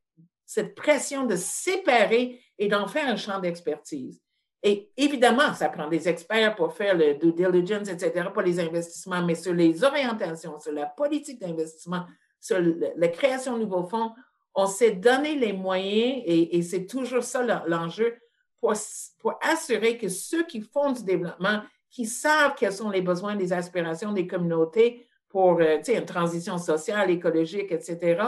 cette 0.49 0.75
pression 0.75 1.27
de 1.27 1.37
séparer 1.37 2.41
et 2.59 2.69
d'en 2.69 2.89
faire 2.89 3.07
un 3.07 3.17
champ 3.17 3.39
d'expertise. 3.39 4.19
Et 4.63 4.91
évidemment, 4.97 5.53
ça 5.53 5.69
prend 5.69 5.89
des 5.89 6.09
experts 6.09 6.57
pour 6.57 6.73
faire 6.73 6.97
le 6.97 7.15
due 7.17 7.35
diligence, 7.35 7.91
etc., 7.91 8.29
pour 8.33 8.41
les 8.41 8.59
investissements, 8.59 9.23
mais 9.23 9.35
sur 9.35 9.53
les 9.53 9.85
orientations, 9.85 10.59
sur 10.59 10.73
la 10.73 10.87
politique 10.87 11.39
d'investissement, 11.39 12.07
sur 12.41 12.59
la 12.97 13.09
création 13.09 13.59
de 13.59 13.65
nouveaux 13.65 13.87
fonds, 13.87 14.13
on 14.55 14.67
s'est 14.67 14.93
donné 14.93 15.35
les 15.35 15.53
moyens 15.53 16.23
et, 16.25 16.63
c'est 16.63 16.87
toujours 16.87 17.25
ça 17.25 17.43
l'enjeu 17.67 18.17
pour, 18.59 18.73
pour, 19.19 19.39
assurer 19.43 19.99
que 19.99 20.09
ceux 20.09 20.47
qui 20.47 20.63
font 20.63 20.93
du 20.93 21.05
développement, 21.05 21.61
qui 21.91 22.07
savent 22.07 22.55
quels 22.57 22.73
sont 22.73 22.89
les 22.89 23.03
besoins, 23.03 23.35
les 23.35 23.53
aspirations 23.53 24.13
des 24.13 24.27
communautés 24.27 25.07
pour 25.29 25.61
euh, 25.61 25.77
une 25.87 26.07
transition 26.07 26.57
sociale, 26.57 27.11
écologique, 27.11 27.71
etc., 27.71 28.23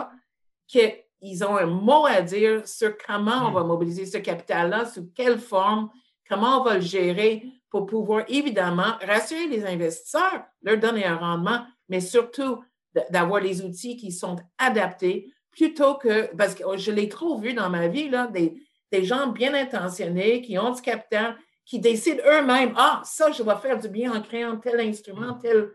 qu'ils 0.67 0.93
ils 1.21 1.45
ont 1.45 1.57
un 1.57 1.67
mot 1.67 2.07
à 2.07 2.23
dire 2.23 2.67
sur 2.67 2.97
comment 2.97 3.49
on 3.49 3.53
va 3.53 3.65
mobiliser 3.65 4.07
ce 4.07 4.19
capital-là, 4.19 4.87
sous 4.87 5.11
quelle 5.15 5.39
forme, 5.39 5.91
comment 6.29 6.61
on 6.61 6.65
va 6.65 6.75
le 6.75 6.81
gérer 6.81 7.45
pour 7.71 7.87
pouvoir 7.87 8.25
évidemment 8.29 8.97
rassurer 9.07 9.47
les 9.47 9.65
investisseurs, 9.65 10.45
leur 10.63 10.79
donner 10.79 11.05
un 11.05 11.17
rendement, 11.17 11.65
mais 11.89 12.01
surtout 12.01 12.63
d'avoir 13.11 13.41
les 13.41 13.63
outils 13.63 13.97
qui 13.97 14.11
sont 14.11 14.37
adaptés 14.59 15.33
plutôt 15.53 15.95
que, 15.95 16.35
parce 16.37 16.55
que 16.55 16.65
je 16.77 16.91
l'ai 16.91 17.09
trop 17.09 17.39
vu 17.39 17.55
dans 17.55 17.71
ma 17.71 17.89
vie, 17.89 18.09
là, 18.09 18.27
des, 18.27 18.61
des 18.91 19.05
gens 19.05 19.29
bien 19.29 19.55
intentionnés 19.55 20.43
qui 20.43 20.59
ont 20.59 20.73
du 20.73 20.83
capital, 20.83 21.37
qui 21.65 21.79
décident 21.79 22.23
eux-mêmes, 22.27 22.75
ah, 22.77 23.01
ça, 23.05 23.31
je 23.31 23.43
vais 23.43 23.57
faire 23.57 23.79
du 23.79 23.89
bien 23.89 24.13
en 24.13 24.21
créant 24.21 24.57
tel 24.57 24.81
instrument, 24.81 25.35
tel. 25.35 25.71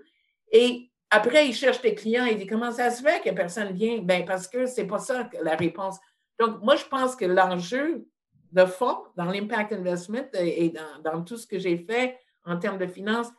Et 0.51 0.91
après, 1.15 1.47
ils 1.47 1.53
cherchent 1.53 1.81
des 1.81 1.95
clients 1.95 2.25
et 2.25 2.35
disent, 2.35 2.49
comment 2.49 2.71
ça 2.71 2.91
se 2.91 3.01
fait 3.01 3.23
que 3.23 3.33
personne 3.33 3.71
vient? 3.71 3.99
Ben, 3.99 4.25
parce 4.25 4.49
que 4.49 4.65
c'est 4.65 4.85
pas 4.85 4.99
ça 4.99 5.29
la 5.41 5.55
réponse. 5.55 5.97
Donc, 6.37 6.61
moi, 6.61 6.75
je 6.75 6.83
pense 6.83 7.15
que 7.15 7.23
l'enjeu 7.23 8.05
de 8.51 8.65
fond 8.65 8.97
dans 9.15 9.23
l'impact 9.23 9.71
investment 9.71 10.27
et 10.33 10.73
dans, 11.03 11.23
tout 11.23 11.37
ce 11.37 11.47
que 11.47 11.57
j'ai 11.57 11.77
fait 11.77 12.19
en 12.43 12.57
termes 12.57 12.77
de 12.77 12.85
finances, 12.85 13.29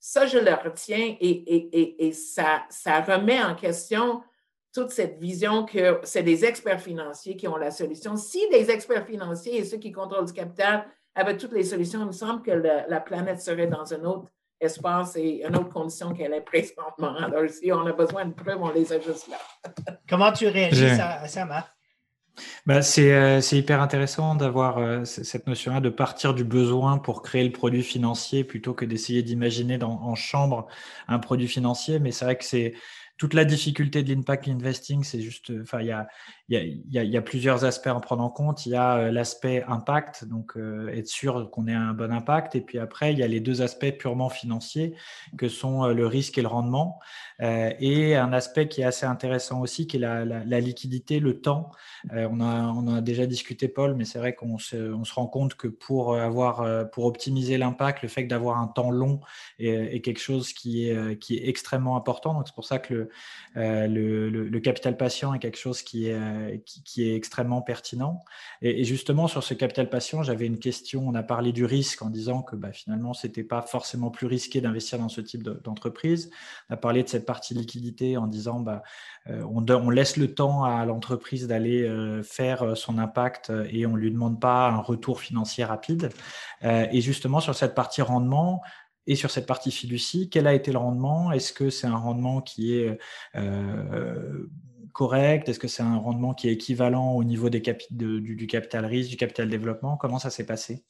ça, 0.00 0.26
je 0.26 0.38
le 0.38 0.52
retiens 0.52 1.16
et, 1.20 2.12
ça, 2.12 2.66
remet 3.00 3.40
en 3.40 3.54
question 3.54 4.22
toute 4.72 4.90
cette 4.90 5.18
vision 5.18 5.64
que 5.64 6.00
c'est 6.02 6.24
des 6.24 6.44
experts 6.44 6.80
financiers 6.80 7.36
qui 7.36 7.46
ont 7.46 7.56
la 7.56 7.70
solution. 7.70 8.16
Si 8.16 8.40
les 8.50 8.72
experts 8.72 9.06
financiers 9.06 9.58
et 9.58 9.64
ceux 9.64 9.78
qui 9.78 9.92
contrôlent 9.92 10.26
du 10.26 10.32
capital 10.32 10.84
avaient 11.14 11.36
toutes 11.36 11.52
les 11.52 11.64
solutions, 11.64 12.00
il 12.00 12.06
me 12.06 12.12
semble 12.12 12.42
que 12.42 12.50
la 12.50 13.00
planète 13.00 13.40
serait 13.40 13.68
dans 13.68 13.94
un 13.94 14.04
autre 14.04 14.30
espace 14.60 15.16
et 15.16 15.42
une 15.46 15.56
autre 15.56 15.70
condition 15.70 16.12
qu'elle 16.12 16.34
est 16.34 16.40
présentement. 16.40 17.14
Alors, 17.16 17.48
si 17.48 17.72
on 17.72 17.86
a 17.86 17.92
besoin 17.92 18.26
de 18.26 18.34
preuves, 18.34 18.60
on 18.60 18.70
les 18.70 18.92
a 18.92 19.00
juste 19.00 19.28
là. 19.28 19.38
Comment 20.08 20.32
tu 20.32 20.48
réagis 20.48 20.86
à 20.86 21.26
ça, 21.26 21.44
Marc? 21.44 21.70
Bah, 22.66 22.80
euh, 22.98 23.40
c'est 23.40 23.56
hyper 23.56 23.82
intéressant 23.82 24.34
d'avoir 24.34 24.78
euh, 24.78 25.04
cette 25.04 25.46
notion-là 25.46 25.80
de 25.80 25.90
partir 25.90 26.32
du 26.34 26.44
besoin 26.44 26.98
pour 26.98 27.22
créer 27.22 27.44
le 27.44 27.52
produit 27.52 27.82
financier 27.82 28.44
plutôt 28.44 28.72
que 28.72 28.84
d'essayer 28.84 29.22
d'imaginer 29.22 29.82
en 29.82 30.14
chambre 30.14 30.66
un 31.08 31.18
produit 31.18 31.48
financier. 31.48 31.98
Mais 31.98 32.12
c'est 32.12 32.24
vrai 32.24 32.36
que 32.36 32.44
c'est 32.44 32.74
toute 33.20 33.34
la 33.34 33.44
difficulté 33.44 34.02
de 34.02 34.14
l'impact 34.14 34.48
investing, 34.48 35.04
c'est 35.04 35.20
juste, 35.20 35.52
enfin, 35.60 35.82
il 35.82 35.88
y 36.48 37.16
a, 37.16 37.20
plusieurs 37.20 37.66
aspects 37.66 37.88
à 37.88 38.00
prendre 38.00 38.24
en 38.24 38.30
compte. 38.30 38.64
Il 38.64 38.70
y 38.70 38.74
a 38.74 38.96
euh, 38.96 39.10
l'aspect 39.10 39.62
impact, 39.68 40.24
donc 40.24 40.56
euh, 40.56 40.88
être 40.88 41.06
sûr 41.06 41.50
qu'on 41.50 41.66
ait 41.66 41.74
un 41.74 41.92
bon 41.92 42.10
impact. 42.12 42.54
Et 42.54 42.62
puis 42.62 42.78
après, 42.78 43.12
il 43.12 43.18
y 43.18 43.22
a 43.22 43.28
les 43.28 43.40
deux 43.40 43.60
aspects 43.60 43.90
purement 43.98 44.30
financiers, 44.30 44.94
que 45.36 45.48
sont 45.48 45.84
euh, 45.84 45.92
le 45.92 46.06
risque 46.06 46.38
et 46.38 46.42
le 46.42 46.48
rendement. 46.48 46.98
et 47.40 48.16
un 48.16 48.32
aspect 48.32 48.68
qui 48.68 48.80
est 48.80 48.84
assez 48.84 49.04
intéressant 49.04 49.60
aussi, 49.60 49.86
qui 49.86 49.98
est 49.98 50.00
la, 50.00 50.60
liquidité, 50.60 51.20
le 51.20 51.40
temps. 51.42 51.70
on, 52.10 52.40
a, 52.40 52.62
on 52.68 52.88
a 52.88 53.00
déjà 53.02 53.26
discuté, 53.26 53.68
Paul, 53.68 53.96
mais 53.96 54.06
c'est 54.06 54.18
vrai 54.18 54.34
qu'on 54.34 54.56
se, 54.56 55.12
rend 55.12 55.26
compte 55.26 55.56
que 55.56 55.68
pour 55.68 56.16
avoir, 56.16 56.90
pour 56.90 57.04
optimiser 57.04 57.58
l'impact, 57.58 58.02
le 58.02 58.08
fait 58.08 58.24
d'avoir 58.24 58.58
un 58.58 58.66
temps 58.66 58.90
long 58.90 59.20
est, 59.58 59.68
est, 59.68 60.00
quelque 60.00 60.20
chose 60.20 60.52
qui 60.52 60.88
est, 60.88 61.18
qui 61.18 61.36
est 61.36 61.48
extrêmement 61.48 61.96
important. 61.96 62.34
Donc 62.34 62.46
c'est 62.46 62.54
pour 62.54 62.66
ça 62.66 62.78
que 62.78 62.94
le, 62.94 63.09
le, 63.54 64.28
le, 64.28 64.60
capital 64.60 64.96
patient 64.96 65.34
est 65.34 65.38
quelque 65.38 65.58
chose 65.58 65.82
qui 65.82 66.08
est 66.08 66.14
euh, 66.14 66.56
extrêmement 66.98 67.62
pertinent. 67.62 68.24
Et, 68.62 68.84
justement, 68.84 69.26
sur 69.28 69.42
ce 69.42 69.54
capital 69.54 69.88
patient, 69.88 70.22
j'avais 70.22 70.46
une 70.46 70.58
question. 70.58 71.06
On 71.06 71.14
a 71.14 71.22
parlé 71.22 71.52
du 71.52 71.64
risque 71.64 72.02
en 72.02 72.10
disant 72.10 72.42
que 72.42 72.56
bah, 72.56 72.72
finalement, 72.72 73.14
ce 73.14 73.26
n'était 73.26 73.44
pas 73.44 73.62
forcément 73.62 74.10
plus 74.10 74.26
risqué 74.26 74.60
d'investir 74.60 74.98
dans 74.98 75.08
ce 75.08 75.20
type 75.20 75.42
d'entreprise. 75.42 76.30
On 76.68 76.74
a 76.74 76.76
parlé 76.76 77.02
de 77.02 77.08
cette 77.08 77.26
partie 77.26 77.54
liquidité 77.54 78.16
en 78.16 78.26
disant 78.26 78.60
bah, 78.60 78.82
euh, 79.28 79.44
on, 79.44 79.90
laisse 79.90 80.16
le 80.16 80.34
temps 80.34 80.64
à 80.64 80.84
l'entreprise 80.84 81.46
d'aller 81.46 81.82
euh, 81.82 82.22
faire 82.22 82.76
son 82.76 82.98
impact 82.98 83.52
et 83.70 83.86
on 83.86 83.92
ne 83.92 83.98
lui 83.98 84.10
demande 84.10 84.40
pas 84.40 84.68
un 84.68 84.78
retour 84.78 85.20
financier 85.20 85.64
rapide. 85.64 86.10
et 86.62 87.00
justement, 87.00 87.40
sur 87.40 87.54
cette 87.54 87.74
partie 87.74 88.02
rendement, 88.02 88.62
et 89.10 89.16
sur 89.16 89.30
cette 89.32 89.46
partie 89.46 89.72
fiducie, 89.72 90.30
quel 90.30 90.46
a 90.46 90.54
été 90.54 90.70
le 90.70 90.78
rendement? 90.78 91.32
Est-ce 91.32 91.52
que 91.52 91.68
c'est 91.68 91.88
un 91.88 91.96
rendement 91.96 92.40
qui 92.40 92.76
est 92.76 92.96
correct? 94.92 95.48
Est-ce 95.48 95.58
que 95.58 95.66
c'est 95.66 95.82
un 95.82 95.96
rendement 95.96 96.32
qui 96.32 96.48
est 96.48 96.52
équivalent 96.52 97.12
au 97.12 97.24
niveau 97.24 97.50
des 97.50 97.60
du, 97.90 98.46
capital 98.46 98.84
risque, 98.86 99.10
du 99.10 99.16
capital 99.16 99.48
développement? 99.48 99.96
Comment 99.96 100.20
ça 100.20 100.30
s'est 100.30 100.46
passé? 100.46 100.84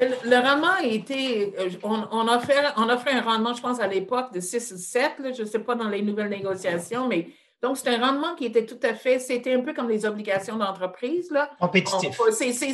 Le, 0.00 0.36
rendement 0.36 0.74
a 0.78 0.84
été, 0.84 1.52
euh, 1.58 1.70
on, 1.82 2.06
on, 2.12 2.28
offrait, 2.28 2.54
on 2.76 2.88
offrait 2.88 3.14
un 3.14 3.22
rendement, 3.22 3.52
je 3.52 3.60
pense, 3.60 3.80
à 3.80 3.88
l'époque 3.88 4.32
de 4.32 4.38
6 4.38 4.72
ou 4.72 4.78
7, 4.78 5.34
je 5.36 5.42
ne 5.42 5.46
sais 5.48 5.58
pas 5.58 5.74
dans 5.74 5.88
les 5.88 6.02
nouvelles 6.02 6.28
négociations, 6.28 7.08
mais 7.08 7.26
donc 7.60 7.76
c'est 7.76 7.88
un 7.88 7.98
rendement 7.98 8.36
qui 8.36 8.44
était 8.44 8.64
tout 8.64 8.78
à 8.84 8.94
fait, 8.94 9.18
c'était 9.18 9.54
un 9.54 9.60
peu 9.60 9.74
comme 9.74 9.88
les 9.88 10.06
obligations 10.06 10.56
d'entreprise. 10.56 11.34
Compétitif. 11.58 12.16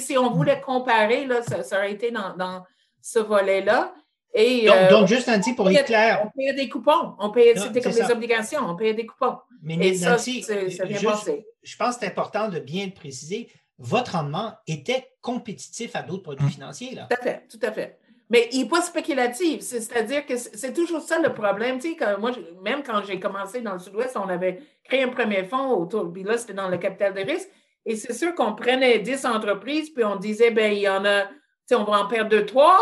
si 0.01 0.18
on 0.18 0.32
voulait 0.32 0.61
comparer, 0.61 1.24
là, 1.24 1.41
ça, 1.43 1.78
aurait 1.78 1.93
été 1.93 2.11
dans, 2.11 2.37
dans 2.37 2.62
ce 3.01 3.20
volet-là. 3.20 3.95
Et, 4.37 4.66
donc, 4.66 4.74
euh, 4.74 4.91
donc, 4.91 5.07
juste 5.07 5.28
un 5.28 5.39
petit 5.39 5.55
pour 5.55 5.70
être 5.70 5.85
clair. 5.85 6.22
On 6.26 6.30
payait 6.37 6.55
des 6.55 6.68
coupons. 6.68 7.14
On 7.20 7.30
payait, 7.30 7.55
c'était 7.57 7.80
comme 7.80 7.93
des 7.93 8.11
obligations. 8.11 8.61
On 8.66 8.74
payait 8.74 8.95
des 8.95 9.07
coupons. 9.07 9.37
Mais 9.62 9.95
ça, 9.95 10.16
Je 10.16 11.76
pense 11.76 11.95
que 11.95 12.01
c'est 12.01 12.07
important 12.07 12.49
de 12.49 12.59
bien 12.59 12.87
le 12.87 12.93
préciser. 12.93 13.49
Votre 13.78 14.12
rendement 14.12 14.53
était 14.66 15.09
compétitif 15.20 15.97
à 15.97 16.03
d'autres 16.03 16.22
produits 16.22 16.47
hum. 16.47 16.53
financiers. 16.53 16.95
Là. 16.95 17.09
Tout 17.09 17.16
à 17.20 17.22
fait, 17.22 17.49
tout 17.49 17.61
à 17.62 17.72
fait. 17.72 17.99
Mais 18.30 18.49
il 18.53 18.62
n'est 18.62 18.68
pas 18.68 18.80
spéculatif. 18.80 19.61
C'est-à-dire 19.61 20.26
que 20.26 20.37
c'est 20.37 20.72
toujours 20.72 21.01
ça 21.01 21.18
le 21.18 21.32
problème. 21.32 21.78
Tu 21.78 21.95
sais, 21.95 22.16
moi, 22.18 22.32
même 22.62 22.82
quand 22.82 23.03
j'ai 23.05 23.20
commencé 23.20 23.61
dans 23.61 23.74
le 23.74 23.78
Sud-Ouest, 23.78 24.16
on 24.16 24.28
avait 24.28 24.61
créé 24.82 25.03
un 25.03 25.09
premier 25.09 25.45
fonds 25.45 25.70
autour, 25.72 26.12
puis 26.12 26.22
là, 26.24 26.39
c'était 26.39 26.55
dans 26.55 26.68
le 26.68 26.78
capital 26.78 27.14
de 27.14 27.20
risque. 27.20 27.49
Et 27.87 27.97
c'est 27.97 28.14
sûr 28.14 28.35
qu'on 28.35 28.55
prenait 28.55 28.99
10 28.99 29.26
entreprises, 29.26 29.91
puis 29.91 30.05
on 30.05 30.16
disait, 30.16 30.51
ben 30.51 30.72
il 30.72 30.80
y 30.80 30.89
en 30.89 31.05
a, 31.05 31.24
tu 31.24 31.35
sais, 31.66 31.74
on 31.74 31.85
va 31.85 32.01
en 32.01 32.07
perdre 32.07 32.30
deux, 32.30 32.47
trois. 32.47 32.80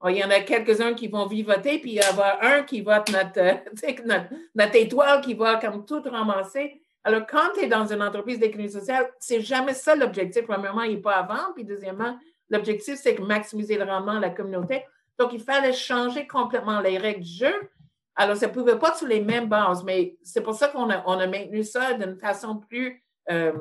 Oh, 0.00 0.08
il 0.08 0.16
y 0.18 0.24
en 0.24 0.30
a 0.30 0.40
quelques-uns 0.40 0.94
qui 0.94 1.08
vont 1.08 1.26
vivoter, 1.26 1.78
puis 1.78 1.92
il 1.92 1.94
y 1.94 2.00
avoir 2.00 2.42
un 2.42 2.62
qui 2.62 2.82
va 2.82 2.98
être 2.98 3.12
notre, 4.04 4.28
notre, 4.54 4.76
étoile 4.76 5.20
qui 5.22 5.34
va 5.34 5.56
comme 5.56 5.86
tout 5.86 6.02
ramasser. 6.02 6.82
Alors, 7.04 7.26
quand 7.26 7.52
tu 7.54 7.64
es 7.64 7.68
dans 7.68 7.86
une 7.86 8.02
entreprise 8.02 8.38
d'économie 8.38 8.70
sociale, 8.70 9.10
c'est 9.18 9.40
jamais 9.40 9.74
ça 9.74 9.94
l'objectif. 9.94 10.44
Premièrement, 10.46 10.82
il 10.82 10.96
n'est 10.96 11.00
pas 11.00 11.16
à 11.16 11.22
vendre, 11.22 11.52
puis 11.54 11.64
deuxièmement, 11.64 12.18
l'objectif, 12.50 12.96
c'est 12.96 13.14
de 13.14 13.22
maximiser 13.22 13.76
le 13.76 13.84
rendement 13.84 14.16
de 14.16 14.22
la 14.22 14.30
communauté. 14.30 14.84
Donc, 15.18 15.32
il 15.32 15.40
fallait 15.40 15.72
changer 15.72 16.26
complètement 16.26 16.80
les 16.80 16.98
règles 16.98 17.22
du 17.22 17.32
jeu. 17.32 17.54
Alors, 18.16 18.36
ça 18.36 18.46
ne 18.46 18.52
pouvait 18.52 18.78
pas 18.78 18.94
sur 18.94 19.06
les 19.06 19.20
mêmes 19.20 19.48
bases, 19.48 19.84
mais 19.84 20.16
c'est 20.22 20.42
pour 20.42 20.54
ça 20.54 20.68
qu'on 20.68 20.90
a, 20.90 21.02
on 21.06 21.18
a 21.18 21.26
maintenu 21.26 21.62
ça 21.64 21.94
d'une 21.94 22.16
façon 22.16 22.56
plus 22.56 23.02
euh, 23.30 23.52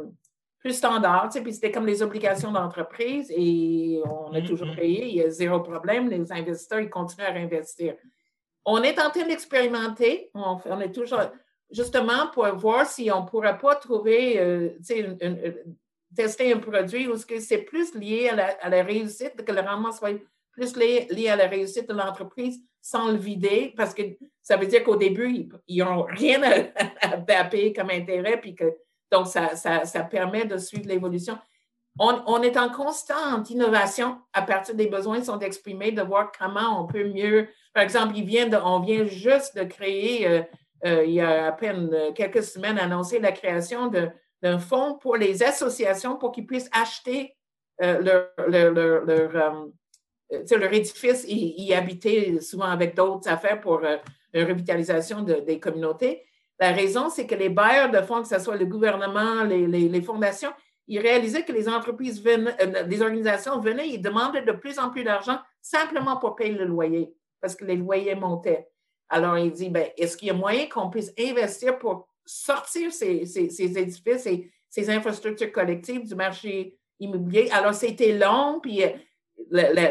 plus 0.64 0.78
standard, 0.78 1.28
tu 1.28 1.34
sais, 1.34 1.44
puis 1.44 1.54
c'était 1.54 1.72
comme 1.72 1.86
les 1.86 2.02
obligations 2.02 2.52
d'entreprise 2.52 3.30
et 3.36 4.02
on 4.06 4.34
a 4.34 4.42
toujours 4.42 4.68
mm-hmm. 4.68 4.76
payé, 4.76 5.08
il 5.08 5.16
y 5.16 5.22
a 5.22 5.30
zéro 5.30 5.60
problème, 5.60 6.10
les 6.10 6.32
investisseurs, 6.32 6.80
ils 6.80 6.90
continuent 6.90 7.26
à 7.26 7.32
réinvestir. 7.32 7.96
On 8.64 8.82
est 8.82 8.98
en 8.98 9.10
train 9.10 9.28
d'expérimenter, 9.28 10.32
on, 10.34 10.58
on, 10.66 10.80
est 10.80 10.94
toujours, 10.94 11.20
justement, 11.70 12.28
pour 12.34 12.48
voir 12.56 12.86
si 12.86 13.12
on 13.12 13.24
ne 13.24 13.28
pourrait 13.28 13.58
pas 13.58 13.76
trouver, 13.76 14.40
euh, 14.40 14.70
tu 14.78 14.96
sais, 14.96 15.66
tester 16.16 16.54
un 16.54 16.60
produit 16.60 17.10
où 17.10 17.16
c'est 17.18 17.58
plus 17.64 17.94
lié 17.94 18.30
à 18.30 18.36
la, 18.36 18.46
à 18.62 18.70
la, 18.70 18.84
réussite, 18.84 19.44
que 19.44 19.52
le 19.52 19.60
rendement 19.60 19.92
soit 19.92 20.18
plus 20.54 20.78
lié, 20.78 21.08
lié 21.10 21.28
à 21.28 21.36
la 21.36 21.48
réussite 21.48 21.90
de 21.90 21.94
l'entreprise 21.94 22.62
sans 22.82 23.12
le 23.12 23.18
vider, 23.18 23.74
parce 23.76 23.94
que 23.94 24.04
ça 24.42 24.56
veut 24.56 24.68
dire 24.68 24.86
qu'au 24.86 24.96
début, 24.96 25.50
ils 25.68 25.84
n'ont 25.84 26.04
rien 26.04 26.42
à, 26.44 27.18
à, 27.38 27.44
payer 27.44 27.74
comme 27.74 27.90
intérêt, 27.90 28.40
puis 28.40 28.56
que 28.56 28.74
donc, 29.14 29.28
ça, 29.28 29.56
ça, 29.56 30.04
permet 30.04 30.44
de 30.46 30.58
suivre 30.58 30.88
l'évolution. 30.88 31.38
On, 32.00 32.42
est 32.42 32.58
en 32.58 32.70
constante 32.70 33.52
innovation 33.52 34.18
à 34.34 34.42
partir 34.42 34.74
des 34.74 34.88
besoins 34.88 35.20
qui 35.20 35.26
sont 35.26 35.38
exprimés, 35.40 35.92
de 35.92 36.02
voir 36.02 36.32
comment 36.38 36.82
on 36.82 36.88
peut 36.88 37.04
mieux. 37.04 37.48
Par 37.76 37.84
exemple, 37.84 38.16
on 38.66 38.80
vient 38.80 39.06
juste 39.06 39.56
de 39.56 39.64
créer, 39.64 40.28
euh, 40.28 40.42
euh, 40.86 41.06
il 41.06 41.14
y 41.14 41.22
a 41.22 41.46
à 41.46 41.52
peine 41.52 41.96
quelques 42.16 42.42
semaines, 42.42 42.80
annoncer 42.80 43.20
la 43.20 43.32
création 43.32 43.92
d'un 44.42 44.58
fonds 44.58 44.98
pour 44.98 45.18
les 45.18 45.44
associations 45.44 46.18
pour 46.18 46.32
qu'ils 46.32 46.48
puissent 46.48 46.72
acheter 46.72 47.38
euh, 47.84 48.02
leur, 48.02 48.30
leur, 48.48 48.74
leur, 48.74 49.14
édifice 50.74 51.26
et 51.26 51.62
y 51.62 51.76
habiter 51.76 52.42
souvent 52.42 52.66
avec 52.66 52.96
d'autres 52.96 53.30
affaires 53.30 53.62
pour 53.62 53.82
une 54.34 54.44
revitalisation 54.44 55.22
des 55.22 55.60
communautés. 55.60 56.26
La 56.60 56.72
raison, 56.72 57.10
c'est 57.10 57.26
que 57.26 57.36
les 57.36 57.50
bailleurs 57.50 57.92
de 57.92 58.02
fonds, 58.02 58.22
que 58.22 58.28
ce 58.28 58.40
soit 58.40 58.56
le 58.56 58.66
gouvernement, 58.66 59.44
les, 59.44 60.02
fondations, 60.02 60.52
ils 60.88 61.00
réalisaient 61.00 61.44
que 61.44 61.52
les 61.52 61.68
entreprises, 61.68 62.22
venaient, 62.22 62.56
euh, 62.62 62.84
les 62.84 63.02
organisations 63.02 63.60
venaient 63.60 63.90
et 63.90 63.98
demandaient 63.98 64.44
de 64.44 64.52
plus 64.52 64.80
en 64.80 64.90
plus 64.90 65.04
d'argent 65.04 65.40
simplement 65.62 66.18
pour 66.18 66.36
payer 66.36 66.54
le 66.54 66.66
loyer, 66.66 67.14
parce 67.42 67.56
que 67.56 67.66
les 67.66 67.76
loyers 67.76 68.16
montaient. 68.16 68.68
Alors, 69.10 69.38
il 69.38 69.52
dit, 69.52 69.70
ben, 69.70 69.88
est-ce 69.98 70.18
qu'il 70.18 70.28
y 70.28 70.32
a 70.32 70.34
moyen 70.34 70.68
qu'on 70.68 70.90
puisse 70.90 71.14
investir 71.20 71.78
pour 71.78 72.08
sortir 72.26 72.92
ces, 72.92 73.40
édifices 73.78 74.26
et 74.26 74.52
ces 74.70 74.90
infrastructures 74.90 75.52
collectives 75.52 76.08
du 76.08 76.16
marché 76.16 76.78
immobilier? 77.00 77.50
Alors, 77.52 77.74
c'était 77.74 78.18
long, 78.18 78.60
puis 78.62 78.84
euh, 78.84 78.90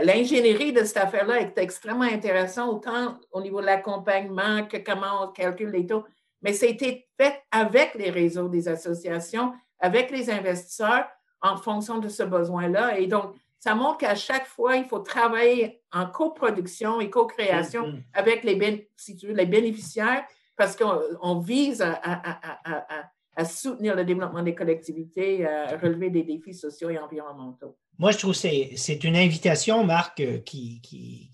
l'ingénierie 0.04 0.72
de 0.72 0.84
cette 0.84 0.96
affaire-là 0.96 1.40
est 1.40 1.58
extrêmement 1.58 2.02
intéressante, 2.02 2.86
autant 2.86 3.18
au 3.30 3.40
niveau 3.40 3.60
de 3.60 3.66
l'accompagnement 3.66 4.66
que 4.66 4.78
comment 4.78 5.24
on 5.24 5.28
calcule 5.28 5.70
les 5.70 5.86
taux. 5.86 6.04
Mais 6.42 6.52
ça 6.52 6.66
a 6.66 6.68
été 6.68 7.06
fait 7.18 7.42
avec 7.50 7.94
les 7.94 8.10
réseaux 8.10 8.48
des 8.48 8.68
associations, 8.68 9.52
avec 9.78 10.10
les 10.10 10.30
investisseurs, 10.30 11.06
en 11.40 11.56
fonction 11.56 11.98
de 11.98 12.08
ce 12.08 12.22
besoin-là. 12.22 12.98
Et 12.98 13.06
donc, 13.06 13.34
ça 13.58 13.74
montre 13.74 13.98
qu'à 13.98 14.14
chaque 14.14 14.46
fois, 14.46 14.76
il 14.76 14.84
faut 14.86 15.00
travailler 15.00 15.80
en 15.92 16.06
coproduction 16.06 17.00
et 17.00 17.10
co-création 17.10 17.88
mm-hmm. 17.88 18.02
avec 18.14 18.44
les, 18.44 18.88
les 19.22 19.46
bénéficiaires 19.46 20.24
parce 20.56 20.76
qu'on 20.76 21.38
vise 21.38 21.82
à, 21.82 23.44
soutenir 23.44 23.96
le 23.96 24.04
développement 24.04 24.42
des 24.42 24.54
collectivités, 24.54 25.46
à 25.46 25.76
relever 25.78 26.10
des 26.10 26.22
défis 26.22 26.54
sociaux 26.54 26.90
et 26.90 26.98
environnementaux. 26.98 27.76
Moi, 27.98 28.10
je 28.10 28.18
trouve 28.18 28.32
que 28.32 28.76
c'est 28.76 29.04
une 29.04 29.16
invitation, 29.16 29.84
Marc, 29.84 30.20
euh, 30.20 30.38
qui, 30.38 30.80
qui, 30.80 31.30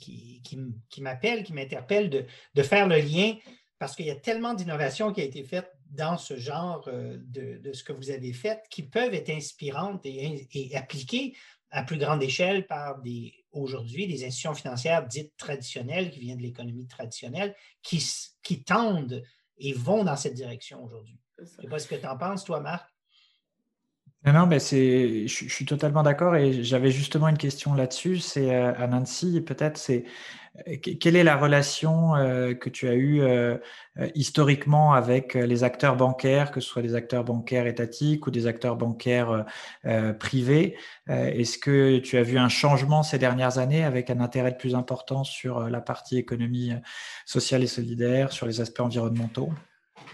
qui, 0.90 1.02
m'appelle, 1.02 1.44
qui 1.44 1.52
m'interpelle 1.52 2.10
de, 2.10 2.24
de, 2.54 2.62
faire 2.62 2.88
le 2.88 2.96
lien 2.96 3.34
parce 3.78 3.94
qu'il 3.94 4.06
y 4.06 4.10
a 4.10 4.16
tellement 4.16 4.54
d'innovations 4.54 5.12
qui 5.12 5.20
a 5.20 5.24
été 5.24 5.44
faites 5.44 5.72
dans 5.90 6.18
ce 6.18 6.36
genre 6.36 6.84
euh, 6.88 7.16
de, 7.18 7.58
de, 7.58 7.72
ce 7.72 7.84
que 7.84 7.92
vous 7.92 8.10
avez 8.10 8.32
fait 8.32 8.62
qui 8.70 8.82
peuvent 8.82 9.14
être 9.14 9.30
inspirantes 9.30 10.04
et, 10.04 10.48
et 10.52 10.76
appliquées 10.76 11.34
à 11.70 11.82
plus 11.82 11.98
grande 11.98 12.22
échelle 12.22 12.66
par 12.66 13.00
des 13.00 13.34
aujourd'hui 13.52 14.06
des 14.06 14.24
institutions 14.24 14.54
financières 14.54 15.06
dites 15.06 15.36
traditionnelles 15.36 16.10
qui 16.10 16.20
viennent 16.20 16.38
de 16.38 16.42
l'économie 16.42 16.86
traditionnelle 16.86 17.54
qui, 17.82 18.04
qui 18.42 18.62
tendent 18.62 19.22
et 19.58 19.72
vont 19.72 20.04
dans 20.04 20.16
cette 20.16 20.34
direction 20.34 20.84
aujourd'hui. 20.84 21.18
Je 21.38 21.42
ne 21.42 21.48
sais 21.48 21.68
pas 21.68 21.78
ce 21.78 21.88
que 21.88 21.94
tu 21.94 22.06
en 22.06 22.16
penses, 22.16 22.44
toi, 22.44 22.60
Marc. 22.60 22.88
Non, 24.24 24.32
non, 24.32 24.46
mais 24.46 24.58
c'est, 24.58 25.28
je, 25.28 25.48
suis 25.48 25.64
totalement 25.64 26.02
d'accord 26.02 26.34
et 26.34 26.64
j'avais 26.64 26.90
justement 26.90 27.28
une 27.28 27.38
question 27.38 27.74
là-dessus. 27.74 28.18
C'est 28.18 28.52
euh, 28.52 28.74
à 28.74 28.86
Nancy, 28.88 29.40
peut-être, 29.40 29.76
c'est 29.76 30.04
euh, 30.04 30.08
quelle 30.82 31.16
est 31.16 31.24
la 31.24 31.36
relation 31.36 32.14
euh, 32.16 32.54
que 32.54 32.68
tu 32.68 32.88
as 32.88 32.94
eue 32.94 33.22
historiquement 34.14 34.92
avec 34.92 35.34
les 35.34 35.64
acteurs 35.64 35.96
bancaires, 35.96 36.50
que 36.50 36.60
ce 36.60 36.68
soit 36.68 36.82
des 36.82 36.94
acteurs 36.94 37.24
bancaires 37.24 37.66
étatiques 37.66 38.26
ou 38.26 38.30
des 38.30 38.46
acteurs 38.46 38.76
bancaires 38.76 39.44
privés? 40.20 40.76
Est-ce 41.08 41.58
que 41.58 41.98
tu 41.98 42.16
as 42.16 42.22
vu 42.22 42.38
un 42.38 42.48
changement 42.48 43.02
ces 43.02 43.18
dernières 43.18 43.58
années 43.58 43.84
avec 43.84 44.10
un 44.10 44.20
intérêt 44.20 44.52
de 44.52 44.56
plus 44.56 44.74
important 44.74 45.24
sur 45.24 45.68
la 45.68 45.80
partie 45.80 46.16
économie 46.16 46.72
sociale 47.26 47.62
et 47.62 47.66
solidaire, 47.66 48.32
sur 48.32 48.46
les 48.46 48.60
aspects 48.60 48.80
environnementaux? 48.80 49.50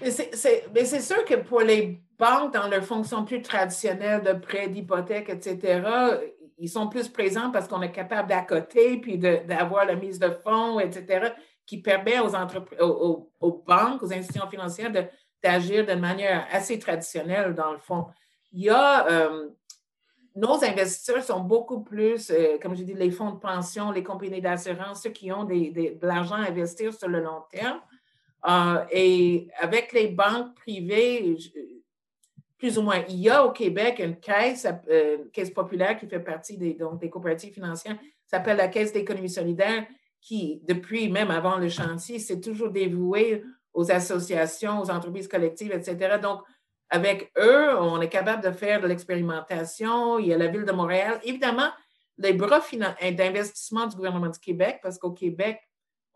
Mais 0.00 0.84
c'est 0.84 1.00
sûr 1.00 1.24
que 1.24 1.34
pour 1.34 1.60
les 1.60 2.00
banques, 2.18 2.52
dans 2.52 2.68
leur 2.68 2.84
fonction 2.84 3.24
plus 3.24 3.42
traditionnelle 3.42 4.22
de 4.22 4.32
prêt, 4.32 4.68
d'hypothèque, 4.68 5.28
etc., 5.28 5.82
ils 6.58 6.68
sont 6.68 6.88
plus 6.88 7.08
présents 7.08 7.50
parce 7.50 7.68
qu'on 7.68 7.82
est 7.82 7.92
capable 7.92 8.28
d'accoter 8.28 8.98
puis 8.98 9.18
d'avoir 9.18 9.86
la 9.86 9.94
mise 9.94 10.18
de 10.18 10.30
fonds, 10.30 10.80
etc., 10.80 11.32
qui 11.66 11.80
permet 11.80 12.18
aux, 12.20 12.34
aux, 12.80 13.30
aux, 13.40 13.64
banques, 13.66 14.02
aux 14.02 14.12
institutions 14.12 14.48
financières 14.48 14.92
d'agir 15.42 15.86
de, 15.86 15.94
manière 15.94 16.46
assez 16.52 16.78
traditionnelle, 16.78 17.54
dans 17.54 17.72
le 17.72 17.78
fond. 17.78 18.06
Il 18.52 18.64
y 18.64 18.70
a. 18.70 19.06
Euh, 19.08 19.48
nos 20.36 20.64
investisseurs 20.64 21.22
sont 21.22 21.40
beaucoup 21.40 21.82
plus, 21.82 22.28
euh, 22.30 22.58
comme 22.60 22.74
je 22.74 22.82
dis, 22.82 22.94
les 22.94 23.12
fonds 23.12 23.30
de 23.30 23.38
pension, 23.38 23.92
les 23.92 24.02
compagnies 24.02 24.40
d'assurance, 24.40 25.02
ceux 25.02 25.10
qui 25.10 25.30
ont 25.30 25.44
de 25.44 26.04
l'argent 26.04 26.34
à 26.34 26.48
investir 26.48 26.92
sur 26.92 27.08
le 27.08 27.20
long 27.20 27.42
terme. 27.50 27.80
Euh, 28.46 28.84
et 28.90 29.48
avec 29.58 29.92
les 29.92 30.08
banques 30.08 30.54
privées, 30.56 31.36
plus 32.64 32.78
ou 32.78 32.82
moins, 32.82 33.04
il 33.10 33.16
y 33.16 33.28
a 33.28 33.44
au 33.44 33.52
Québec 33.52 33.98
une 33.98 34.16
caisse, 34.16 34.66
euh, 34.88 35.18
caisse 35.34 35.50
populaire 35.50 35.98
qui 35.98 36.06
fait 36.06 36.18
partie 36.18 36.56
des, 36.56 36.72
donc, 36.72 36.98
des 36.98 37.10
coopératives 37.10 37.52
financières, 37.52 37.98
s'appelle 38.26 38.56
la 38.56 38.68
Caisse 38.68 38.90
d'économie 38.90 39.28
solidaire, 39.28 39.86
qui, 40.18 40.62
depuis 40.64 41.10
même 41.10 41.30
avant 41.30 41.58
le 41.58 41.68
chantier, 41.68 42.18
s'est 42.18 42.40
toujours 42.40 42.70
dévouée 42.70 43.44
aux 43.74 43.92
associations, 43.92 44.80
aux 44.80 44.90
entreprises 44.90 45.28
collectives, 45.28 45.72
etc. 45.72 46.16
Donc, 46.22 46.40
avec 46.88 47.30
eux, 47.36 47.78
on 47.78 48.00
est 48.00 48.08
capable 48.08 48.42
de 48.42 48.50
faire 48.50 48.80
de 48.80 48.86
l'expérimentation. 48.86 50.18
Il 50.18 50.28
y 50.28 50.32
a 50.32 50.38
la 50.38 50.46
Ville 50.46 50.64
de 50.64 50.72
Montréal. 50.72 51.20
Évidemment, 51.22 51.68
les 52.16 52.32
bras 52.32 52.62
d'investissement 53.12 53.88
du 53.88 53.96
gouvernement 53.96 54.30
du 54.30 54.38
Québec, 54.38 54.80
parce 54.82 54.96
qu'au 54.96 55.10
Québec, 55.10 55.60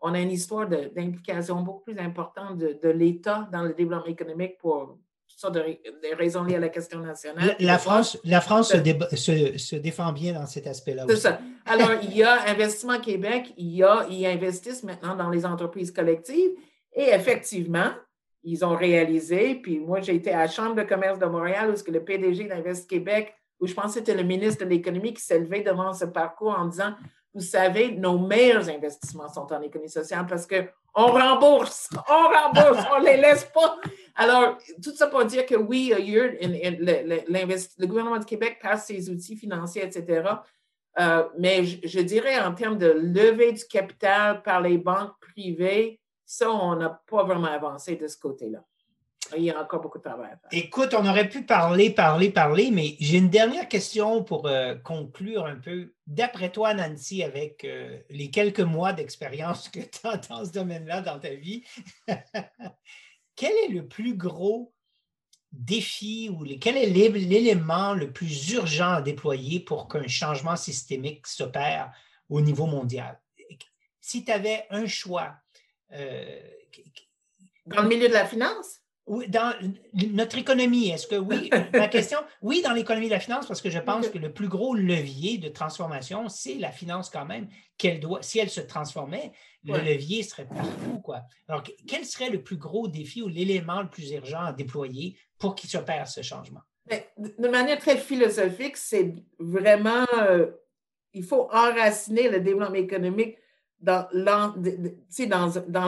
on 0.01 0.15
a 0.15 0.19
une 0.19 0.31
histoire 0.31 0.67
d'implication 0.67 1.61
beaucoup 1.61 1.83
plus 1.91 1.99
importante 1.99 2.57
de, 2.57 2.89
l'État 2.89 3.47
dans 3.51 3.61
le 3.61 3.75
développement 3.75 4.07
économique 4.07 4.57
pour 4.57 4.97
sortes 5.39 5.55
de, 5.55 6.15
raisons 6.17 6.43
liées 6.43 6.55
à 6.55 6.59
la 6.59 6.69
question 6.69 6.99
nationale. 6.99 7.55
La, 7.59 7.77
France, 7.77 8.17
la 8.25 8.41
France 8.41 8.69
se, 8.69 9.75
défend 9.75 10.11
bien 10.11 10.33
dans 10.33 10.45
cet 10.45 10.67
aspect-là 10.67 11.05
C'est 11.07 11.15
ça. 11.15 11.39
Alors, 11.65 11.91
il 12.03 12.15
y 12.15 12.23
a 12.23 12.49
Investissement 12.49 12.99
Québec, 12.99 13.53
il 13.57 13.75
y 13.75 13.83
a, 13.83 14.05
ils 14.09 14.25
investissent 14.25 14.83
maintenant 14.83 15.15
dans 15.15 15.29
les 15.29 15.45
entreprises 15.45 15.91
collectives 15.91 16.51
et 16.93 17.09
effectivement, 17.09 17.91
ils 18.43 18.65
ont 18.65 18.75
réalisé, 18.75 19.55
puis 19.55 19.79
moi, 19.79 20.01
j'ai 20.01 20.15
été 20.15 20.31
à 20.31 20.39
la 20.39 20.47
Chambre 20.47 20.75
de 20.75 20.83
commerce 20.83 21.19
de 21.19 21.25
Montréal 21.25 21.69
où 21.71 21.91
le 21.91 22.03
PDG 22.03 22.45
d'Invest 22.45 22.89
Québec, 22.89 23.33
où 23.59 23.67
je 23.67 23.73
pense 23.73 23.93
que 23.93 23.99
c'était 23.99 24.15
le 24.15 24.23
ministre 24.23 24.63
de 24.65 24.69
l'Économie 24.69 25.13
qui 25.13 25.21
s'est 25.21 25.39
levé 25.39 25.61
devant 25.61 25.93
ce 25.93 26.05
parcours 26.05 26.55
en 26.57 26.65
disant 26.65 26.93
vous 27.33 27.41
savez, 27.41 27.91
nos 27.91 28.17
meilleurs 28.17 28.67
investissements 28.69 29.29
sont 29.29 29.53
en 29.53 29.61
économie 29.61 29.89
sociale 29.89 30.25
parce 30.27 30.47
qu'on 30.93 31.11
rembourse, 31.11 31.89
on 32.09 32.27
rembourse, 32.27 32.85
on 32.95 32.99
les 32.99 33.17
laisse 33.17 33.45
pas. 33.45 33.77
Alors, 34.15 34.57
tout 34.83 34.93
ça 34.93 35.07
pour 35.07 35.23
dire 35.25 35.45
que 35.45 35.55
oui, 35.55 35.93
le, 35.95 37.85
gouvernement 37.85 38.17
du 38.17 38.25
Québec 38.25 38.59
passe 38.61 38.87
ses 38.87 39.09
outils 39.09 39.35
financiers, 39.35 39.83
etc. 39.85 40.29
Euh, 40.99 41.23
mais 41.37 41.63
je, 41.65 41.99
dirais 42.01 42.39
en 42.39 42.53
termes 42.53 42.77
de 42.77 42.87
levée 42.87 43.53
du 43.53 43.63
capital 43.65 44.41
par 44.43 44.61
les 44.61 44.77
banques 44.77 45.13
privées, 45.21 46.01
ça, 46.25 46.51
on 46.51 46.75
n'a 46.75 47.01
pas 47.09 47.23
vraiment 47.23 47.47
avancé 47.47 47.95
de 47.95 48.07
ce 48.07 48.17
côté-là. 48.17 48.63
Il 49.37 49.43
y 49.43 49.51
a 49.51 49.61
encore 49.61 49.81
beaucoup 49.81 49.97
de 49.97 50.03
travail 50.03 50.31
à 50.31 50.37
faire. 50.37 50.49
Écoute, 50.51 50.93
on 50.93 51.07
aurait 51.07 51.29
pu 51.29 51.43
parler, 51.43 51.89
parler, 51.89 52.29
parler, 52.29 52.71
mais 52.71 52.95
j'ai 52.99 53.17
une 53.17 53.29
dernière 53.29 53.67
question 53.67 54.23
pour 54.23 54.47
euh, 54.47 54.75
conclure 54.75 55.45
un 55.45 55.55
peu. 55.55 55.93
D'après 56.07 56.51
toi, 56.51 56.73
Nancy, 56.73 57.23
avec 57.23 57.63
euh, 57.63 57.99
les 58.09 58.31
quelques 58.31 58.59
mois 58.59 58.93
d'expérience 58.93 59.69
que 59.69 59.79
tu 59.79 60.07
as 60.07 60.17
dans 60.17 60.45
ce 60.45 60.51
domaine-là 60.51 61.01
dans 61.01 61.19
ta 61.19 61.33
vie, 61.33 61.63
quel 63.35 63.51
est 63.65 63.71
le 63.71 63.87
plus 63.87 64.15
gros 64.15 64.73
défi 65.51 66.29
ou 66.31 66.45
quel 66.59 66.77
est 66.77 66.87
l'élément 66.87 67.93
le 67.93 68.11
plus 68.11 68.51
urgent 68.51 68.93
à 68.93 69.01
déployer 69.01 69.59
pour 69.59 69.87
qu'un 69.87 70.07
changement 70.07 70.55
systémique 70.55 71.27
s'opère 71.27 71.91
au 72.29 72.41
niveau 72.41 72.65
mondial? 72.65 73.19
Si 74.01 74.25
tu 74.25 74.31
avais 74.31 74.65
un 74.69 74.87
choix. 74.87 75.35
Euh, 75.91 76.39
dans 77.65 77.83
le 77.83 77.87
milieu 77.87 78.07
de 78.07 78.13
la 78.13 78.25
finance? 78.25 78.78
Dans 79.27 79.53
notre 80.13 80.37
économie, 80.37 80.89
est-ce 80.89 81.07
que 81.07 81.15
oui? 81.15 81.49
Ma 81.73 81.87
question, 81.87 82.19
oui, 82.41 82.61
dans 82.61 82.73
l'économie 82.73 83.07
de 83.07 83.13
la 83.13 83.19
finance, 83.19 83.47
parce 83.47 83.61
que 83.61 83.69
je 83.69 83.79
pense 83.79 84.07
que 84.09 84.17
le 84.17 84.31
plus 84.31 84.47
gros 84.47 84.75
levier 84.75 85.37
de 85.37 85.49
transformation, 85.49 86.29
c'est 86.29 86.55
la 86.55 86.71
finance 86.71 87.09
quand 87.09 87.25
même, 87.25 87.47
qu'elle 87.77 87.99
doit, 87.99 88.21
si 88.21 88.39
elle 88.39 88.49
se 88.49 88.61
transformait, 88.61 89.31
le 89.63 89.77
levier 89.77 90.23
serait 90.23 90.47
partout, 90.47 90.99
quoi. 91.03 91.21
Alors, 91.47 91.63
quel 91.87 92.05
serait 92.05 92.29
le 92.29 92.43
plus 92.43 92.57
gros 92.57 92.87
défi 92.87 93.21
ou 93.21 93.27
l'élément 93.27 93.81
le 93.81 93.89
plus 93.89 94.11
urgent 94.11 94.41
à 94.41 94.53
déployer 94.53 95.17
pour 95.39 95.55
qu'il 95.55 95.69
s'opère 95.69 96.07
ce 96.07 96.21
changement? 96.21 96.61
Ben, 96.85 97.01
de 97.17 97.47
manière 97.47 97.77
très 97.79 97.97
philosophique, 97.97 98.77
c'est 98.77 99.15
vraiment, 99.39 100.05
euh, 100.17 100.47
il 101.13 101.23
faut 101.23 101.49
enraciner 101.51 102.29
le 102.29 102.39
développement 102.39 102.75
économique 102.75 103.37
dans 103.81 104.07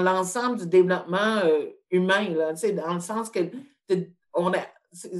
l'ensemble 0.01 0.59
du 0.59 0.67
développement 0.67 1.39
euh, 1.43 1.65
humain, 1.89 2.29
là, 2.29 2.53
dans 2.53 2.93
le 2.93 2.99
sens 2.99 3.29
que 3.29 3.39
on, 4.33 4.53
a, 4.53 4.59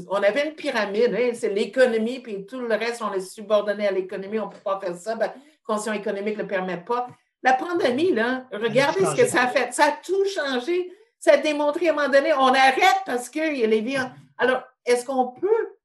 on 0.10 0.24
avait 0.24 0.48
une 0.48 0.56
pyramide, 0.56 1.14
hein, 1.14 1.32
c'est 1.34 1.50
l'économie, 1.50 2.20
puis 2.20 2.46
tout 2.46 2.60
le 2.60 2.76
reste, 2.76 3.02
on 3.02 3.14
est 3.14 3.22
subordonné 3.22 3.88
à 3.88 3.92
l'économie, 3.92 4.40
on 4.40 4.48
ne 4.48 4.52
peut 4.52 4.60
pas 4.64 4.80
faire 4.80 4.96
ça, 4.96 5.12
la 5.12 5.28
ben, 5.28 5.34
condition 5.64 5.94
économique 5.94 6.38
ne 6.38 6.44
le 6.44 6.48
permet 6.48 6.78
pas. 6.78 7.08
La 7.44 7.54
pandémie, 7.54 8.14
là, 8.14 8.46
regardez 8.52 9.06
ce 9.06 9.16
que 9.16 9.28
ça 9.28 9.44
a 9.44 9.48
fait. 9.48 9.74
Ça 9.74 9.86
a 9.86 9.92
tout 9.92 10.26
changé. 10.26 10.92
Ça 11.18 11.34
a 11.34 11.38
démontré 11.38 11.88
à 11.88 11.92
un 11.92 11.96
moment 11.96 12.10
donné, 12.10 12.34
on 12.34 12.48
arrête 12.48 13.02
parce 13.06 13.30
qu'il 13.30 13.58
y 13.58 13.64
a 13.64 13.68
les 13.68 13.82
vies. 13.82 13.98
Alors, 14.38 14.64
est-ce 14.86 15.06
qu'on 15.06 15.28
peut 15.28 15.76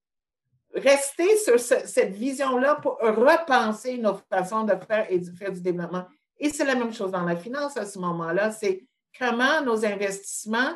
rester 0.75 1.37
sur 1.39 1.59
cette 1.59 2.13
vision-là 2.13 2.77
pour 2.77 2.99
repenser 3.01 3.97
nos 3.97 4.19
façons 4.31 4.65
de 4.65 4.75
faire 4.87 5.07
et 5.11 5.19
de 5.19 5.31
faire 5.31 5.53
du 5.53 5.61
développement? 5.61 6.05
Et 6.39 6.51
c'est 6.51 6.65
la 6.65 6.75
même 6.75 6.93
chose 6.93 7.11
dans 7.11 7.25
la 7.25 7.37
finance 7.37 7.77
à 7.77 7.87
ce 7.87 7.99
moment-là. 7.99 8.51
C'est 8.51 8.87
comment 9.19 9.63
nos 9.63 9.85
investissements 9.85 10.75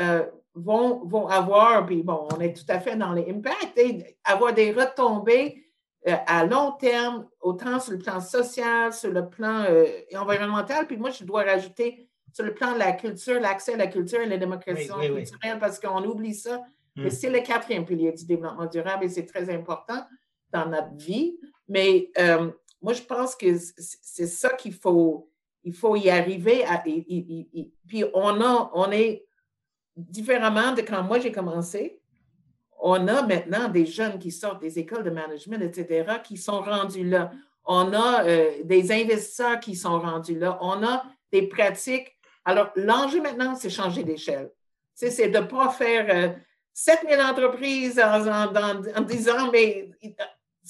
euh, 0.00 0.24
vont, 0.54 1.04
vont 1.06 1.28
avoir, 1.28 1.86
puis 1.86 2.02
bon, 2.02 2.26
on 2.32 2.40
est 2.40 2.52
tout 2.52 2.64
à 2.68 2.80
fait 2.80 2.96
dans 2.96 3.12
les 3.12 3.30
impacts, 3.30 3.78
avoir 4.24 4.52
des 4.52 4.72
retombées 4.72 5.64
euh, 6.06 6.16
à 6.26 6.44
long 6.44 6.72
terme, 6.72 7.26
autant 7.40 7.80
sur 7.80 7.92
le 7.92 7.98
plan 7.98 8.20
social, 8.20 8.92
sur 8.92 9.10
le 9.10 9.28
plan 9.28 9.64
euh, 9.68 9.86
environnemental, 10.16 10.86
puis 10.86 10.96
moi, 10.96 11.10
je 11.10 11.24
dois 11.24 11.44
rajouter 11.44 12.08
sur 12.32 12.44
le 12.44 12.54
plan 12.54 12.74
de 12.74 12.78
la 12.78 12.92
culture, 12.92 13.40
l'accès 13.40 13.74
à 13.74 13.76
la 13.76 13.86
culture 13.86 14.20
et 14.20 14.26
la 14.26 14.36
démocratie 14.36 14.88
culturelle, 14.88 15.58
parce 15.60 15.80
qu'on 15.80 16.04
oublie 16.04 16.34
ça. 16.34 16.58
Hmm. 16.94 17.04
Mais 17.04 17.10
c'est 17.10 17.30
le 17.30 17.40
quatrième 17.40 17.84
pilier 17.84 18.12
du 18.12 18.26
développement 18.26 18.66
durable 18.66 19.04
et 19.04 19.08
c'est 19.08 19.26
très 19.26 19.52
important 19.52 20.04
dans 20.50 20.66
notre 20.66 20.94
vie. 20.96 21.36
Mais 21.68 22.10
moi, 22.80 22.92
je 22.92 23.02
pense 23.02 23.34
que 23.34 23.46
c'est 23.56 24.26
ça 24.26 24.50
qu'il 24.50 24.74
faut, 24.74 25.30
il 25.64 25.74
faut 25.74 25.96
y 25.96 26.10
arriver. 26.10 26.64
À, 26.64 26.78
puis 26.78 28.04
on, 28.14 28.40
a, 28.40 28.70
on 28.74 28.90
est 28.92 29.26
différemment 29.96 30.72
de 30.72 30.82
quand 30.82 31.02
moi 31.02 31.18
j'ai 31.18 31.32
commencé, 31.32 32.00
on 32.80 33.08
a 33.08 33.22
maintenant 33.22 33.68
des 33.68 33.86
jeunes 33.86 34.18
qui 34.18 34.30
sortent 34.30 34.60
des 34.60 34.78
écoles 34.78 35.02
de 35.02 35.10
management, 35.10 35.60
etc., 35.62 36.18
qui 36.22 36.36
sont 36.36 36.60
rendus 36.60 37.08
là. 37.08 37.32
On 37.64 37.92
a 37.92 38.24
euh, 38.24 38.62
des 38.64 38.92
investisseurs 38.92 39.60
qui 39.60 39.74
sont 39.74 39.98
rendus 39.98 40.38
là. 40.38 40.58
On 40.60 40.82
a 40.84 41.04
des 41.32 41.48
pratiques. 41.48 42.16
Alors, 42.44 42.70
l'enjeu 42.76 43.20
maintenant, 43.20 43.56
c'est 43.56 43.68
changer 43.68 44.04
d'échelle. 44.04 44.50
C'est 44.94 45.28
de 45.28 45.38
ne 45.38 45.44
pas 45.44 45.68
faire 45.70 46.36
7000 46.72 47.14
euh, 47.14 47.24
entreprises 47.24 48.00
en, 48.00 48.54
en, 48.54 49.00
disant, 49.02 49.50
mais 49.52 49.90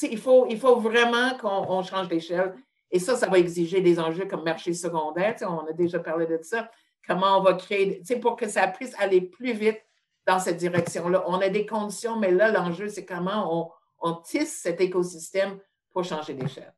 il 0.03 0.18
faut, 0.18 0.46
il 0.49 0.59
faut 0.59 0.76
vraiment 0.76 1.36
qu'on 1.38 1.82
change 1.82 2.09
d'échelle. 2.09 2.55
Et 2.90 2.99
ça, 2.99 3.16
ça 3.16 3.28
va 3.28 3.38
exiger 3.38 3.80
des 3.80 4.01
enjeux 4.01 4.26
comme 4.26 4.44
marché 4.44 4.72
secondaire. 4.72 5.36
On 5.42 5.66
a 5.66 5.72
déjà 5.72 5.99
parlé 5.99 6.26
de 6.26 6.38
ça. 6.42 6.70
Comment 7.07 7.38
on 7.38 7.42
va 7.42 7.55
créer, 7.55 8.03
pour 8.20 8.36
que 8.36 8.49
ça 8.49 8.66
puisse 8.68 8.94
aller 8.99 9.20
plus 9.20 9.53
vite 9.53 9.80
dans 10.26 10.38
cette 10.38 10.59
direction-là. 10.59 11.24
On 11.26 11.40
a 11.40 11.49
des 11.49 11.64
conditions, 11.64 12.18
mais 12.18 12.30
là, 12.30 12.51
l'enjeu, 12.51 12.88
c'est 12.88 13.07
comment 13.07 13.72
on, 14.01 14.14
tisse 14.14 14.61
cet 14.62 14.80
écosystème 14.80 15.59
pour 15.90 16.05
changer 16.05 16.34
d'échelle. 16.34 16.72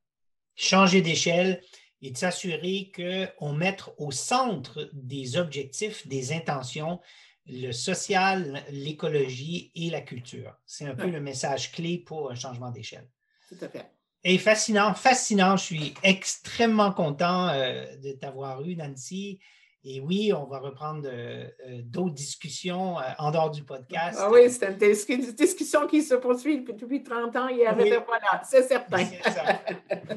Changer 0.54 1.02
d'échelle 1.02 1.60
et 2.00 2.12
de 2.12 2.16
s'assurer 2.16 2.90
qu'on 2.94 3.52
mette 3.52 3.82
au 3.98 4.10
centre 4.10 4.88
des 4.92 5.36
objectifs, 5.36 6.06
des 6.06 6.32
intentions, 6.32 7.00
le 7.46 7.72
social, 7.72 8.62
l'écologie 8.70 9.72
et 9.74 9.90
la 9.90 10.00
culture. 10.00 10.56
C'est 10.66 10.86
un 10.86 10.94
peu 10.94 11.08
le 11.08 11.20
message 11.20 11.72
clé 11.72 11.98
pour 11.98 12.30
un 12.30 12.34
changement 12.34 12.70
d'échelle. 12.70 13.08
Tout 13.48 13.58
à 13.60 13.68
fait. 13.68 13.90
Et 14.22 14.38
fascinant, 14.38 14.94
fascinant. 14.94 15.56
Je 15.56 15.64
suis 15.64 15.94
extrêmement 16.02 16.92
content 16.92 17.48
euh, 17.48 17.96
de 17.96 18.12
t'avoir 18.12 18.62
eu, 18.62 18.76
Nancy. 18.76 19.40
Et 19.82 20.00
oui, 20.00 20.30
on 20.34 20.44
va 20.44 20.58
reprendre 20.58 21.08
euh, 21.10 21.48
euh, 21.66 21.80
d'autres 21.82 22.14
discussions 22.14 22.96
en 23.18 23.30
dehors 23.30 23.50
du 23.50 23.62
podcast. 23.62 24.18
Ah 24.20 24.30
oui, 24.30 24.50
c'est 24.50 24.68
une, 24.68 25.32
discussion 25.32 25.86
qui 25.86 26.02
se 26.02 26.14
poursuit 26.16 26.64
depuis 26.64 27.02
30 27.02 27.36
ans. 27.36 27.48
Et 27.48 27.66
oui. 27.66 27.92
voilà, 28.06 28.42
c'est 28.44 28.62
certain. 28.64 29.04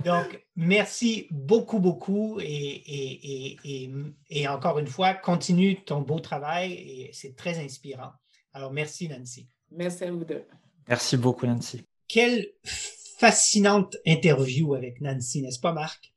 Donc, 0.03 0.43
merci 0.57 1.27
beaucoup, 1.31 1.79
beaucoup. 1.79 2.39
Et, 2.41 3.55
et, 3.55 3.89
et, 4.29 4.47
encore 4.49 4.79
une 4.79 4.87
fois, 4.87 5.13
continue 5.13 5.81
ton 5.83 6.01
beau 6.01 6.19
travail 6.19 6.73
et 6.73 7.09
c'est 7.13 7.35
très 7.35 7.57
inspirant. 7.63 8.11
Alors, 8.51 8.73
merci, 8.73 9.07
Nancy. 9.07 9.47
Merci 9.71 10.03
à 10.03 10.11
vous 10.11 10.25
deux. 10.25 10.45
Merci 10.89 11.15
beaucoup, 11.15 11.47
Nancy. 11.47 11.85
Quelle 12.09 12.47
fascinante 12.63 13.95
interview 14.05 14.75
avec 14.75 14.99
Nancy, 14.99 15.41
n'est-ce 15.41 15.59
pas, 15.59 15.71
Marc? 15.71 16.13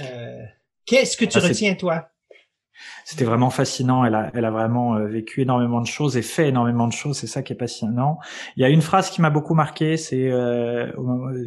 Euh, 0.00 0.42
qu'est-ce 0.86 1.16
que 1.16 1.26
tu 1.26 1.38
ah, 1.38 1.42
retiens, 1.42 1.74
toi? 1.74 2.10
C'était 3.04 3.24
vraiment 3.24 3.50
fascinant. 3.50 4.04
Elle 4.04 4.14
a, 4.14 4.30
elle 4.34 4.44
a 4.44 4.50
vraiment 4.50 4.96
euh, 4.96 5.06
vécu 5.06 5.42
énormément 5.42 5.80
de 5.80 5.86
choses 5.86 6.16
et 6.16 6.22
fait 6.22 6.48
énormément 6.48 6.86
de 6.86 6.92
choses. 6.92 7.18
C'est 7.18 7.26
ça 7.26 7.42
qui 7.42 7.52
est 7.52 7.56
passionnant. 7.56 8.18
Il 8.56 8.62
y 8.62 8.64
a 8.64 8.68
une 8.68 8.82
phrase 8.82 9.10
qui 9.10 9.20
m'a 9.20 9.30
beaucoup 9.30 9.54
marqué. 9.54 9.96
C'est 9.96 10.30
euh, 10.30 10.90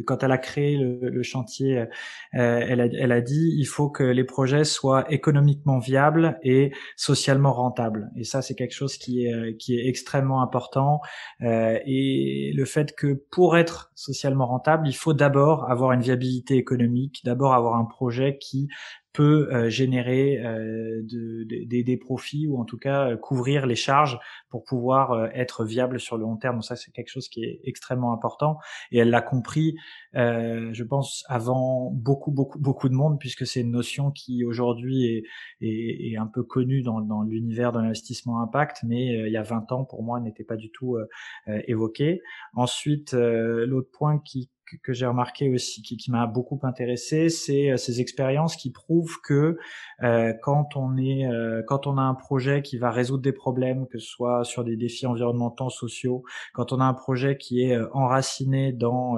quand 0.06 0.22
elle 0.22 0.32
a 0.32 0.38
créé 0.38 0.76
le, 0.76 1.22
chantier, 1.22 1.78
euh, 1.78 1.86
elle, 2.32 2.80
a, 2.80 2.86
elle 2.86 3.12
a 3.12 3.20
dit 3.20 3.54
il 3.56 3.66
faut 3.66 3.90
que 3.90 4.02
les 4.02 4.24
projets 4.24 4.64
soient 4.64 5.10
économiquement 5.12 5.78
viables 5.78 6.38
et 6.42 6.72
socialement 6.96 7.52
rentables. 7.52 8.10
Et 8.16 8.24
ça, 8.24 8.42
c'est 8.42 8.54
quelque 8.54 8.74
chose 8.74 8.96
qui 8.96 9.26
est 9.26 9.56
qui 9.58 9.78
est 9.78 9.86
extrêmement 9.88 10.42
important. 10.42 11.00
et 11.42 12.52
le 12.54 12.64
fait 12.64 12.94
que 12.94 13.22
pour 13.30 13.56
être 13.56 13.92
socialement 13.94 14.46
rentable, 14.46 14.88
il 14.88 14.94
faut 14.94 15.12
d'abord 15.12 15.70
avoir 15.70 15.92
une 15.92 16.00
viabilité 16.00 16.56
économique, 16.56 17.20
d'abord 17.24 17.54
avoir 17.54 17.76
un 17.76 17.84
projet 17.84 18.38
qui 18.38 18.68
peut 19.12 19.48
euh, 19.52 19.68
générer 19.68 20.38
euh, 20.38 21.02
des 21.04 21.96
profits 21.96 22.46
ou 22.46 22.60
en 22.60 22.64
tout 22.64 22.78
cas 22.78 23.10
euh, 23.10 23.16
couvrir 23.16 23.66
les 23.66 23.74
charges 23.74 24.18
pour 24.48 24.64
pouvoir 24.64 25.30
être 25.34 25.64
viable 25.64 25.98
sur 25.98 26.16
le 26.16 26.22
long 26.22 26.36
terme. 26.36 26.56
Donc 26.56 26.64
ça, 26.64 26.76
c'est 26.76 26.92
quelque 26.92 27.08
chose 27.08 27.28
qui 27.28 27.44
est 27.44 27.60
extrêmement 27.64 28.12
important 28.12 28.58
et 28.92 28.98
elle 28.98 29.10
l'a 29.10 29.22
compris, 29.22 29.76
je 30.14 30.82
pense, 30.82 31.24
avant 31.28 31.90
beaucoup, 31.92 32.32
beaucoup, 32.32 32.58
beaucoup 32.58 32.88
de 32.88 32.94
monde 32.94 33.18
puisque 33.20 33.46
c'est 33.46 33.60
une 33.60 33.70
notion 33.70 34.10
qui 34.10 34.44
aujourd'hui 34.44 35.04
est, 35.06 35.22
est, 35.60 36.12
est, 36.12 36.16
un 36.16 36.26
peu 36.26 36.42
connue 36.42 36.82
dans, 36.82 37.00
dans 37.00 37.22
l'univers 37.22 37.70
de 37.70 37.78
l'investissement 37.78 38.40
impact, 38.42 38.82
mais 38.84 39.06
il 39.06 39.32
y 39.32 39.36
a 39.36 39.42
20 39.42 39.70
ans, 39.70 39.84
pour 39.84 40.02
moi, 40.02 40.18
n'était 40.18 40.44
pas 40.44 40.56
du 40.56 40.70
tout 40.70 40.98
évoqué. 41.46 42.20
Ensuite, 42.54 43.12
l'autre 43.12 43.90
point 43.92 44.18
qui 44.18 44.50
que 44.82 44.92
j'ai 44.92 45.06
remarqué 45.06 45.52
aussi, 45.52 45.82
qui, 45.82 45.96
qui 45.96 46.10
m'a 46.10 46.26
beaucoup 46.26 46.58
intéressé, 46.62 47.28
c'est 47.28 47.70
euh, 47.70 47.76
ces 47.76 48.00
expériences 48.00 48.56
qui 48.56 48.70
prouvent 48.70 49.18
que 49.22 49.58
euh, 50.02 50.32
quand 50.42 50.76
on 50.76 50.96
est, 50.96 51.26
euh, 51.26 51.62
quand 51.66 51.86
on 51.86 51.98
a 51.98 52.02
un 52.02 52.14
projet 52.14 52.62
qui 52.62 52.78
va 52.78 52.90
résoudre 52.90 53.22
des 53.22 53.32
problèmes, 53.32 53.86
que 53.86 53.98
ce 53.98 54.06
soit 54.06 54.44
sur 54.44 54.64
des 54.64 54.76
défis 54.76 55.06
environnementaux, 55.06 55.70
sociaux, 55.70 56.24
quand 56.54 56.72
on 56.72 56.80
a 56.80 56.84
un 56.84 56.94
projet 56.94 57.36
qui 57.36 57.62
est 57.62 57.78
enraciné 57.92 58.72
dans 58.72 59.16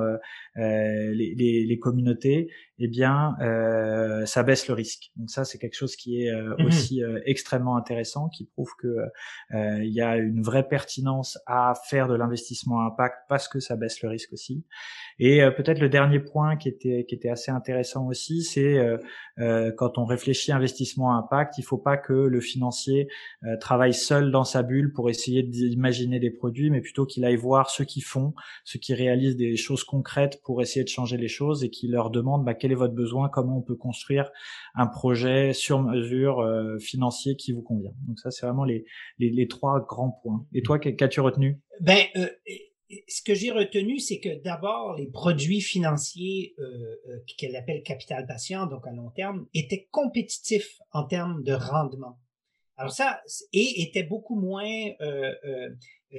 les, 0.57 1.35
les, 1.35 1.65
les, 1.65 1.79
communautés, 1.79 2.49
eh 2.85 2.89
bien, 2.89 3.37
euh, 3.41 4.27
ça 4.27 4.43
baisse 4.43 4.67
le 4.67 4.75
risque. 4.75 5.13
Donc 5.15 5.31
ça, 5.31 5.45
c'est 5.45 5.59
quelque 5.59 5.77
chose 5.77 5.95
qui 5.95 6.25
est 6.25 6.31
euh, 6.31 6.57
mmh 6.59 6.67
aussi 6.67 7.05
euh, 7.05 7.21
extrêmement 7.27 7.77
intéressant, 7.77 8.29
qui 8.29 8.45
prouve 8.45 8.71
que 8.77 8.97
il 9.53 9.93
y 9.93 10.01
a 10.01 10.17
une 10.17 10.43
vraie 10.43 10.67
pertinence 10.67 11.39
à 11.47 11.75
faire 11.89 12.09
de 12.09 12.15
l'investissement 12.15 12.81
à 12.81 12.87
impact 12.87 13.17
parce 13.29 13.47
que 13.47 13.61
ça 13.61 13.77
baisse 13.77 14.03
le 14.03 14.09
risque 14.09 14.33
aussi. 14.33 14.65
Et 15.19 15.43
peut-être 15.57 15.79
le 15.79 15.89
dernier 15.89 16.19
point 16.19 16.57
qui 16.57 16.69
était 16.69 17.05
qui 17.07 17.15
était 17.15 17.29
assez 17.29 17.51
intéressant 17.51 18.07
aussi, 18.07 18.43
c'est 18.43 18.79
quand 19.39 19.99
on 19.99 20.05
réfléchit 20.05 20.53
à 20.53 20.57
investissement 20.57 21.13
à 21.13 21.19
impact, 21.19 21.59
il 21.59 21.63
faut 21.63 21.79
pas 21.79 21.97
que 21.97 22.13
le 22.13 22.41
financier 22.41 23.09
travaille 23.61 23.95
seul 23.95 24.31
dans 24.31 24.45
sa 24.45 24.63
bulle 24.63 24.93
pour 24.93 25.11
essayer 25.11 25.43
d'imaginer 25.43 26.19
des 26.19 26.31
produits, 26.31 26.71
mais 26.71 26.81
plutôt 26.81 27.07
qu'il 27.07 27.25
aille 27.25 27.37
voir 27.37 27.71
ceux 27.71 27.85
qui 27.85 28.01
font, 28.01 28.35
ceux 28.65 28.79
qui 28.79 28.95
réalisent 28.95 29.37
des 29.37 29.57
choses 29.57 29.85
concrètes 29.85 30.41
pour 30.43 30.63
essayer 30.63 30.85
de 30.85 30.89
changer 30.89 31.17
les 31.17 31.29
choses 31.29 31.63
et 31.65 31.71
qui 31.71 31.89
leur 31.89 32.11
demande 32.11 32.45
bah, 32.45 32.55
quel 32.55 32.72
votre 32.75 32.95
besoin, 32.95 33.29
comment 33.29 33.59
on 33.59 33.63
peut 33.63 33.77
construire 33.77 34.31
un 34.75 34.87
projet 34.87 35.53
sur 35.53 35.83
mesure 35.83 36.41
euh, 36.41 36.79
financier 36.79 37.37
qui 37.37 37.53
vous 37.53 37.63
convient. 37.63 37.93
Donc 38.07 38.19
ça, 38.19 38.31
c'est 38.31 38.47
vraiment 38.47 38.65
les, 38.65 38.85
les, 39.19 39.49
trois 39.49 39.81
grands 39.81 40.21
points. 40.23 40.47
Et 40.53 40.63
toi, 40.63 40.79
qu'as-tu 40.79 41.21
retenu? 41.21 41.61
Ben, 41.81 42.05
euh, 42.17 42.29
ce 43.09 43.23
que 43.23 43.35
j'ai 43.35 43.51
retenu, 43.51 43.99
c'est 43.99 44.21
que 44.21 44.43
d'abord, 44.43 44.95
les 44.97 45.07
produits 45.07 45.61
financiers 45.61 46.55
euh, 46.59 46.97
qu'elle 47.39 47.57
appelle 47.57 47.83
capital 47.83 48.27
patient, 48.27 48.67
donc 48.67 48.87
à 48.87 48.93
long 48.93 49.11
terme, 49.11 49.47
étaient 49.55 49.89
compétitifs 49.91 50.79
en 50.93 51.05
termes 51.05 51.43
de 51.43 51.53
rendement. 51.53 52.19
Alors 52.77 52.93
ça, 52.93 53.21
et 53.53 53.83
étaient 53.83 54.03
beaucoup 54.03 54.35
moins 54.35 54.91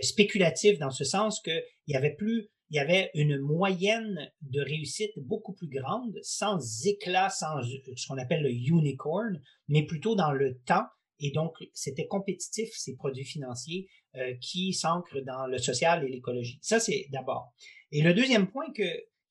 spéculatifs 0.02 0.78
dans 0.80 0.92
ce 0.92 1.04
sens 1.04 1.42
qu'il 1.42 1.64
y 1.88 1.96
avait 1.96 2.14
plus 2.14 2.53
il 2.70 2.78
y 2.78 2.80
avait 2.80 3.12
une 3.14 3.38
moyenne 3.40 4.32
de 4.42 4.62
réussite 4.62 5.12
beaucoup 5.18 5.54
plus 5.54 5.68
grande, 5.68 6.18
sans 6.22 6.86
éclat, 6.86 7.30
sans 7.30 7.62
ce 7.62 8.08
qu'on 8.08 8.18
appelle 8.18 8.44
le 8.44 8.52
unicorn, 8.52 9.42
mais 9.68 9.84
plutôt 9.84 10.16
dans 10.16 10.32
le 10.32 10.58
temps. 10.60 10.86
Et 11.20 11.32
donc, 11.32 11.56
c'était 11.74 12.08
compétitif, 12.08 12.70
ces 12.74 12.96
produits 12.96 13.26
financiers 13.26 13.88
euh, 14.16 14.34
qui 14.42 14.74
s'ancrent 14.74 15.22
dans 15.24 15.46
le 15.46 15.58
social 15.58 16.04
et 16.04 16.10
l'écologie. 16.10 16.60
Ça, 16.62 16.80
c'est 16.80 17.08
d'abord. 17.12 17.54
Et 17.92 18.02
le 18.02 18.14
deuxième 18.14 18.50
point 18.50 18.72
qui 18.74 18.82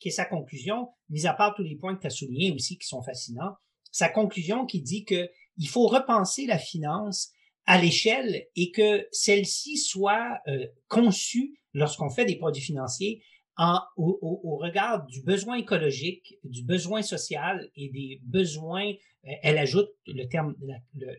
est 0.09 0.11
sa 0.11 0.25
conclusion, 0.25 0.89
mis 1.11 1.27
à 1.27 1.35
part 1.35 1.55
tous 1.55 1.65
les 1.65 1.77
points 1.77 1.97
que 1.97 2.03
tu 2.03 2.07
as 2.07 2.11
soulignés 2.11 2.53
aussi 2.53 2.79
qui 2.79 2.87
sont 2.87 3.03
fascinants, 3.03 3.57
sa 3.91 4.09
conclusion 4.09 4.67
qui 4.67 4.81
dit 4.81 5.05
que 5.05 5.29
il 5.59 5.69
faut 5.69 5.87
repenser 5.87 6.47
la 6.47 6.59
finance 6.59 7.33
à 7.67 7.81
l'échelle 7.81 8.47
et 8.57 8.71
que 8.71 9.07
celle-ci 9.13 9.77
soit 9.79 10.39
euh, 10.49 10.67
conçue 10.89 11.55
lorsqu'on 11.75 12.11
fait 12.11 12.25
des 12.25 12.37
produits 12.37 12.63
financiers 12.63 13.23
en, 13.57 13.81
au, 13.97 14.19
au, 14.23 14.57
regard 14.57 15.05
du 15.07 15.23
besoin 15.23 15.57
écologique, 15.57 16.39
du 16.45 16.65
besoin 16.65 17.03
social 17.03 17.69
et 17.77 17.91
des 17.91 18.21
besoins, 18.25 18.93
euh, 19.27 19.31
elle 19.43 19.59
ajoute 19.59 19.91
le 20.07 20.25
terme, 20.25 20.55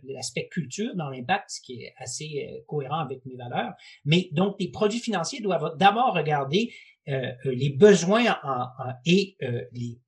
l'aspect 0.03 0.47
culture 0.47 0.95
dans 0.95 1.09
l'impact, 1.09 1.51
ce 1.51 1.61
qui 1.61 1.83
est 1.83 1.93
assez 1.97 2.49
euh, 2.49 2.61
cohérent 2.67 2.99
avec 2.99 3.23
mes 3.25 3.35
valeurs. 3.35 3.73
Mais 4.05 4.29
donc, 4.31 4.55
les 4.59 4.69
produits 4.69 4.99
financiers 4.99 5.41
doivent 5.41 5.77
d'abord 5.77 6.13
regarder 6.15 6.73
euh, 7.07 7.31
les 7.45 7.69
besoins 7.69 8.37
en, 8.43 8.67
et 9.05 9.37
les, 9.39 9.99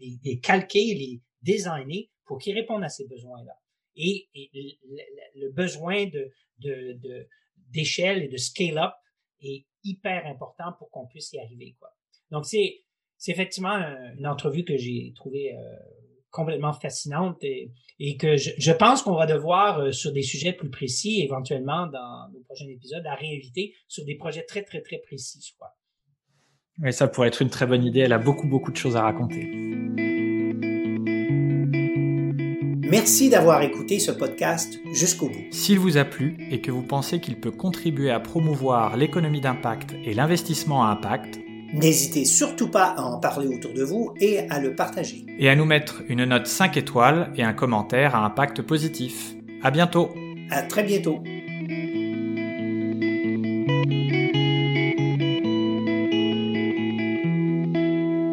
les, 0.00 0.18
les, 0.22 0.40
calquer, 0.40 0.94
les 0.94 1.20
designer 1.42 2.10
pour 2.26 2.38
qu'ils 2.38 2.54
répondent 2.54 2.84
à 2.84 2.88
ces 2.88 3.06
besoins-là. 3.06 3.52
Et, 3.96 4.28
le, 5.34 5.50
besoin 5.50 6.06
d'échelle 7.70 8.22
et 8.22 8.28
de 8.28 8.36
scale-up 8.36 8.92
est 9.40 9.66
hyper 9.84 10.26
important 10.26 10.72
pour 10.78 10.90
qu'on 10.90 11.06
puisse 11.06 11.32
y 11.32 11.38
arriver. 11.38 11.76
Donc, 12.30 12.46
c'est, 12.46 12.84
effectivement 13.28 13.76
une 14.18 14.26
entrevue 14.26 14.64
que 14.64 14.76
j'ai 14.76 15.12
trouvée 15.14 15.54
euh, 15.54 15.76
complètement 16.30 16.72
fascinante 16.72 17.38
et, 17.44 17.70
que 18.18 18.36
je, 18.36 18.50
je 18.58 18.72
pense 18.72 19.02
qu'on 19.02 19.14
va 19.14 19.26
devoir, 19.26 19.78
euh, 19.78 19.92
sur 19.92 20.12
des 20.12 20.22
sujets 20.22 20.52
plus 20.52 20.70
précis, 20.70 21.22
éventuellement 21.22 21.86
dans 21.86 22.28
nos 22.32 22.40
prochains 22.40 22.68
épisodes, 22.68 23.06
à 23.06 23.14
réinviter 23.14 23.74
sur 23.86 24.04
des 24.04 24.16
projets 24.16 24.42
très, 24.42 24.62
très, 24.64 24.80
très 24.80 24.98
précis. 24.98 25.54
Oui, 26.78 26.92
ça 26.92 27.06
pourrait 27.06 27.28
être 27.28 27.42
une 27.42 27.50
très 27.50 27.66
bonne 27.66 27.84
idée. 27.84 28.00
Elle 28.00 28.12
a 28.12 28.18
beaucoup, 28.18 28.48
beaucoup 28.48 28.72
de 28.72 28.76
choses 28.76 28.96
à 28.96 29.02
raconter. 29.02 29.81
Merci 32.92 33.30
d'avoir 33.30 33.62
écouté 33.62 33.98
ce 33.98 34.10
podcast 34.10 34.78
jusqu'au 34.92 35.28
bout. 35.28 35.46
S'il 35.50 35.78
vous 35.78 35.96
a 35.96 36.04
plu 36.04 36.36
et 36.50 36.60
que 36.60 36.70
vous 36.70 36.82
pensez 36.82 37.20
qu'il 37.20 37.40
peut 37.40 37.50
contribuer 37.50 38.10
à 38.10 38.20
promouvoir 38.20 38.98
l'économie 38.98 39.40
d'impact 39.40 39.94
et 40.04 40.12
l'investissement 40.12 40.84
à 40.84 40.88
impact, 40.88 41.40
n'hésitez 41.72 42.26
surtout 42.26 42.68
pas 42.68 42.88
à 42.88 43.00
en 43.00 43.18
parler 43.18 43.48
autour 43.48 43.72
de 43.72 43.82
vous 43.82 44.12
et 44.20 44.40
à 44.50 44.60
le 44.60 44.76
partager. 44.76 45.24
Et 45.38 45.48
à 45.48 45.56
nous 45.56 45.64
mettre 45.64 46.02
une 46.10 46.26
note 46.26 46.46
5 46.46 46.76
étoiles 46.76 47.32
et 47.34 47.42
un 47.42 47.54
commentaire 47.54 48.14
à 48.14 48.26
impact 48.26 48.60
positif. 48.60 49.32
À 49.62 49.70
bientôt. 49.70 50.10
À 50.50 50.60
très 50.60 50.82
bientôt. 50.82 51.22